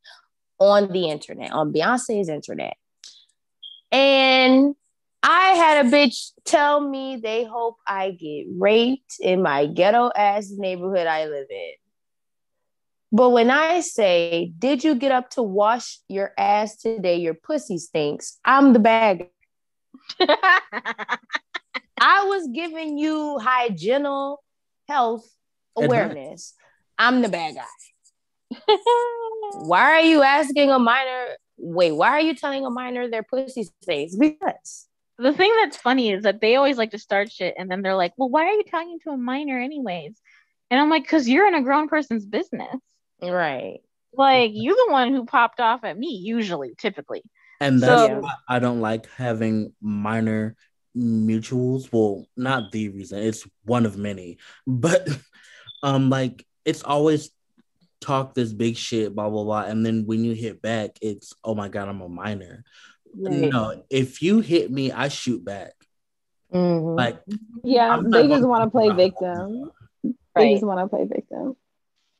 [0.58, 2.78] on the internet, on Beyonce's internet.
[3.92, 4.74] And
[5.22, 10.50] I had a bitch tell me they hope I get raped in my ghetto ass
[10.50, 11.72] neighborhood I live in.
[13.12, 17.16] But when I say, Did you get up to wash your ass today?
[17.16, 18.38] Your pussy stinks.
[18.44, 19.26] I'm the bad
[20.18, 20.36] guy.
[22.00, 24.38] I was giving you hygienal
[24.88, 25.28] health
[25.76, 26.54] awareness.
[26.98, 27.62] I'm the bad guy.
[29.64, 31.26] Why are you asking a minor?
[31.58, 34.14] Wait, why are you telling a minor their pussy stinks?
[34.14, 34.86] Because.
[35.18, 37.96] the thing that's funny is that they always like to start shit and then they're
[37.96, 40.20] like, well, why are you talking to a minor anyways?
[40.70, 42.76] And I'm like, because you're in a grown person's business.
[43.22, 43.80] Right.
[44.12, 47.22] Like, you're the one who popped off at me, usually, typically.
[47.60, 50.56] And that's So- why I don't like having minor
[50.97, 51.90] mutuals.
[51.93, 54.38] Well, not the reason, it's one of many.
[54.66, 55.06] But
[55.82, 57.30] um like it's always
[58.01, 61.55] talk this big shit, blah blah blah, and then when you hit back, it's oh
[61.55, 62.64] my god, I'm a minor.
[63.14, 63.51] Right.
[63.51, 65.72] No, if you hit me, I shoot back.
[66.52, 66.97] Mhm.
[66.97, 67.20] Like
[67.62, 69.70] Yeah, they just want to play victim.
[70.34, 71.56] They just want to play victim.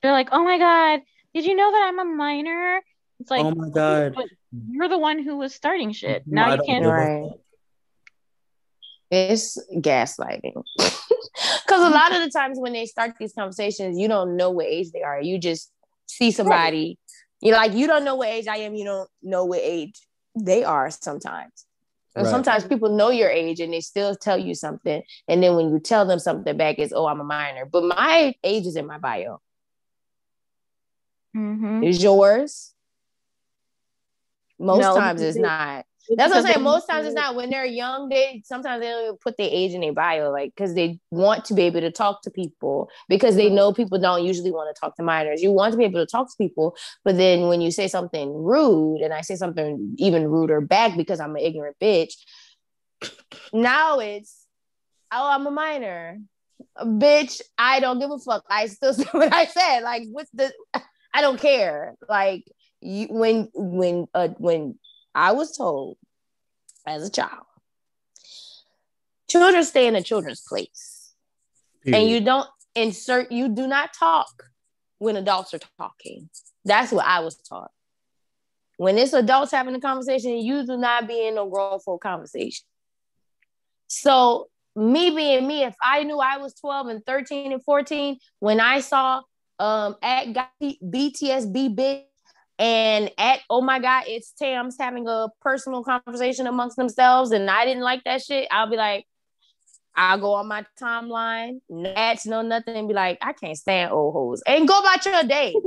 [0.03, 1.01] They're like, oh my god,
[1.35, 2.81] did you know that I'm a minor?
[3.21, 4.27] It's like, oh my god, but
[4.69, 6.25] you're the one who was starting shit.
[6.27, 6.85] No, Now I you can't.
[6.85, 7.31] Right.
[9.11, 10.63] It's gaslighting.
[11.67, 14.67] Because a lot of the times when they start these conversations, you don't know what
[14.67, 15.21] age they are.
[15.21, 15.71] You just
[16.07, 16.99] see somebody,
[17.43, 18.75] you're like, you don't know what age I am.
[18.75, 20.01] You don't know what age
[20.39, 21.67] they are sometimes.
[22.15, 22.31] And Right.
[22.31, 25.03] sometimes people know your age and they still tell you something.
[25.29, 27.67] And then when you tell them something back, it's, oh, I'm a minor.
[27.67, 29.41] But my age is in my bio.
[31.37, 31.85] Mhm.
[31.87, 32.73] Is yours?
[34.59, 35.85] Most No, times it's not.
[36.17, 36.63] That's what I'm saying.
[36.63, 37.35] Most times it's not.
[37.35, 40.75] When they're young, they sometimes they don't put their age in their bio, like because
[40.75, 44.53] they want to be able to talk to people because they know people don't usually
[44.53, 45.43] want to talk to minors.
[45.43, 48.33] You want to be able to talk to people, but then when you say something
[48.33, 52.15] rude and I say something even ruder back because I'm an ignorant bitch,
[53.53, 54.47] now it's
[55.13, 56.21] oh I'm a minor,
[56.81, 57.41] bitch.
[57.59, 58.45] I don't give a fuck.
[58.49, 59.81] I still say what I said.
[59.81, 60.53] Like what's the?
[61.17, 61.97] I don't care.
[62.07, 62.45] Like
[62.83, 64.79] you when when uh when
[65.15, 65.97] I was told
[66.87, 67.47] as a child,
[69.27, 71.15] children stay in a children's place.
[71.87, 74.51] And you don't insert, you do not talk
[74.99, 76.29] when adults are talking.
[76.65, 77.71] That's what I was taught.
[78.77, 82.67] When it's adults having a conversation, you do not be in a grown folk conversation.
[83.87, 88.61] So, me being me, if I knew I was 12 and 13 and 14, when
[88.61, 89.23] I saw
[89.59, 92.05] um at Got BTSB bitch
[92.59, 97.65] and at oh my god, it's Tam's having a personal conversation amongst themselves, and I
[97.65, 99.07] didn't like that shit, I'll be like,
[99.95, 103.93] I'll go on my timeline, no ads, no nothing, and be like, I can't stand
[103.93, 104.43] old hoes.
[104.47, 105.55] And go about your day.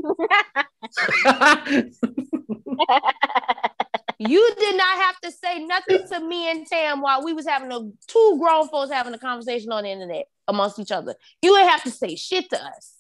[4.19, 7.71] you did not have to say nothing to me and Tam while we was having
[7.71, 11.15] a two grown folks having a conversation on the internet amongst each other.
[11.41, 12.98] You ain't have to say shit to us.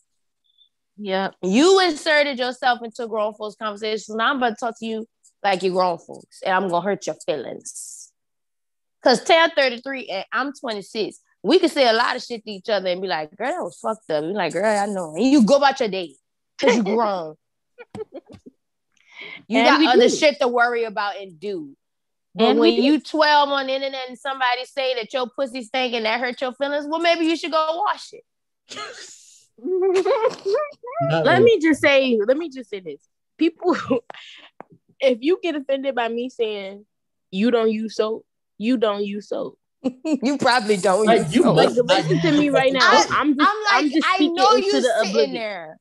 [1.01, 1.35] Yep.
[1.43, 4.09] You inserted yourself into grown folks conversations.
[4.09, 5.05] Now I'm about to talk to you
[5.41, 8.11] like you're grown folks, and I'm gonna hurt your feelings.
[9.01, 11.19] Cause Tam 33 and I'm 26.
[11.41, 13.63] We could say a lot of shit to each other and be like, girl, that
[13.63, 14.25] was fucked up.
[14.25, 15.15] You're like, girl, I know.
[15.15, 16.15] And you go about your day.
[16.59, 17.35] Cause you're grown.
[19.47, 20.13] you And got other do.
[20.13, 21.77] shit to worry about and do.
[22.35, 25.93] But And when you 12 on the internet and somebody say that your pussy stink
[25.93, 28.25] and that hurt your feelings, well, maybe you should go wash it.
[29.63, 31.43] Not let really.
[31.43, 33.01] me just say, let me just say this.
[33.37, 33.75] People,
[34.99, 36.85] if you get offended by me saying
[37.31, 38.25] you don't use soap,
[38.57, 39.57] you don't use soap.
[40.03, 41.05] you probably don't.
[41.05, 41.55] Like, use you soap.
[41.55, 42.81] Like listen to me right now.
[42.91, 45.33] I- I'm just I'm like, just I know you the sitting oblivion.
[45.35, 45.77] there.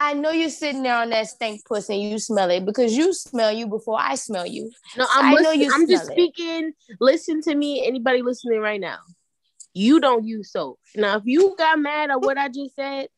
[0.00, 3.12] I know you're sitting there on that stank pussy and you smell it because you
[3.12, 4.70] smell you before I smell you.
[4.96, 6.34] No, I I'm know you I'm just smell it.
[6.34, 6.72] speaking.
[7.00, 8.98] Listen to me, anybody listening right now.
[9.74, 10.78] You don't use soap.
[10.94, 13.08] Now, if you got mad at what I just said,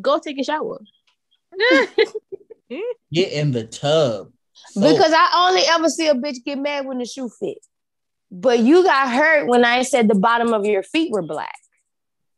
[0.00, 0.80] go take a shower.
[3.12, 4.32] Get in the tub.
[4.52, 7.68] So- Because I only ever see a bitch get mad when the shoe fits.
[8.30, 11.54] But you got hurt when I said the bottom of your feet were black.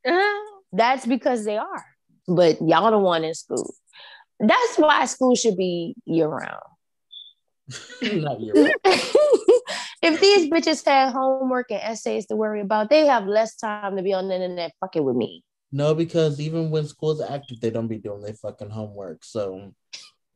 [0.06, 0.60] Uh-huh.
[0.72, 1.84] That's because they are.
[2.26, 3.74] But y'all the one in school.
[4.38, 6.62] That's why school should be year round.
[8.02, 8.52] Not you.
[8.84, 14.02] if these bitches had homework and essays to worry about, they have less time to
[14.02, 15.42] be on the internet fucking with me.
[15.70, 19.24] No, because even when school's active, they don't be doing their fucking homework.
[19.24, 19.72] So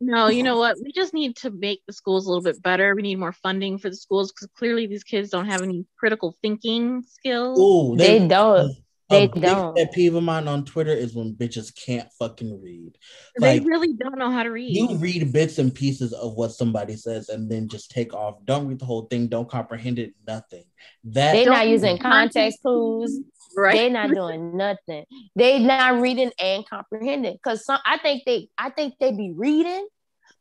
[0.01, 0.77] No, you know what?
[0.83, 2.95] We just need to make the schools a little bit better.
[2.95, 6.37] We need more funding for the schools because clearly these kids don't have any critical
[6.43, 7.59] thinking skills.
[7.59, 8.77] Ooh, They don't.
[9.13, 9.77] They big don't.
[9.77, 12.97] pet peeve of mine on Twitter is when bitches can't fucking read.
[13.39, 14.75] they Like really don't know how to read.
[14.75, 18.37] you read bits and pieces of what somebody says and then just take off.
[18.45, 19.29] Don't read the whole thing.
[19.29, 20.15] Don't comprehend it.
[20.27, 20.65] Nothing.
[21.05, 23.21] That they're not using context context clues.
[23.57, 23.75] Right?
[23.77, 25.05] They not doing nothing.
[25.37, 27.39] They not reading and comprehending.
[27.45, 29.87] Cause some I think they I think they be reading,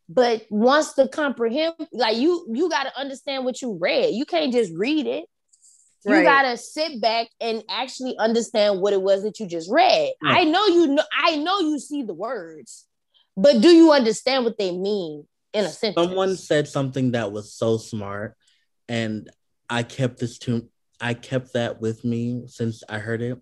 [0.09, 4.13] but once to comprehend, like you you gotta understand what you read.
[4.13, 5.25] You can't just read it.
[6.03, 6.25] You Right.
[6.25, 10.13] gotta sit back and actually understand what it was that you just read.
[10.21, 10.31] Yeah.
[10.31, 12.87] I know you know I know you see the words,
[13.37, 16.07] but do you understand what they mean in a sentence?
[16.07, 18.35] someone said something that was so smart,
[18.89, 19.29] and
[19.69, 20.67] I kept this to
[21.01, 23.39] I kept that with me since I heard it.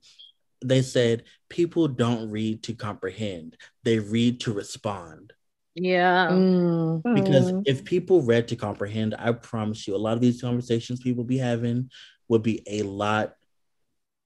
[0.64, 5.34] They said people don't read to comprehend; they read to respond.
[5.76, 6.30] yeah.
[6.30, 7.04] Mm.
[7.14, 7.62] Because Mm.
[7.66, 11.38] if people read to comprehend, I promise you, a lot of these conversations people be
[11.38, 11.90] having
[12.28, 13.36] would be a lot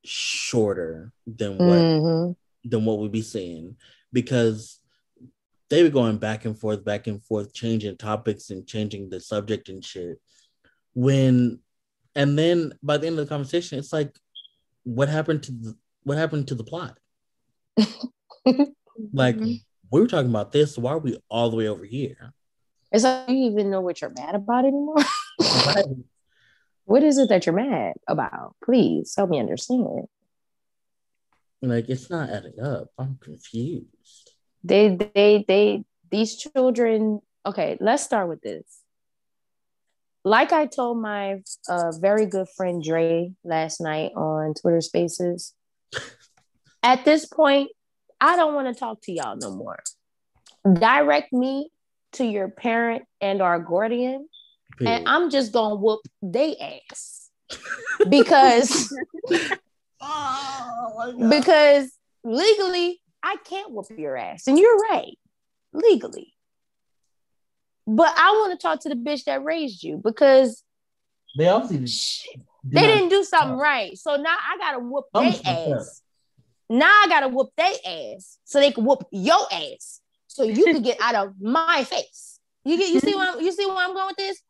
[0.03, 2.35] shorter than what Mhm.
[2.65, 3.75] than what we be seeing
[4.11, 4.79] because
[5.69, 9.69] they were going back and forth, back and forth, changing topics and changing the subject
[9.69, 10.21] and shit.
[10.93, 11.59] When
[12.15, 14.17] and then by the end of the conversation, it's like,
[14.83, 16.97] what happened to the what happened to the plot?
[19.13, 19.53] like Mm-hmm.
[19.91, 22.33] we were talking about this, why are we all the way over here?
[22.91, 24.97] It's like you even know what you're mad about anymore.
[25.65, 25.85] Right.
[26.85, 28.55] what is it that you're mad about?
[28.63, 30.07] Please help me understand.
[31.61, 32.89] Like it's not adding up.
[32.97, 34.31] I'm confused.
[34.63, 37.21] They they they these children.
[37.45, 38.82] Okay, let's start with this.
[40.25, 45.53] Like I told my uh, very good friend Dre last night on Twitter Spaces.
[46.83, 47.69] At this point,
[48.21, 49.79] I don't want to talk to y'all no more.
[50.71, 51.69] Direct me
[52.13, 54.29] to your parent and our guardian,
[54.79, 57.29] and I'm just gonna whoop they ass
[58.09, 58.95] because
[61.29, 61.91] because
[62.23, 65.17] legally I can't whoop your ass, and you're right,
[65.73, 66.32] legally.
[67.85, 70.63] But I want to talk to the bitch that raised you because
[71.37, 71.87] They obviously
[72.35, 73.97] did they not- didn't do something right.
[73.97, 76.01] So now I gotta whoop their ass.
[76.69, 79.99] Now I gotta whoop their ass so they can whoop your ass.
[80.27, 82.39] So you can get out of my face.
[82.65, 84.41] You get you see what I'm, you see where I'm going with this?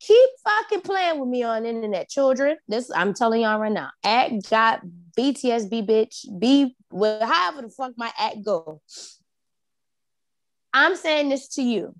[0.00, 2.56] Keep fucking playing with me on the internet, children.
[2.66, 3.90] This I'm telling y'all right now.
[4.02, 4.80] Act got
[5.18, 6.24] BTSB bitch.
[6.40, 8.80] Be well, however the fuck my act go.
[10.72, 11.94] I'm saying this to you.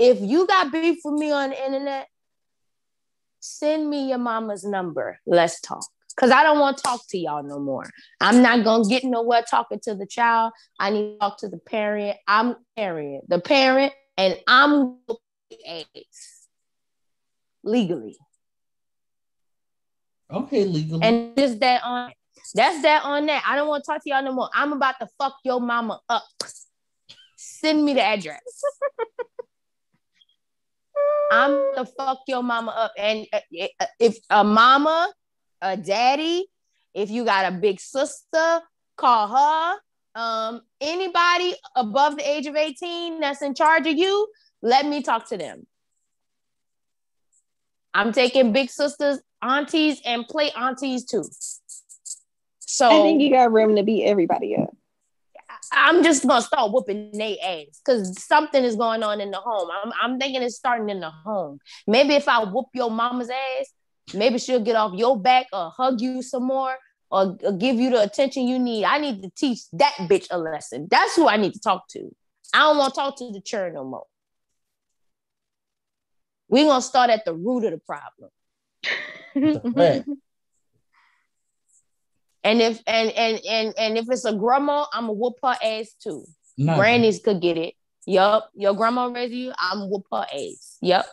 [0.00, 2.08] If you got beef with me on the internet,
[3.38, 5.20] send me your mama's number.
[5.26, 5.84] Let's talk.
[6.18, 7.84] Cause I don't want to talk to y'all no more.
[8.18, 10.52] I'm not gonna get nowhere talking to the child.
[10.78, 12.16] I need to talk to the parent.
[12.26, 14.98] I'm parent, the parent, and I'm
[15.68, 16.48] ass
[17.62, 18.16] legally.
[20.30, 21.02] Okay, legally.
[21.02, 22.12] And just that on
[22.54, 23.44] that's that on that.
[23.46, 24.48] I don't want to talk to y'all no more.
[24.54, 26.24] I'm about to fuck your mama up.
[27.36, 28.40] Send me the address.
[31.32, 32.92] I'm gonna fuck your mama up.
[32.98, 33.40] And uh,
[33.78, 35.12] uh, if a mama,
[35.62, 36.46] a daddy,
[36.94, 38.60] if you got a big sister,
[38.96, 39.76] call her.
[40.14, 44.26] Um, anybody above the age of 18 that's in charge of you,
[44.60, 45.66] let me talk to them.
[47.94, 51.24] I'm taking big sisters, aunties, and play aunties too.
[52.60, 54.76] So I think you got room to beat everybody up.
[55.72, 59.68] I'm just gonna start whooping their ass because something is going on in the home.
[59.70, 61.58] I'm, I'm thinking it's starting in the home.
[61.86, 63.72] Maybe if I whoop your mama's ass,
[64.14, 66.76] maybe she'll get off your back or hug you some more
[67.10, 68.84] or, or give you the attention you need.
[68.84, 70.88] I need to teach that bitch a lesson.
[70.90, 72.10] That's who I need to talk to.
[72.52, 74.06] I don't want to talk to the churn no more.
[76.48, 78.30] We're gonna start at the root of the problem.
[82.42, 85.94] And if and and and and if it's a grandma, I'm gonna whoop her ass
[86.02, 86.24] too.
[86.56, 87.74] Nah, Grannies could get it.
[88.06, 88.50] Yup.
[88.54, 90.78] Your grandma raised you, I'm whoop her ass.
[90.80, 91.06] Yup.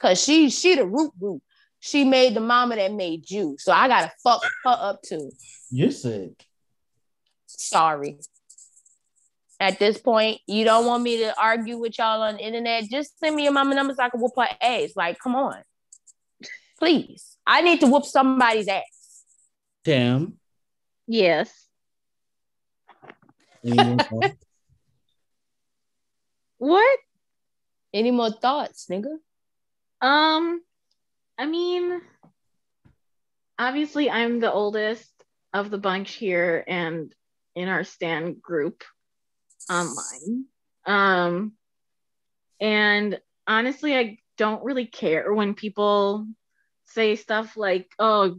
[0.00, 1.42] Cause she she the root root.
[1.78, 3.56] She made the mama that made you.
[3.58, 5.30] So I gotta fuck her up too.
[5.70, 6.44] You're sick.
[7.46, 8.18] Sorry.
[9.60, 12.84] At this point, you don't want me to argue with y'all on the internet.
[12.90, 14.90] Just send me your mama number so I can whoop her ass.
[14.96, 15.62] Like, come on.
[16.80, 17.36] Please.
[17.46, 18.82] I need to whoop somebody's ass.
[19.84, 20.38] Damn.
[21.06, 21.68] Yes.
[23.64, 24.32] Any more?
[26.58, 26.98] What?
[27.92, 29.16] Any more thoughts, nigga?
[30.00, 30.62] Um,
[31.36, 32.00] I mean,
[33.58, 35.10] obviously, I'm the oldest
[35.52, 37.12] of the bunch here and
[37.56, 38.84] in our stan group
[39.68, 40.44] online.
[40.86, 41.54] Um,
[42.60, 46.28] and honestly, I don't really care when people
[46.84, 48.38] say stuff like, oh,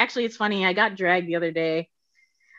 [0.00, 0.64] actually, it's funny.
[0.64, 1.88] I got dragged the other day.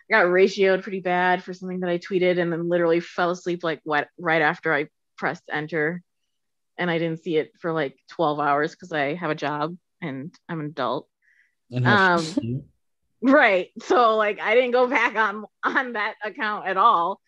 [0.10, 3.64] I got ratioed pretty bad for something that I tweeted and then literally fell asleep
[3.64, 4.88] like what right after I
[5.18, 6.02] pressed enter
[6.78, 10.34] and I didn't see it for like 12 hours because I have a job and
[10.50, 11.08] I'm an adult.
[11.84, 12.64] Um.
[13.22, 13.70] Right.
[13.84, 17.22] So like I didn't go back on on that account at all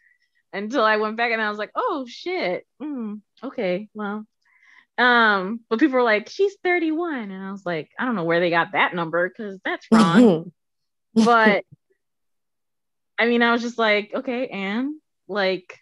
[0.52, 2.66] until I went back and I was like, oh shit.
[2.82, 4.26] Mm, okay, well.
[4.98, 7.32] Um, but people were like, she's 31.
[7.32, 10.52] And I was like, I don't know where they got that number because that's wrong.
[11.16, 11.64] but
[13.18, 14.96] I mean, I was just like, okay, and
[15.28, 15.80] like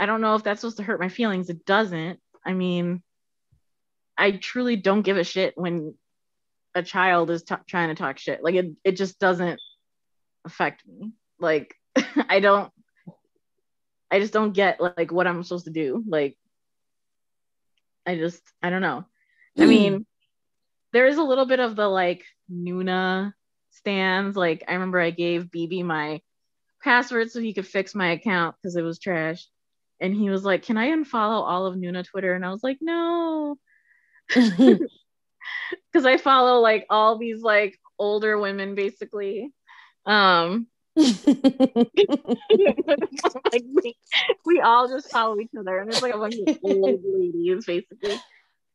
[0.00, 1.50] I don't know if that's supposed to hurt my feelings.
[1.50, 2.20] It doesn't.
[2.44, 3.02] I mean,
[4.16, 5.94] I truly don't give a shit when
[6.74, 8.42] a child is t- trying to talk shit.
[8.42, 9.60] Like it, it just doesn't
[10.44, 11.12] affect me.
[11.40, 11.74] Like
[12.28, 12.72] I don't,
[14.10, 16.02] I just don't get like what I'm supposed to do.
[16.06, 16.36] Like
[18.08, 19.04] I just, I don't know.
[19.58, 20.06] I mean,
[20.94, 23.34] there is a little bit of the like Nuna
[23.70, 24.34] stans.
[24.34, 26.22] Like I remember I gave BB my
[26.82, 29.46] password so he could fix my account because it was trash.
[30.00, 32.78] And he was like, "Can I unfollow all of Nuna Twitter?" And I was like,
[32.80, 33.58] "No,"
[34.32, 34.80] because
[36.04, 39.52] I follow like all these like older women basically.
[40.06, 40.68] Um,
[43.52, 43.96] like we,
[44.44, 48.20] we all just follow each other, and it's like a bunch of old ladies basically.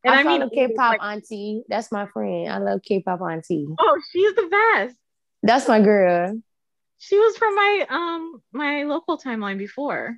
[0.06, 1.64] And I, I, mean, K-pop like, auntie.
[1.70, 2.50] That's my friend.
[2.50, 3.68] I love K-pop auntie.
[3.80, 4.96] oh, she's the best.
[5.44, 6.40] That's my girl.
[6.98, 10.18] She was from my um my local timeline before.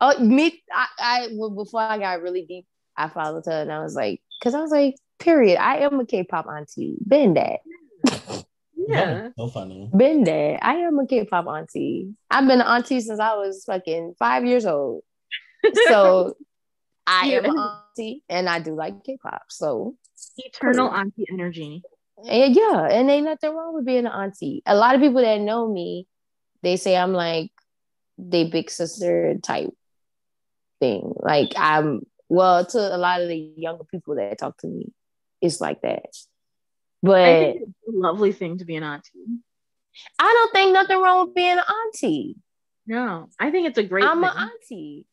[0.00, 0.62] Oh, me.
[0.72, 2.66] I, I well, before I got really deep,
[2.96, 5.58] I followed her, and I was like, because I was like, period.
[5.60, 6.96] I am a K-pop auntie.
[7.06, 7.60] Been that.
[8.88, 9.28] Yeah.
[9.36, 9.90] so funny.
[9.96, 10.58] Been there.
[10.62, 12.14] I am a K-pop auntie.
[12.30, 15.02] I've been an auntie since I was fucking five years old.
[15.88, 16.34] So
[17.06, 19.42] I am an auntie, and I do like K-pop.
[19.48, 19.96] So
[20.36, 20.96] Eternal Cool.
[20.98, 21.82] auntie energy.
[22.28, 24.62] And yeah, and ain't nothing wrong with being an auntie.
[24.66, 26.06] A lot of people that know me,
[26.62, 27.50] they say I'm like
[28.18, 29.70] they big sister type
[30.80, 31.12] thing.
[31.16, 34.92] Like I'm well to a lot of the younger people that talk to me,
[35.40, 36.06] it's like that.
[37.02, 39.10] But I I, think it's a lovely thing to be an auntie.
[40.18, 42.36] I don't think nothing wrong with being an auntie.
[42.86, 44.30] No, I think it's a great I'm thing.
[44.30, 45.06] an auntie.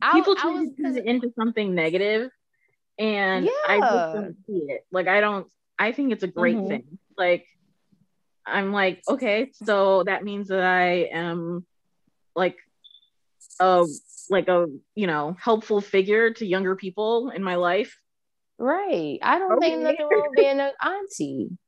[0.00, 2.30] I, People I try was to turn it into something negative,
[2.98, 4.84] and I just don't see it.
[4.90, 5.46] Like I don't.
[5.78, 6.68] I think it's a great Mhm.
[6.68, 6.98] thing.
[7.16, 7.46] Like
[8.44, 11.64] I'm like, okay, so that means that I am
[12.34, 12.56] like
[13.60, 13.86] a
[14.30, 17.96] like a you know helpful figure to younger people in my life.
[18.58, 19.18] Right.
[19.22, 19.82] I don't think Okay.
[19.82, 21.58] nothing wrong with being an auntie.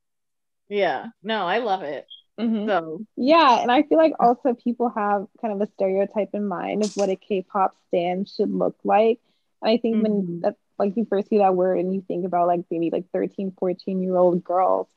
[0.69, 2.07] Yeah, no, I love it.
[2.39, 2.67] Mhm.
[2.67, 6.83] So Yeah, and I feel like also people have kind of a stereotype in mind
[6.83, 9.21] of what a K-pop stan should look like.
[9.61, 10.01] And I think Mhm.
[10.03, 13.05] when that like you first see that word and you think about like maybe like
[13.13, 14.87] 13, 14 year old girls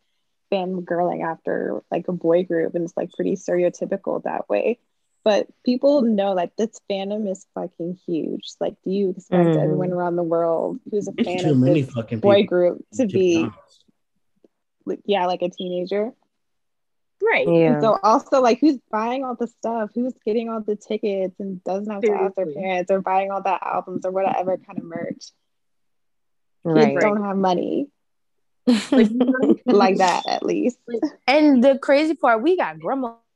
[0.50, 4.80] fan fangirling after like a boy group and it's like pretty stereotypical that way.
[5.24, 8.52] But people know that this fandom is fucking huge.
[8.60, 9.62] Like, do you expect Mhm.
[9.62, 12.84] everyone around the world who's a It's fan too of many this fucking boy group
[12.94, 13.84] to be, honest.
[14.86, 16.12] like, yeah, like a teenager?
[17.20, 17.72] right, Yeah.
[17.74, 21.62] And so also like who's buying all the stuff, who's getting all the tickets and
[21.64, 24.84] doesn't have to ask their parents or buying all the albums or whatever kind of
[24.84, 25.24] merch.
[26.64, 26.92] right.
[26.92, 27.88] Kids don't have money
[28.92, 29.08] like
[29.66, 30.78] like that at least.
[31.26, 32.76] And the crazy part, we got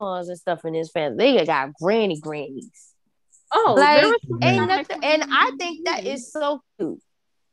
[0.02, 1.36] grandmas and stuff in this family.
[1.36, 2.88] They got granny grannies.
[3.54, 6.12] Oh, Like, there was Ain't nothing, and I think the that other day.
[6.12, 6.98] is so cute.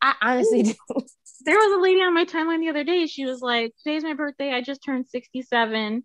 [0.01, 0.73] I honestly do.
[1.45, 3.05] there was a lady on my timeline the other day.
[3.05, 4.53] She was like, "Today's my birthday.
[4.53, 6.03] I just turned 67,"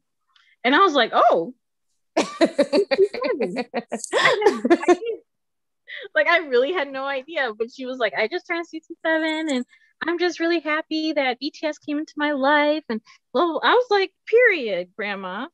[0.65, 1.55] and I was like, "Oh,
[2.17, 2.29] like
[6.27, 9.65] I really had no idea." But she was like, "I just turned 67, and
[10.05, 13.01] I'm just really happy that BTS came into my life." And
[13.33, 15.47] well, I was like, "Period, Grandma."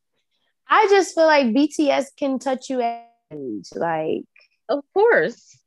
[0.71, 3.69] I just feel like BTS can touch you at age.
[3.75, 4.25] Like
[4.69, 5.59] Of course.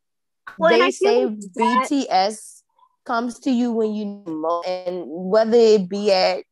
[0.57, 2.63] Well, they say like that- BTS
[3.05, 6.43] comes to you when you most, and whether it be at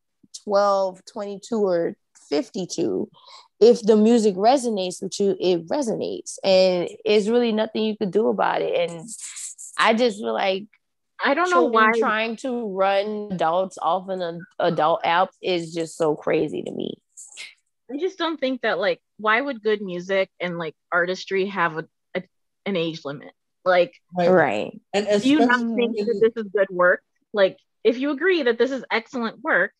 [0.44, 1.96] 12, 22, or
[2.28, 3.08] 52,
[3.60, 6.38] if the music resonates with you, it resonates.
[6.44, 8.90] And it's really nothing you could do about it.
[8.90, 9.08] And
[9.78, 10.66] I just feel like
[11.24, 11.92] I don't know why.
[11.98, 17.01] trying to run adults off an adult app is just so crazy to me.
[17.92, 21.84] I just don't think that like why would good music and like artistry have a,
[22.14, 22.22] a
[22.66, 23.32] an age limit?
[23.64, 24.28] Like, Right.
[24.30, 24.80] Right.
[24.92, 27.02] And do you not especially think that this is good work?
[27.32, 29.72] Like, if you agree that this is excellent work,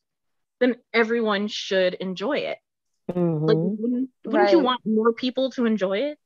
[0.60, 2.58] then everyone should enjoy it.
[3.08, 3.78] Like, Mhm.
[3.78, 6.18] wouldn't, wouldn't you want more people to enjoy it?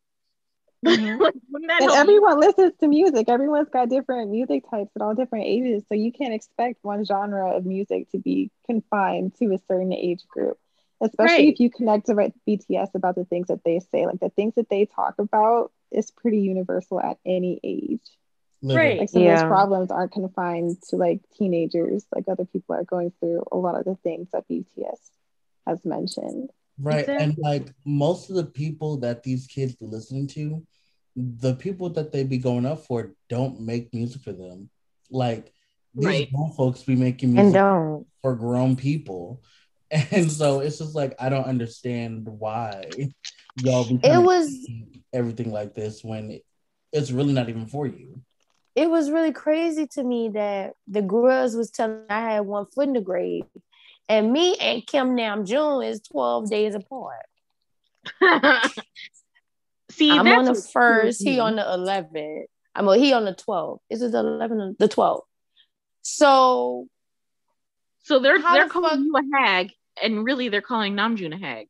[0.84, 1.18] Mhm.
[1.20, 2.00] like, wouldn't that And help you?
[2.00, 3.28] everyone listens to music.
[3.28, 5.84] Everyone's got different music types at all different ages.
[5.88, 10.26] So you can't expect one genre of music to be confined to a certain age
[10.28, 10.58] group.
[11.01, 11.52] Especially Right.
[11.52, 14.06] if you connect with BTS about the things that they say.
[14.06, 18.01] Like the things that they talk about is pretty universal at any age.
[18.62, 18.98] Right.
[18.98, 22.05] Like some of those problems aren't confined to like teenagers.
[22.14, 24.98] Like other people are going through a lot of the things that BTS
[25.66, 26.51] has mentioned.
[26.78, 27.06] Right.
[27.09, 30.66] And like most of the people that these kids be listening to,
[31.14, 34.70] the people that they be going up for don't make music for them.
[35.10, 35.52] Like
[35.94, 36.32] these Right.
[36.32, 38.06] grown folks be making And music don't.
[38.23, 39.43] for grown people.
[40.12, 42.85] And so it's just like I don't understand why
[43.62, 44.68] y'all be It was
[45.12, 46.43] everything like this when it,
[46.93, 48.20] it's really not even for you.
[48.74, 52.89] it was really crazy to me that the girls was telling I had one foot
[52.89, 53.44] in the grave.
[54.09, 57.24] And me and Kim Namjoon is 12 days apart.
[59.90, 62.44] See, I'm on the first, kills he on the 11th.
[62.74, 63.78] I'm he on the 12th.
[63.89, 64.77] Is it the 11th?
[64.78, 65.23] The 12th.
[66.02, 66.86] So
[68.05, 69.70] So they're they're the calling fuck- you a hag,
[70.02, 71.66] and really they're calling Namjoon a hag.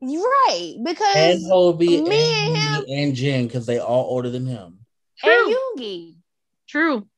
[0.00, 4.46] right because And Hobi me and, and Yoongi and Jin because they all older than
[4.46, 4.78] him.
[5.22, 6.14] and Yoongi
[6.68, 7.06] True.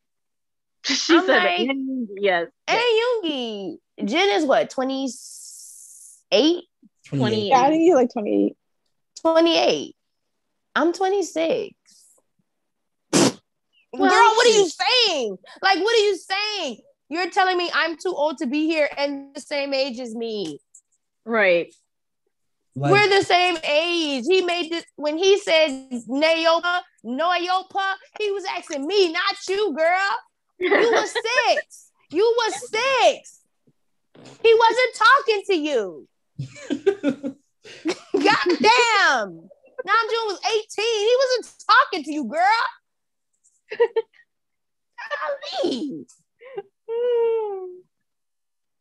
[0.84, 2.46] She I'm said like- and yes.
[2.68, 3.76] and Yoongi.
[4.04, 6.64] Jin is what 28?
[7.06, 7.46] 28.
[7.48, 8.56] Yeah, I think he's like 28.
[9.22, 9.96] 28.
[10.76, 11.74] I'm 26.
[13.12, 13.30] Well,
[14.08, 15.36] Girl, what are you saying?
[15.60, 16.78] Like, what are you saying?
[17.10, 20.60] You're telling me I'm too old to be here and the same age as me.
[21.24, 21.74] Right.
[22.76, 24.24] Like, We're the same age.
[24.28, 30.18] He made this when he said Nayopa, Noyopa, he was asking me, not you, girl.
[30.60, 31.06] You were
[31.48, 31.90] six.
[32.12, 33.40] You were six.
[34.42, 36.08] He wasn't talking to you.
[38.24, 39.48] God damn.
[39.86, 40.84] Namjoon was 18.
[40.84, 42.66] He wasn't talking to you, girl.
[45.64, 46.06] Golly.
[46.90, 47.66] Hmm.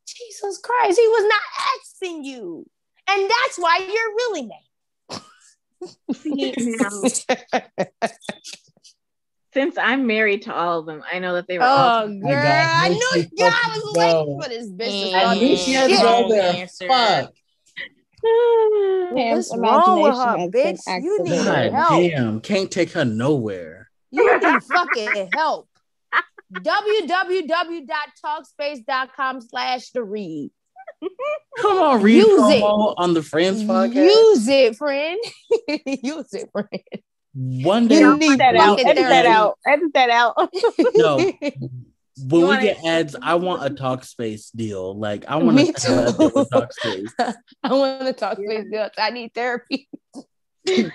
[0.07, 0.99] Jesus Christ.
[0.99, 1.41] He was not
[1.77, 2.65] asking you.
[3.07, 4.57] And that's why you're really mad.
[9.53, 12.19] Since I'm married to all of them, I know that they were all Oh, girl.
[12.21, 14.41] my God, I knew she yeah, I fucking was waiting no.
[14.43, 16.01] for this bitch to I start I knew knew this she had to shit.
[16.03, 16.53] go Wrong there.
[16.53, 16.87] answer.
[16.87, 17.33] Fuck.
[19.11, 21.03] What's wrong with her, bitch?
[21.03, 21.45] You need.
[21.45, 22.11] God help.
[22.11, 22.41] damn.
[22.41, 23.89] Can't take her nowhere.
[24.11, 25.68] You need fucking help.
[26.53, 30.51] www.talkspace.com slash the read.
[31.59, 33.93] Come on, read Use promo on the Friends podcast.
[33.95, 35.19] Use it, friend.
[35.85, 36.67] Use it, friend.
[37.33, 38.79] One You day, Edit need that out.
[38.79, 39.57] Edit that out.
[39.67, 40.35] Edit that out.
[40.95, 41.17] no.
[42.21, 44.93] When we get it- ads, I want a Talkspace deal.
[44.97, 46.39] Like I want Me to a deal too.
[46.39, 47.07] with Talkspace
[47.63, 48.65] I want to talk space.
[48.71, 48.91] girls.
[48.97, 49.87] I need therapy.
[50.67, 50.91] for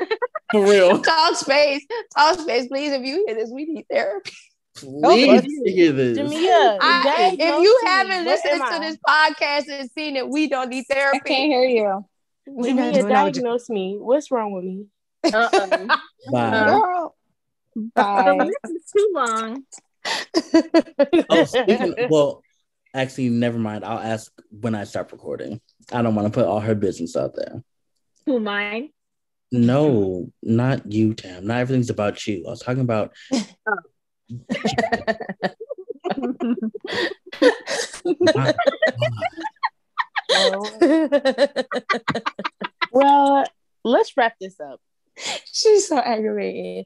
[0.53, 1.01] real.
[1.03, 1.81] Talkspace.
[2.17, 2.93] Talk space, please.
[2.93, 4.33] If you hear this, we need therapy.
[4.77, 6.19] Please hear this.
[6.19, 8.79] Jamia, I, if you haven't What listened to I?
[8.81, 11.21] this podcast and seen it, we don't need therapy.
[11.25, 12.05] I can't hear you.
[12.47, 13.97] We're not Jamia, doing diagnose me.
[13.99, 14.87] What's wrong with me?
[15.33, 15.87] Uh-oh.
[16.33, 16.67] Bye.
[16.67, 17.17] Girl.
[17.95, 18.33] Bye.
[18.39, 19.65] list is too long.
[21.31, 21.95] Oh, speaking.
[22.11, 22.43] Well,
[22.93, 23.85] actually, never mind.
[23.85, 25.61] I'll ask when I start recording.
[25.93, 27.63] I don't want to put all her business out there.
[28.27, 28.91] Who mine?
[29.53, 31.47] No, not you, Tam.
[31.47, 32.45] Not everything's about you.
[32.47, 33.13] I was talking about.
[38.35, 38.55] My
[42.93, 43.45] well,
[43.85, 44.81] let's wrap this up.
[45.53, 46.85] She's so aggravating.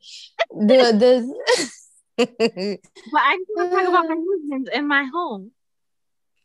[0.51, 1.35] The the
[2.19, 5.53] But I just want to talk about my husband in my home.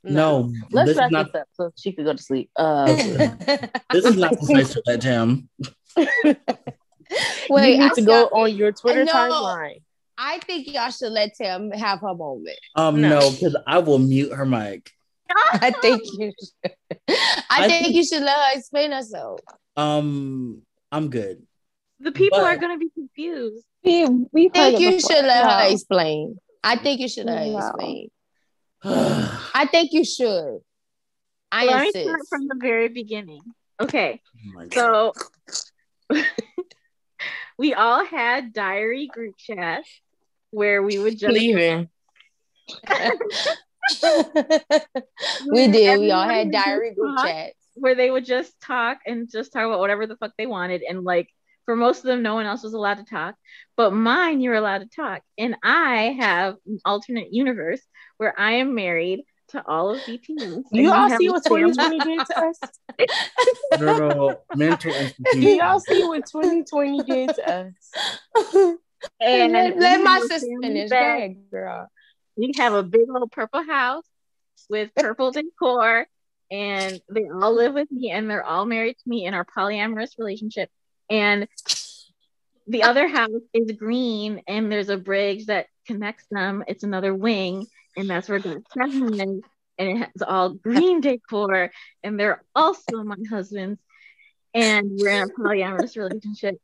[0.03, 1.33] no, Let's this wrap not.
[1.33, 2.49] this up so she could go to sleep.
[2.55, 2.85] Uh,
[3.91, 5.49] This is not the place for that, Tam.
[7.49, 9.11] Wait, you need I to go on your Twitter No.
[9.11, 9.81] timeline.
[10.17, 12.57] I think y'all should let Tim have her moment.
[12.75, 13.19] Um, No.
[13.19, 14.91] no, because I will mute her mic.
[15.53, 16.71] I think you should.
[17.09, 17.15] I,
[17.49, 19.39] I think, think- you should let her explain herself.
[19.75, 20.61] Um,
[20.91, 21.41] I'm good.
[21.99, 23.65] The people But- are going to be confused.
[23.83, 25.09] We, we've think you before.
[25.15, 26.37] should let her explain.
[26.63, 28.09] I think you should let her explain.
[28.85, 30.59] oh I think you should.
[31.51, 32.05] I Let me insist.
[32.05, 33.41] start from the very beginning.
[33.81, 34.21] Okay.
[34.53, 35.11] my God.
[36.09, 36.17] So
[37.57, 39.89] we all had diary group chats
[40.51, 41.89] where we would just Leaving.
[45.51, 45.99] we did.
[45.99, 47.57] We all had diary group talk, chats.
[47.75, 51.03] where they would just talk and just talk about whatever the fuck they wanted and
[51.03, 51.27] like
[51.65, 53.35] for most of them no one else was allowed to talk
[53.77, 57.81] but mine you're allowed to talk and i have an alternate universe
[58.17, 59.23] where i am married
[59.53, 60.63] to all of BTS.
[60.71, 61.71] You all see a what family.
[61.71, 63.79] 2020 did to us?
[63.79, 64.93] Girl, mental
[65.31, 68.75] Do y'all see what 2020 did to us?
[69.19, 70.89] And let, we let have my a sister family finish.
[70.89, 71.35] Go bed.
[71.51, 71.91] girl.
[72.37, 74.05] we have a big old purple house
[74.69, 76.07] with purple decor
[76.49, 80.17] and they all live with me and they're all married to me in our polyamorous
[80.17, 80.69] relationship
[81.09, 81.49] and
[82.65, 87.67] the other house is green and there's a bridge that connects them it's another wing
[87.95, 89.41] and that's where God seven is
[89.79, 91.71] and it has all green decor
[92.03, 93.79] and they're also my husband's
[94.53, 96.59] and we're in a polyamorous relationship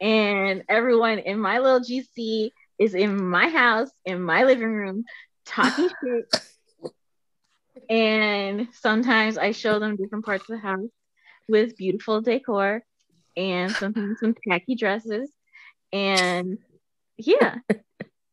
[0.00, 5.04] and everyone in my little gc is in my house in my living room
[5.44, 6.24] talking shit.
[7.90, 10.90] And sometimes I show them different parts of the house
[11.48, 12.82] with beautiful decor
[13.36, 15.30] and sometimes some tacky dresses.
[15.92, 16.58] And
[17.16, 17.56] yeah,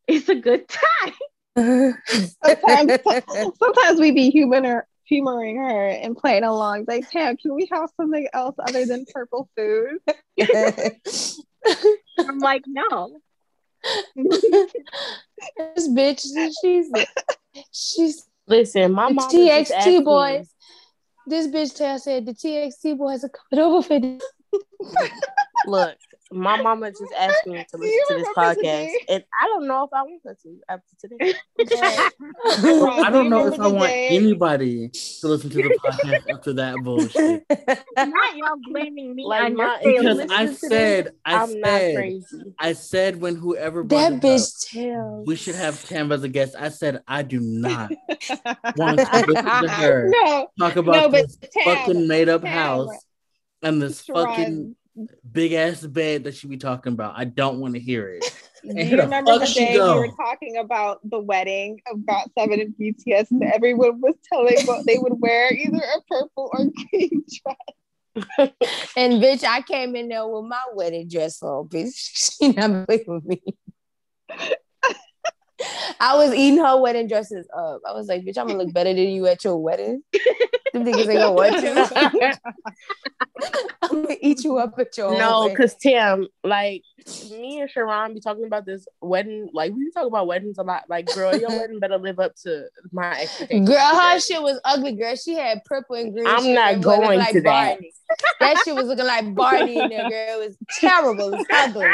[0.07, 0.67] it's a good
[1.03, 1.13] time.
[1.57, 2.91] Sometimes,
[3.59, 6.85] sometimes we be humor, humoring her and playing along.
[6.87, 9.99] Like, Tam, can we have something else other than purple food?
[12.19, 13.19] I'm like, no.
[14.15, 16.25] this bitch,
[16.61, 16.91] she's
[17.71, 20.53] she's Listen, my mom TXT boys.
[21.25, 24.23] this bitch Tail said the TXT boys are coming over for this.
[25.67, 25.97] Look,
[26.31, 29.89] my mama just asked me to listen to this podcast, and I don't know if
[29.93, 31.33] I want her to after today.
[33.03, 37.43] I don't know if I want anybody to listen to the podcast after that bullshit.
[37.97, 41.59] Not y'all blaming me Like on your my- Because I listen to said, I I'm
[41.59, 42.21] not said.
[42.59, 45.23] I said when whoever brought That it up, bitch Tail.
[45.25, 46.55] we should have Tam as a guest.
[46.57, 47.91] I said I do not
[48.77, 52.51] want to listen to her no, talk about no, this Tam, fucking made up Tam,
[52.51, 53.05] house
[53.61, 54.75] and this fucking Sharron,
[55.31, 57.13] big ass bed that she be talking about.
[57.17, 58.23] I don't want to hear it.
[58.63, 59.93] Do And you here the remember the day go.
[59.93, 64.85] we were talking about the wedding of GOT7 and BTS, and everyone was telling what
[64.85, 68.51] they would wear, either a purple or green dress.
[68.95, 72.37] And bitch, I came in there with my wedding dress on, bitch.
[72.39, 73.41] She not playing with me.
[75.99, 77.81] I was eating her wedding dresses up.
[77.87, 80.03] I was like, bitch, I'm gonna look better than you at your wedding.
[80.73, 82.37] Them niggas ain't gonna want to.
[83.91, 86.83] I'm gonna eat you up at your No, because Tim, like
[87.29, 89.49] me and Sharron be talking about this wedding.
[89.53, 90.83] Like we talk about weddings a lot.
[90.89, 93.69] Like, girl, your wedding better live up to my expectations.
[93.69, 95.15] Girl, her shit was ugly, girl.
[95.15, 96.27] She had purple and green.
[96.27, 97.73] I'm not and boy looked going like to that.
[97.75, 97.93] Barney.
[98.39, 100.41] That shit was looking like Barney in there, girl.
[100.41, 101.33] It was terrible.
[101.33, 101.85] It was ugly.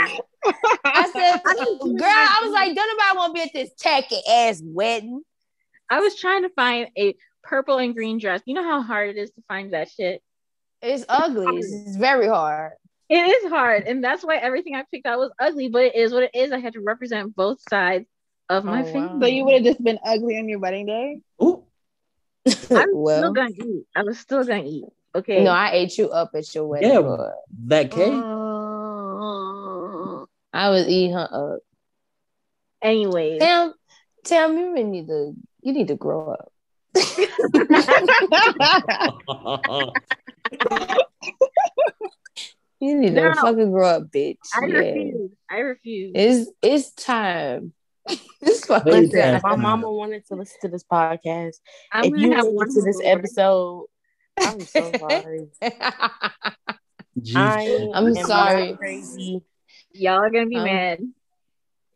[0.86, 4.61] I said, girl, I was like, don't nobody want to be at this tacky ass
[4.64, 5.22] wedding.
[5.90, 8.41] I was trying to find a purple and green dress.
[8.45, 10.22] You know how hard it is to find that shit.
[10.81, 11.57] It's ugly.
[11.57, 12.73] It's, it's very hard.
[13.09, 15.69] It is hard, and that's why everything I picked out was ugly.
[15.69, 16.51] But it is what it is.
[16.51, 18.05] I had to represent both sides
[18.49, 19.07] of my Oh, family.
[19.07, 19.19] wow.
[19.21, 21.21] So you would have just been ugly on your wedding day.
[21.41, 21.63] Ooh,
[22.45, 23.85] I'm still gonna eat.
[23.95, 24.85] I was still gonna eat.
[25.15, 25.43] Okay.
[25.43, 26.91] no, I ate you up at your wedding.
[26.91, 27.01] Yeah.
[27.01, 27.29] boy.
[27.67, 28.13] that cake.
[28.13, 28.27] Uh,
[30.53, 31.59] I was eating her up.
[32.81, 33.73] anyways, Tam,
[34.25, 36.51] Tam, you really need to, you need to grow up.
[42.80, 44.38] You need to fucking grow up, bitch.
[44.56, 44.78] I Yeah.
[44.78, 45.32] refuse.
[45.49, 46.11] I refuse.
[46.14, 47.74] It's it's time.
[48.07, 49.41] it's fucking Listen, Listen, time.
[49.44, 51.56] my mama wanted to listen to this podcast.
[51.91, 53.11] I'm if you have listen to this more.
[53.11, 53.86] episode,
[54.38, 55.48] I'm so sorry.
[57.36, 58.76] I I'm sorry.
[58.78, 59.41] Crazy.
[59.94, 60.99] Y'all are gonna be Um, mad.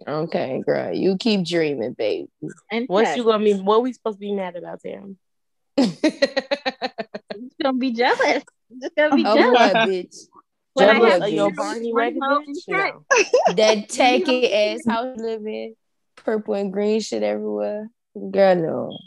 [0.07, 2.27] okay, girl, you keep dreaming, baby.
[2.71, 3.17] And What text.
[3.17, 3.53] you gonna be?
[3.53, 5.19] What we supposed to be mad about, Tim?
[5.77, 8.43] Just gonna be jealous.
[8.81, 9.53] Just gonna be oh jealous.
[9.53, 10.15] what, bitch?
[10.73, 11.51] When I Jealous have of your.
[11.53, 12.65] Barney One wedding, home bitch?
[12.69, 12.93] check.
[13.47, 13.53] No.
[13.55, 15.75] That tacky ass house living,
[16.15, 17.89] purple and green shit everywhere.
[18.31, 18.97] Girl, no.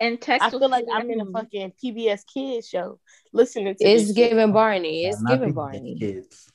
[0.00, 0.46] And text.
[0.46, 2.98] I feel like I'm in a fucking PBS Kids show
[3.32, 4.30] listening to It's this shit.
[4.30, 5.04] giving Barney.
[5.06, 5.96] It's Not giving Barney.
[5.98, 6.50] Kids.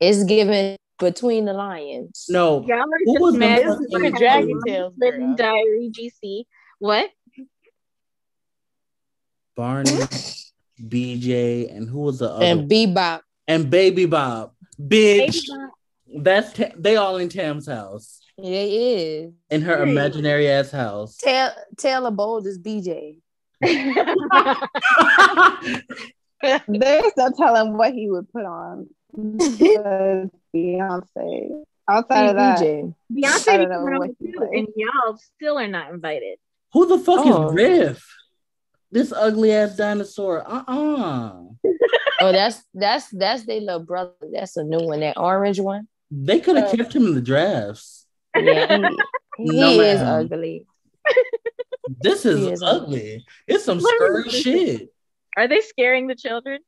[0.00, 2.26] It's giving between the lions.
[2.28, 3.62] No, Y'all are Who was just the mad.
[3.62, 5.36] fucking because I have Dragon a Tales, Living?
[5.36, 6.44] Diary GC.
[6.78, 7.10] What?
[9.56, 10.88] Barney, mm-hmm.
[10.88, 12.44] BJ, and who was the other?
[12.44, 13.22] And Bebop.
[13.48, 15.40] and Baby Bop, Baby bitch.
[15.48, 15.70] Bob.
[16.22, 19.32] That's Ta- they all in Tam's house, It is.
[19.50, 19.90] in her Period.
[19.90, 21.16] imaginary ass house.
[21.16, 23.18] Tail Taylor Bold is BJ.
[23.62, 23.86] There's
[27.16, 28.88] no telling what he would put on.
[29.16, 30.30] Beyonce.
[31.88, 32.92] Outside of that, BJ.
[32.92, 36.38] I Beyonce don't know what he too, and y'all still are not invited.
[36.72, 37.48] Who the fuck Oh.
[37.48, 38.06] is Riff?
[38.96, 40.40] This ugly ass dinosaur.
[40.46, 41.32] Uh uh
[42.22, 44.12] Oh, that's that's that's their little brother.
[44.32, 45.00] That's a new one.
[45.00, 45.86] That orange one.
[46.10, 48.06] They could have Uh, kept him in the drafts.
[48.34, 48.78] Yeah,
[49.36, 50.24] he, he No, is ma'am.
[50.24, 50.66] ugly.
[52.00, 53.24] This is is ugly.
[53.46, 54.88] It's some What scary shit.
[55.36, 56.60] Are they scaring the children?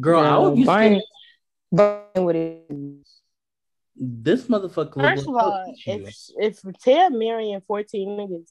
[0.00, 1.02] Girl, I would be Barney-
[1.72, 2.04] scared.
[2.14, 2.70] Barney would it.
[3.96, 5.00] This motherfucker.
[5.00, 8.48] First of all, if if Tim marrying 14 niggas,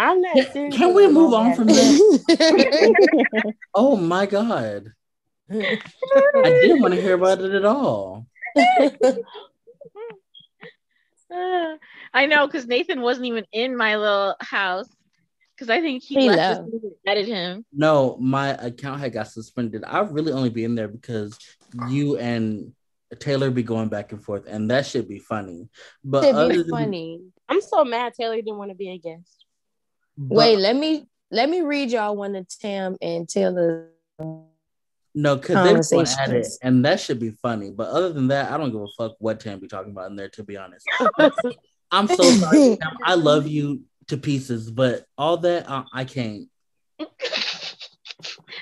[0.00, 0.76] I'm not Can, serious.
[0.76, 3.54] can we move on from that?
[3.74, 4.92] Oh my god.
[5.52, 5.78] I
[6.42, 8.26] didn't want to hear about it at all.
[11.32, 11.76] Uh,
[12.14, 14.88] I know because Nathan wasn't even in my little house
[15.54, 16.60] because I think he, He left left.
[16.60, 17.64] as soon as I added him.
[17.70, 19.84] No, my account had got suspended.
[19.84, 21.38] I've really only be in there because
[21.88, 22.72] you and
[23.18, 25.68] Taylor be going back and forth, and that should be funny.
[26.02, 27.20] But It'd other be than, funny.
[27.50, 29.39] I'm so mad Taylor didn't want to be a guest.
[30.16, 33.88] But- Wait, let me let me read y'all one of Tam and Taylor.
[35.14, 37.70] no, because they're going at it, and that should be funny.
[37.70, 40.16] But other than that, I don't give a fuck what Tam be talking about in
[40.16, 40.28] there.
[40.30, 40.84] To be honest,
[41.90, 42.76] I'm so sorry.
[42.82, 42.96] Tam.
[43.04, 46.48] I love you to pieces, but all that uh, I can't.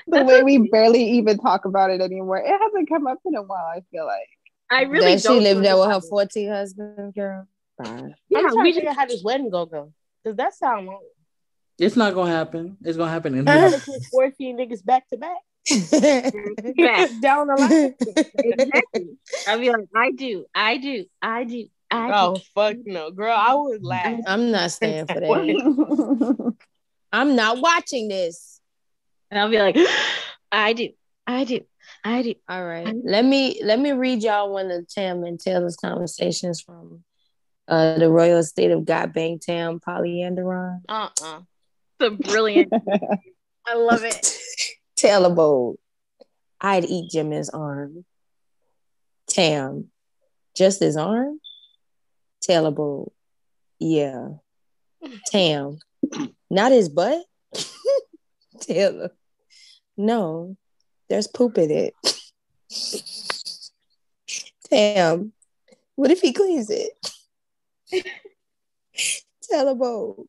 [0.06, 2.38] the way we barely even talk about it anymore.
[2.38, 4.28] It hasn't come up in a while, I feel like.
[4.70, 6.10] I really that don't lived feel there with her about it.
[6.10, 7.48] 14 husband, girl.
[7.78, 8.12] Bye.
[8.28, 9.92] Yeah, I'm trying we to figure out how this wedding go go.
[10.24, 11.00] Does that sound long?
[11.78, 12.76] It's not gonna happen.
[12.82, 13.80] It's gonna happen in here.
[14.10, 15.38] 14 niggas back to back
[16.76, 17.10] Back.
[17.20, 17.94] down the line.
[18.38, 19.18] exactly.
[19.46, 22.12] I'll be like, I do, I do, I do, I do.
[22.14, 23.36] Oh fuck no, girl!
[23.36, 24.20] I would laugh.
[24.26, 26.54] I'm not staying for that.
[27.12, 28.60] I'm not watching this.
[29.30, 29.76] And I'll be like,
[30.52, 30.90] I do,
[31.26, 31.60] I do,
[32.04, 32.34] I do.
[32.48, 32.94] All right.
[33.04, 37.04] Let me let me read y'all one of Tam and Taylor's conversations from
[37.66, 40.80] uh the Royal Estate of God Bang Tam Polyanderon.
[40.88, 41.40] Uh uh
[41.98, 42.72] The brilliant.
[43.66, 44.38] I love it.
[44.96, 45.78] Taylor Bold.
[46.60, 48.04] I'd eat Jimmy's arm.
[49.28, 49.90] Tam.
[50.56, 51.40] Just his arm?
[52.40, 53.12] Taylor Bold.
[53.78, 54.28] Yeah.
[55.26, 55.78] Tam.
[56.50, 57.22] Not his butt?
[58.60, 59.10] Taylor.
[59.96, 60.56] No.
[61.08, 61.94] There's poop in it.
[64.70, 65.32] Tam.
[65.94, 66.90] What if he cleans it?
[69.42, 70.28] Taylor Bold.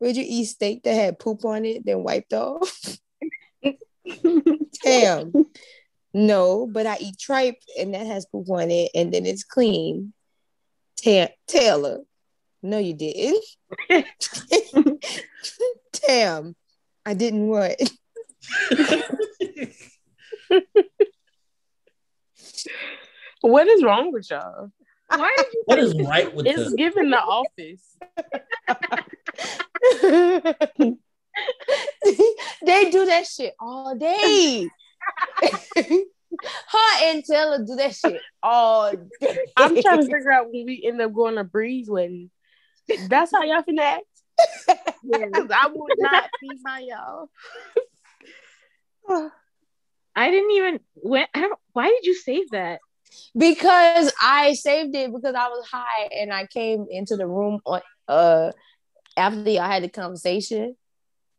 [0.00, 2.98] Would you eat steak that had poop on it, then wiped off?
[4.82, 5.32] Damn.
[6.12, 10.12] No, but I eat tripe and that has poop on it and then it's clean.
[11.02, 12.00] Ta- Taylor.
[12.62, 13.44] No, you didn't.
[15.92, 16.56] Tam.
[17.06, 17.78] I didn't what?
[23.42, 24.70] What is wrong with y'all?
[25.08, 27.96] Why did you What is right with It's the giving the office.
[32.66, 34.68] they do that shit all day.
[35.76, 39.38] Her and Taylor do that shit all day.
[39.56, 42.30] I'm trying to figure out when we end up going to Breeze wedding.
[43.08, 44.04] That's how y'all finna act.
[45.34, 47.28] 'Cause I would not be by y'all.
[50.14, 52.80] I didn't even when I don't, why did you save that?
[53.36, 57.80] because I saved it because I was high and I came into the room on
[58.06, 58.52] uh
[59.20, 60.76] after y'all had the conversation.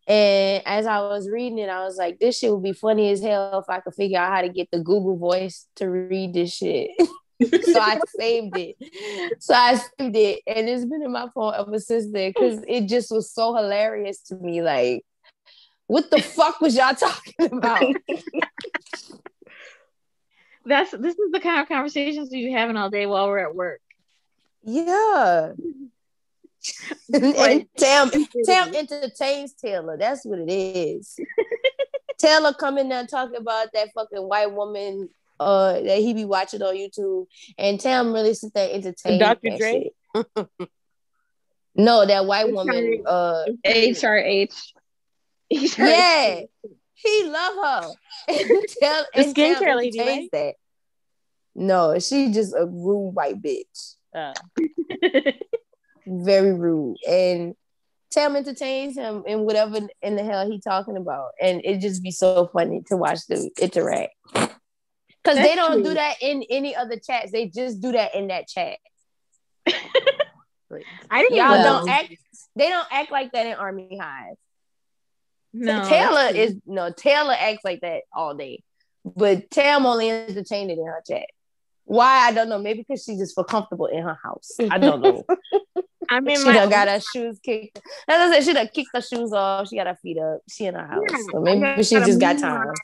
[0.08, 3.22] And as I was reading it, I was like, this shit would be funny as
[3.22, 6.54] hell if I could figure out how to get the Google voice to read this
[6.54, 6.92] shit.
[7.64, 8.76] so I saved it.
[9.40, 10.42] So I saved it.
[10.48, 14.20] And it's been in my phone ever since then because it just was so hilarious
[14.24, 14.62] to me.
[14.62, 15.04] Like,
[15.88, 17.96] what the fuck was y'all talking about?
[20.66, 23.82] That's this is the kind of conversations be having all day while we're at work.
[24.64, 25.54] Yeah.
[27.14, 28.12] and Tam,
[28.46, 29.98] Tam entertains Taylor.
[29.98, 31.20] That's what it is.
[32.18, 35.10] Taylor coming there talking about that fucking white woman
[35.40, 37.26] uh that he be watching on YouTube,
[37.58, 39.20] and Tam really sit there entertaining.
[39.20, 39.58] Dr.
[39.58, 39.92] Dre?
[41.76, 43.04] no, that white woman.
[43.08, 44.74] Uh, HRH.
[45.50, 46.42] yeah,
[46.94, 47.92] he love her.
[48.28, 50.56] And Tam, The skincare lady, entertains that.
[51.56, 53.96] No, she just a rude white bitch.
[54.14, 54.34] Uh,
[56.12, 56.98] very rude.
[57.08, 57.56] And
[58.12, 61.30] Tam entertains him in whatever in the hell he talking about.
[61.42, 64.14] And it just be so funny to watch them interact.
[65.24, 65.84] Because they don't true.
[65.84, 67.32] do that in any other chats.
[67.32, 68.78] They just do that in that chat.
[69.68, 72.14] I didn't y'all even don't act
[72.56, 74.36] they don't act like that in army hive.
[75.54, 78.64] No, taylor is no taylor acts like that all day.
[79.04, 81.26] But tam only entertained it in her chat.
[81.84, 82.28] Why?
[82.28, 82.60] I don't know.
[82.60, 84.52] Maybe because she just feel comfortable in her house.
[84.70, 85.26] I don't know.
[86.12, 87.78] I'm in she my done got her shoes kicked.
[88.08, 89.70] As I said, she done kicked her shoes off.
[89.70, 90.42] She got her feet up.
[90.50, 91.02] She in her house.
[91.10, 92.68] Yeah, so maybe I she gotta just got time.
[92.68, 92.76] on.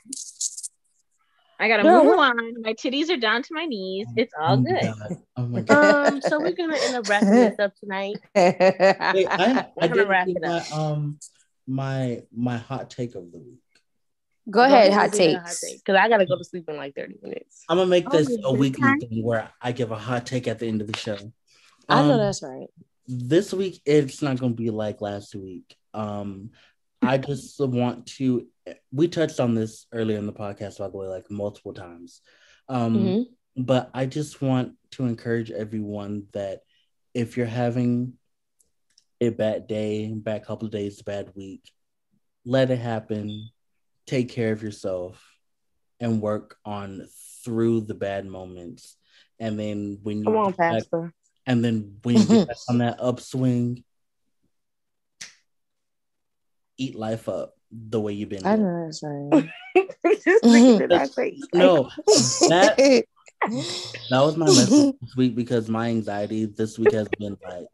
[1.60, 2.62] I gotta Girl, move on.
[2.62, 4.06] My titties are down to my knees.
[4.16, 4.80] It's all Oh good.
[4.80, 5.16] God.
[5.36, 6.06] Oh my god.
[6.12, 8.16] um, so we're gonna end up wrapping this up tonight.
[8.34, 10.72] Wait, I, I gonna did wrap do it my up.
[10.72, 11.18] um
[11.66, 13.58] my my hot take of the week.
[14.50, 15.60] Go ahead, hot takes.
[15.60, 17.64] Because I gotta go to sleep in like 30 minutes.
[17.68, 19.00] I'm gonna make Oh, this it's a weekly bedtime?
[19.00, 21.18] thing where I give a hot take at the end of the show.
[21.88, 22.68] I know Um, that's right.
[23.08, 25.74] This week it's not going to be like last week.
[25.94, 26.50] Um,
[27.02, 28.46] I just want to.
[28.92, 32.20] We touched on this earlier in the podcast, by the way, like multiple times.
[32.68, 33.24] Um, Mhm.
[33.56, 36.60] But I just want to encourage everyone that
[37.14, 38.12] if you're having
[39.20, 41.62] a bad day, bad couple of days, bad week,
[42.44, 43.48] let it happen.
[44.06, 45.24] Take care of yourself
[45.98, 47.08] and work on
[47.44, 48.96] through the bad moments.
[49.40, 51.12] And then when you Come on, back- Pastor.
[51.48, 53.82] And then when you get back on that upswing,
[56.76, 58.46] eat life up the way you've been.
[58.46, 58.66] I doing.
[58.68, 59.50] know that's right.
[60.24, 61.40] Just looking at that face.
[61.54, 61.90] No,
[62.48, 62.76] that
[64.10, 67.66] that was my message this week because my anxiety this week has been like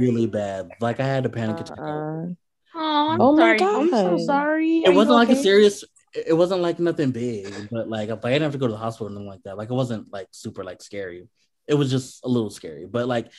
[0.00, 0.70] really bad.
[0.80, 1.78] Like I had a panic attack.
[1.78, 2.26] Uh-uh.
[2.74, 3.58] Oh, I'm Oh my sorry.
[3.58, 3.76] God.
[3.80, 4.78] I'm so sorry.
[4.78, 5.84] It Are wasn't like a serious.
[6.14, 8.78] It wasn't like nothing big, but like, like I didn't have to go to the
[8.78, 9.56] hospital or anything like that.
[9.58, 11.28] Like it wasn't like super like scary.
[11.68, 13.30] It was just a little scary, but like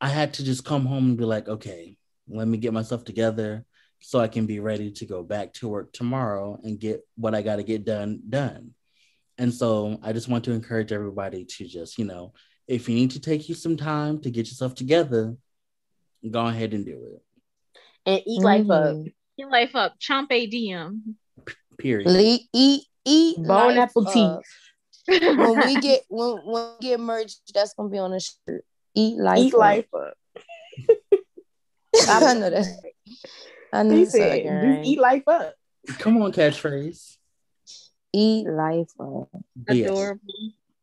[0.00, 1.96] I had to just come home and be like, okay,
[2.28, 3.64] let me get myself together
[4.00, 7.42] so I can be ready to go back to work tomorrow and get what I
[7.42, 8.74] got to get done done.
[9.38, 12.32] And so I just want to encourage everybody to just, you know,
[12.68, 15.36] if you need to take you some time to get yourself together,
[16.30, 17.22] go ahead and do it.
[18.06, 18.94] And eat life up.
[18.94, 19.14] Mhm.
[19.36, 19.98] Your life up.
[19.98, 21.16] Chomp a DM.
[21.78, 22.08] Period.
[22.08, 24.44] Le- eat, eat, Bon life appetit.
[25.08, 25.36] Up.
[25.38, 28.64] When we get when when we get merged, that's gonna be on the shirt.
[28.94, 29.38] Eat life.
[29.38, 29.60] Eat up.
[29.60, 30.14] life up.
[32.08, 32.82] I know that.
[33.72, 35.54] I know He said, like, eat life up.
[35.98, 37.16] Come on, catchphrase.
[38.12, 39.28] Eat life up.
[39.68, 40.20] Yes, Adorable.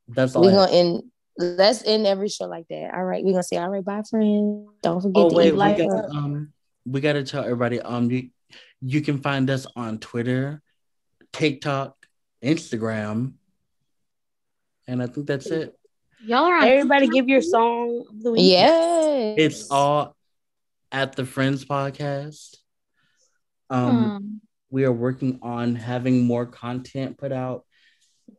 [0.08, 0.44] that's all.
[0.44, 1.04] We're gonna end.
[1.38, 2.94] Let's end every show like that.
[2.94, 4.70] All right, we're gonna say, all right, bye, friends.
[4.82, 6.10] Don't forget Oh to wait, eat we life got up.
[6.12, 6.54] um,
[6.86, 8.30] we got to tell everybody um, you
[8.82, 10.62] you can find us on Twitter,
[11.34, 11.96] TikTok,
[12.44, 13.34] Instagram,
[14.88, 15.76] and I think that's it.
[16.24, 18.52] Y'all are on Everybody give your song of the week.
[18.52, 19.36] Yes.
[19.38, 20.16] It's all
[20.92, 22.56] at the Friends podcast.
[23.70, 27.66] Um, Um, we are working on having more content put out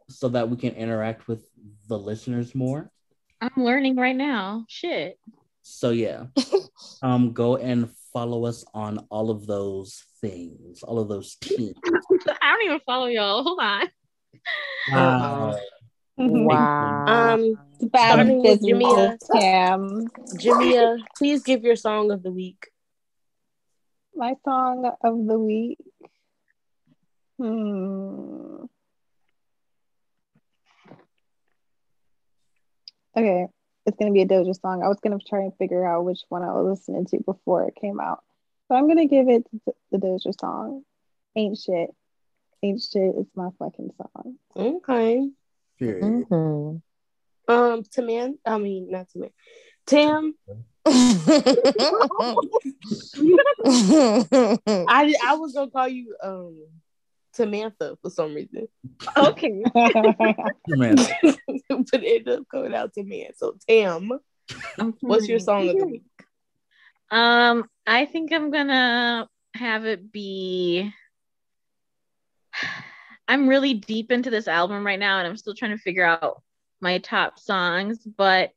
[0.08, 1.48] so that we can interact with
[1.88, 2.90] the listeners more.
[3.40, 4.64] I'm learning right now.
[4.68, 5.18] Shit.
[5.62, 6.26] So yeah,
[7.02, 11.74] um, go and follow us on all of those things, all of those teams.
[12.40, 13.42] I don't even follow y'all.
[13.42, 13.88] Hold on.
[14.90, 15.58] Wow.
[16.18, 17.04] Wow.
[17.06, 19.32] Um, Bad Starting with business, Jamia.
[19.32, 20.10] Cam.
[20.34, 22.68] Jamia, please give your song of the week.
[24.14, 25.78] My song of the week.
[27.38, 28.64] Hmm.
[33.14, 33.46] Okay,
[33.84, 34.82] it's gonna be a Doja song.
[34.82, 37.74] I was gonna try and figure out which one I was listening to before it
[37.74, 38.22] came out,
[38.68, 39.46] but I'm gonna give it
[39.90, 40.82] the Doja song.
[41.34, 41.90] Ain't shit.
[42.62, 43.14] Ain't shit.
[43.16, 44.36] It's my fucking song.
[44.56, 45.28] Okay.
[45.78, 46.26] Period.
[46.28, 46.82] Mhm.
[47.48, 49.30] Um, Taman, I mean not Taman.
[49.86, 50.34] Tam,
[54.88, 56.66] I I was gonna call you um
[57.32, 58.68] Samantha for some reason,
[59.16, 59.62] Okay.
[60.66, 63.30] Man, but it ended up coming out to man.
[63.36, 64.10] So Tam,
[65.00, 66.02] what's your song of the week?
[67.10, 70.92] Um, I think I'm gonna have it be.
[73.28, 76.42] I'm really deep into this album right now, and I'm still trying to figure out
[76.80, 77.98] my top songs.
[77.98, 78.52] But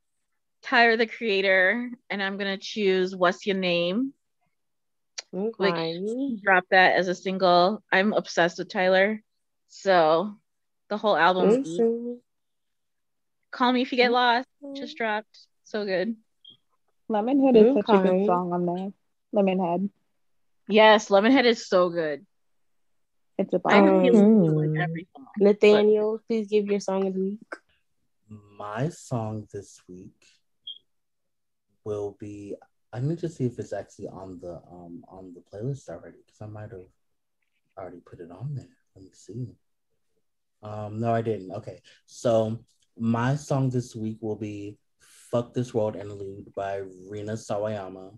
[0.61, 4.13] Tyler, the creator, and I'm gonna choose "What's Your Name."
[5.33, 5.99] Okay.
[6.43, 7.83] Drop that as a single.
[7.91, 9.23] I'm obsessed with Tyler,
[9.67, 10.35] so
[10.89, 11.49] the whole album.
[11.49, 12.19] Okay.
[13.51, 14.47] Call me if you get lost.
[14.75, 15.39] Just dropped.
[15.63, 16.15] So good.
[17.09, 18.93] Lemonhead is such a good song on there.
[19.33, 19.89] Lemonhead.
[20.67, 22.25] Yes, Lemonhead is so good.
[23.39, 23.89] It's a I bop.
[23.89, 25.25] Um, feel like every song.
[25.39, 27.51] Nathaniel, please give your song of the week.
[28.57, 30.19] my song this week
[31.85, 32.55] will be.
[32.91, 36.41] I need to see if it's actually on the um on the playlist already because
[36.41, 36.89] I might have
[37.77, 38.67] already put it on there.
[38.95, 39.55] Let me see.
[40.61, 41.51] Um, no, I didn't.
[41.53, 42.59] Okay, so
[42.97, 44.77] my song this week will be
[45.31, 48.17] "Fuck This World Interlude" by Rina Sawayama.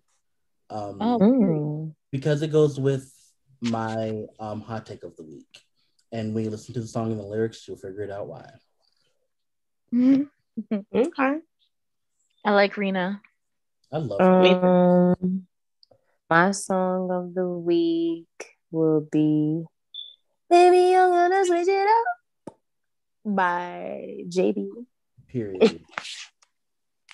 [0.71, 1.93] Um, Oh.
[2.11, 3.13] Because it goes with
[3.61, 5.61] my um hot take of the week,
[6.11, 8.49] and when you listen to the song and the lyrics, you'll figure it out why.
[10.93, 11.37] Okay.
[12.43, 13.21] I like Rina.
[13.91, 14.63] I love it.
[14.63, 15.47] Um,
[16.29, 18.27] my song of the week
[18.69, 19.63] will be
[20.51, 22.57] Baby, I'm gonna switch it up
[23.25, 24.67] by JB.
[25.27, 25.79] Period.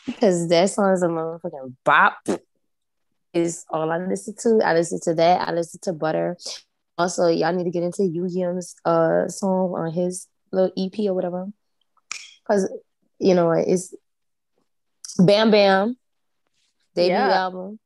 [0.07, 2.15] Because that song is a motherfucking bop.
[3.33, 4.59] Is all I listen to.
[4.65, 5.47] I listen to that.
[5.47, 6.37] I listen to Butter.
[6.97, 8.25] Also, y'all need to get into Yu
[8.85, 11.45] uh song on his little EP or whatever.
[12.47, 12.71] Cause
[13.19, 13.93] you know it's
[15.19, 15.97] Bam Bam
[16.95, 17.43] debut Yeah.
[17.43, 17.79] album.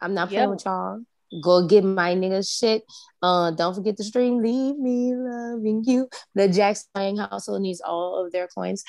[0.00, 0.48] I'm not playing Yeah.
[0.48, 1.00] with y'all.
[1.42, 2.82] Go get my nigga shit.
[3.22, 8.32] Uh, don't forget to stream "Leave Me Loving You." The Jackson household needs all of
[8.32, 8.82] their coins.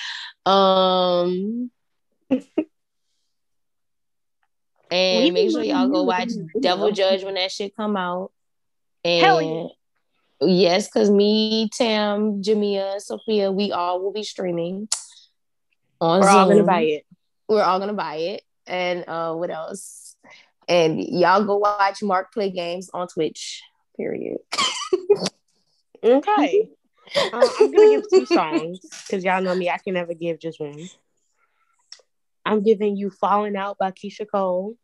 [0.44, 1.70] Um,
[4.94, 6.92] and make sure y'all go watch Devil.
[6.92, 8.32] Judge when that shit come out.
[9.04, 9.66] And Hell yeah.
[10.40, 14.88] yes, because me, Tam, Jamia, Sophia, we all will be streaming
[16.00, 17.06] on We're all gonna buy it.
[17.48, 18.42] We're all gonna buy it.
[18.66, 20.16] And uh, what else?
[20.68, 23.62] And y'all go watch Mark play games on Twitch.
[23.96, 24.38] Period.
[26.02, 26.68] Okay.
[27.16, 29.68] Uh, I'm gonna give two songs because y'all know me.
[29.68, 30.88] I can never give just one.
[32.44, 34.76] I'm giving you "Falling Out" by Keyshia Cole.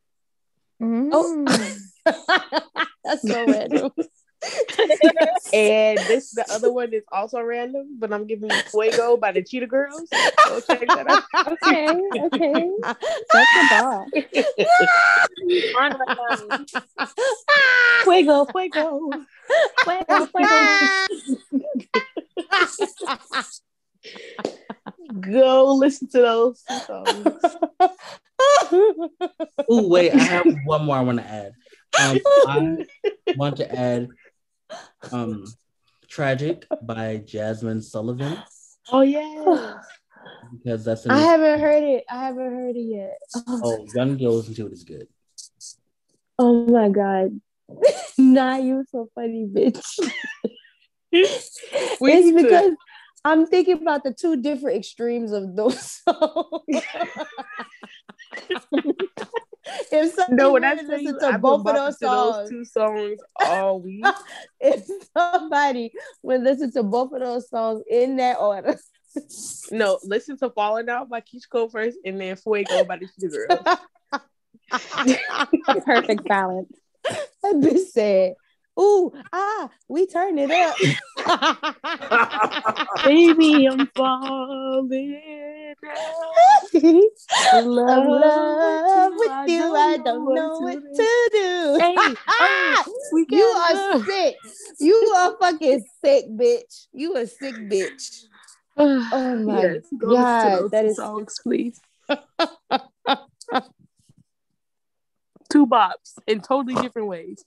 [0.83, 1.79] Oh, mm.
[3.05, 3.91] that's so random.
[5.53, 9.43] and this the other one is also random, but I'm giving you Fuego by the
[9.43, 10.09] Cheetah Girls.
[10.47, 11.25] So check that out.
[11.47, 11.89] Okay,
[12.25, 12.71] okay.
[13.33, 14.07] That's a bar.
[18.05, 19.11] Fuego, Fuego.
[19.85, 21.07] Fuego, fuego.
[25.19, 27.43] Go listen to those two songs.
[29.69, 31.53] Oh wait, I have one more I want to add.
[32.01, 32.87] Um, I
[33.37, 34.09] want to add
[35.13, 35.45] um,
[36.09, 38.39] "Tragic" by Jazmine Sullivan
[38.91, 39.77] Oh yeah.
[40.53, 42.05] because that's I haven't heard it.
[42.11, 43.19] I haven't heard it yet.
[43.37, 45.07] oh young girl listen to it is good.
[46.39, 47.41] Oh my god.
[48.19, 49.99] nah, you so funny, bitch.
[51.13, 51.61] It's
[52.01, 52.73] because
[53.25, 56.63] I'm thinking about the two different extremes of those songs.
[59.93, 62.51] if somebody No, when I you, listen to I've both of those to those songs,
[62.51, 64.05] two songs all week.
[64.61, 64.87] if
[65.17, 65.93] somebody
[66.23, 68.79] would listen to both of those songs in that order,
[69.71, 73.29] No, listen to "Falling Out" by Keyshia Cole first, and then "Fuego" by the Cheetah
[73.29, 74.25] Girls.
[75.85, 76.73] Perfect balance.
[77.43, 78.35] that bitch said,
[78.79, 80.77] "Ooh, ah, we turn it up."
[83.05, 85.21] Baby, I'm falling
[86.73, 87.03] In
[87.53, 91.79] love love with you, I don't know what to do.
[91.81, 92.15] Hey,
[93.13, 94.05] We you are love.
[94.07, 94.37] sick.
[94.79, 96.87] You are fucking sick, bitch.
[96.93, 98.25] You a sick bitch.
[99.13, 101.81] Oh my yes, to God, that is- songs, please.
[105.51, 107.45] Two bops in totally different ways.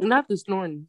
[0.00, 0.88] Not the snoring.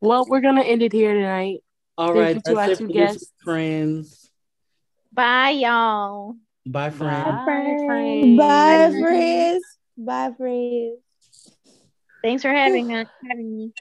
[0.00, 1.60] well, we're gonna end it here tonight.
[1.98, 3.32] All Thank right, you to our two guests.
[3.42, 4.30] friends.
[5.12, 6.36] Bye, y'all.
[6.66, 7.24] Bye, friends.
[7.24, 8.36] Bye, friends.
[8.36, 9.78] Bye, friends.
[9.96, 10.98] Bye, friends.
[12.22, 13.72] Thanks for having us having me.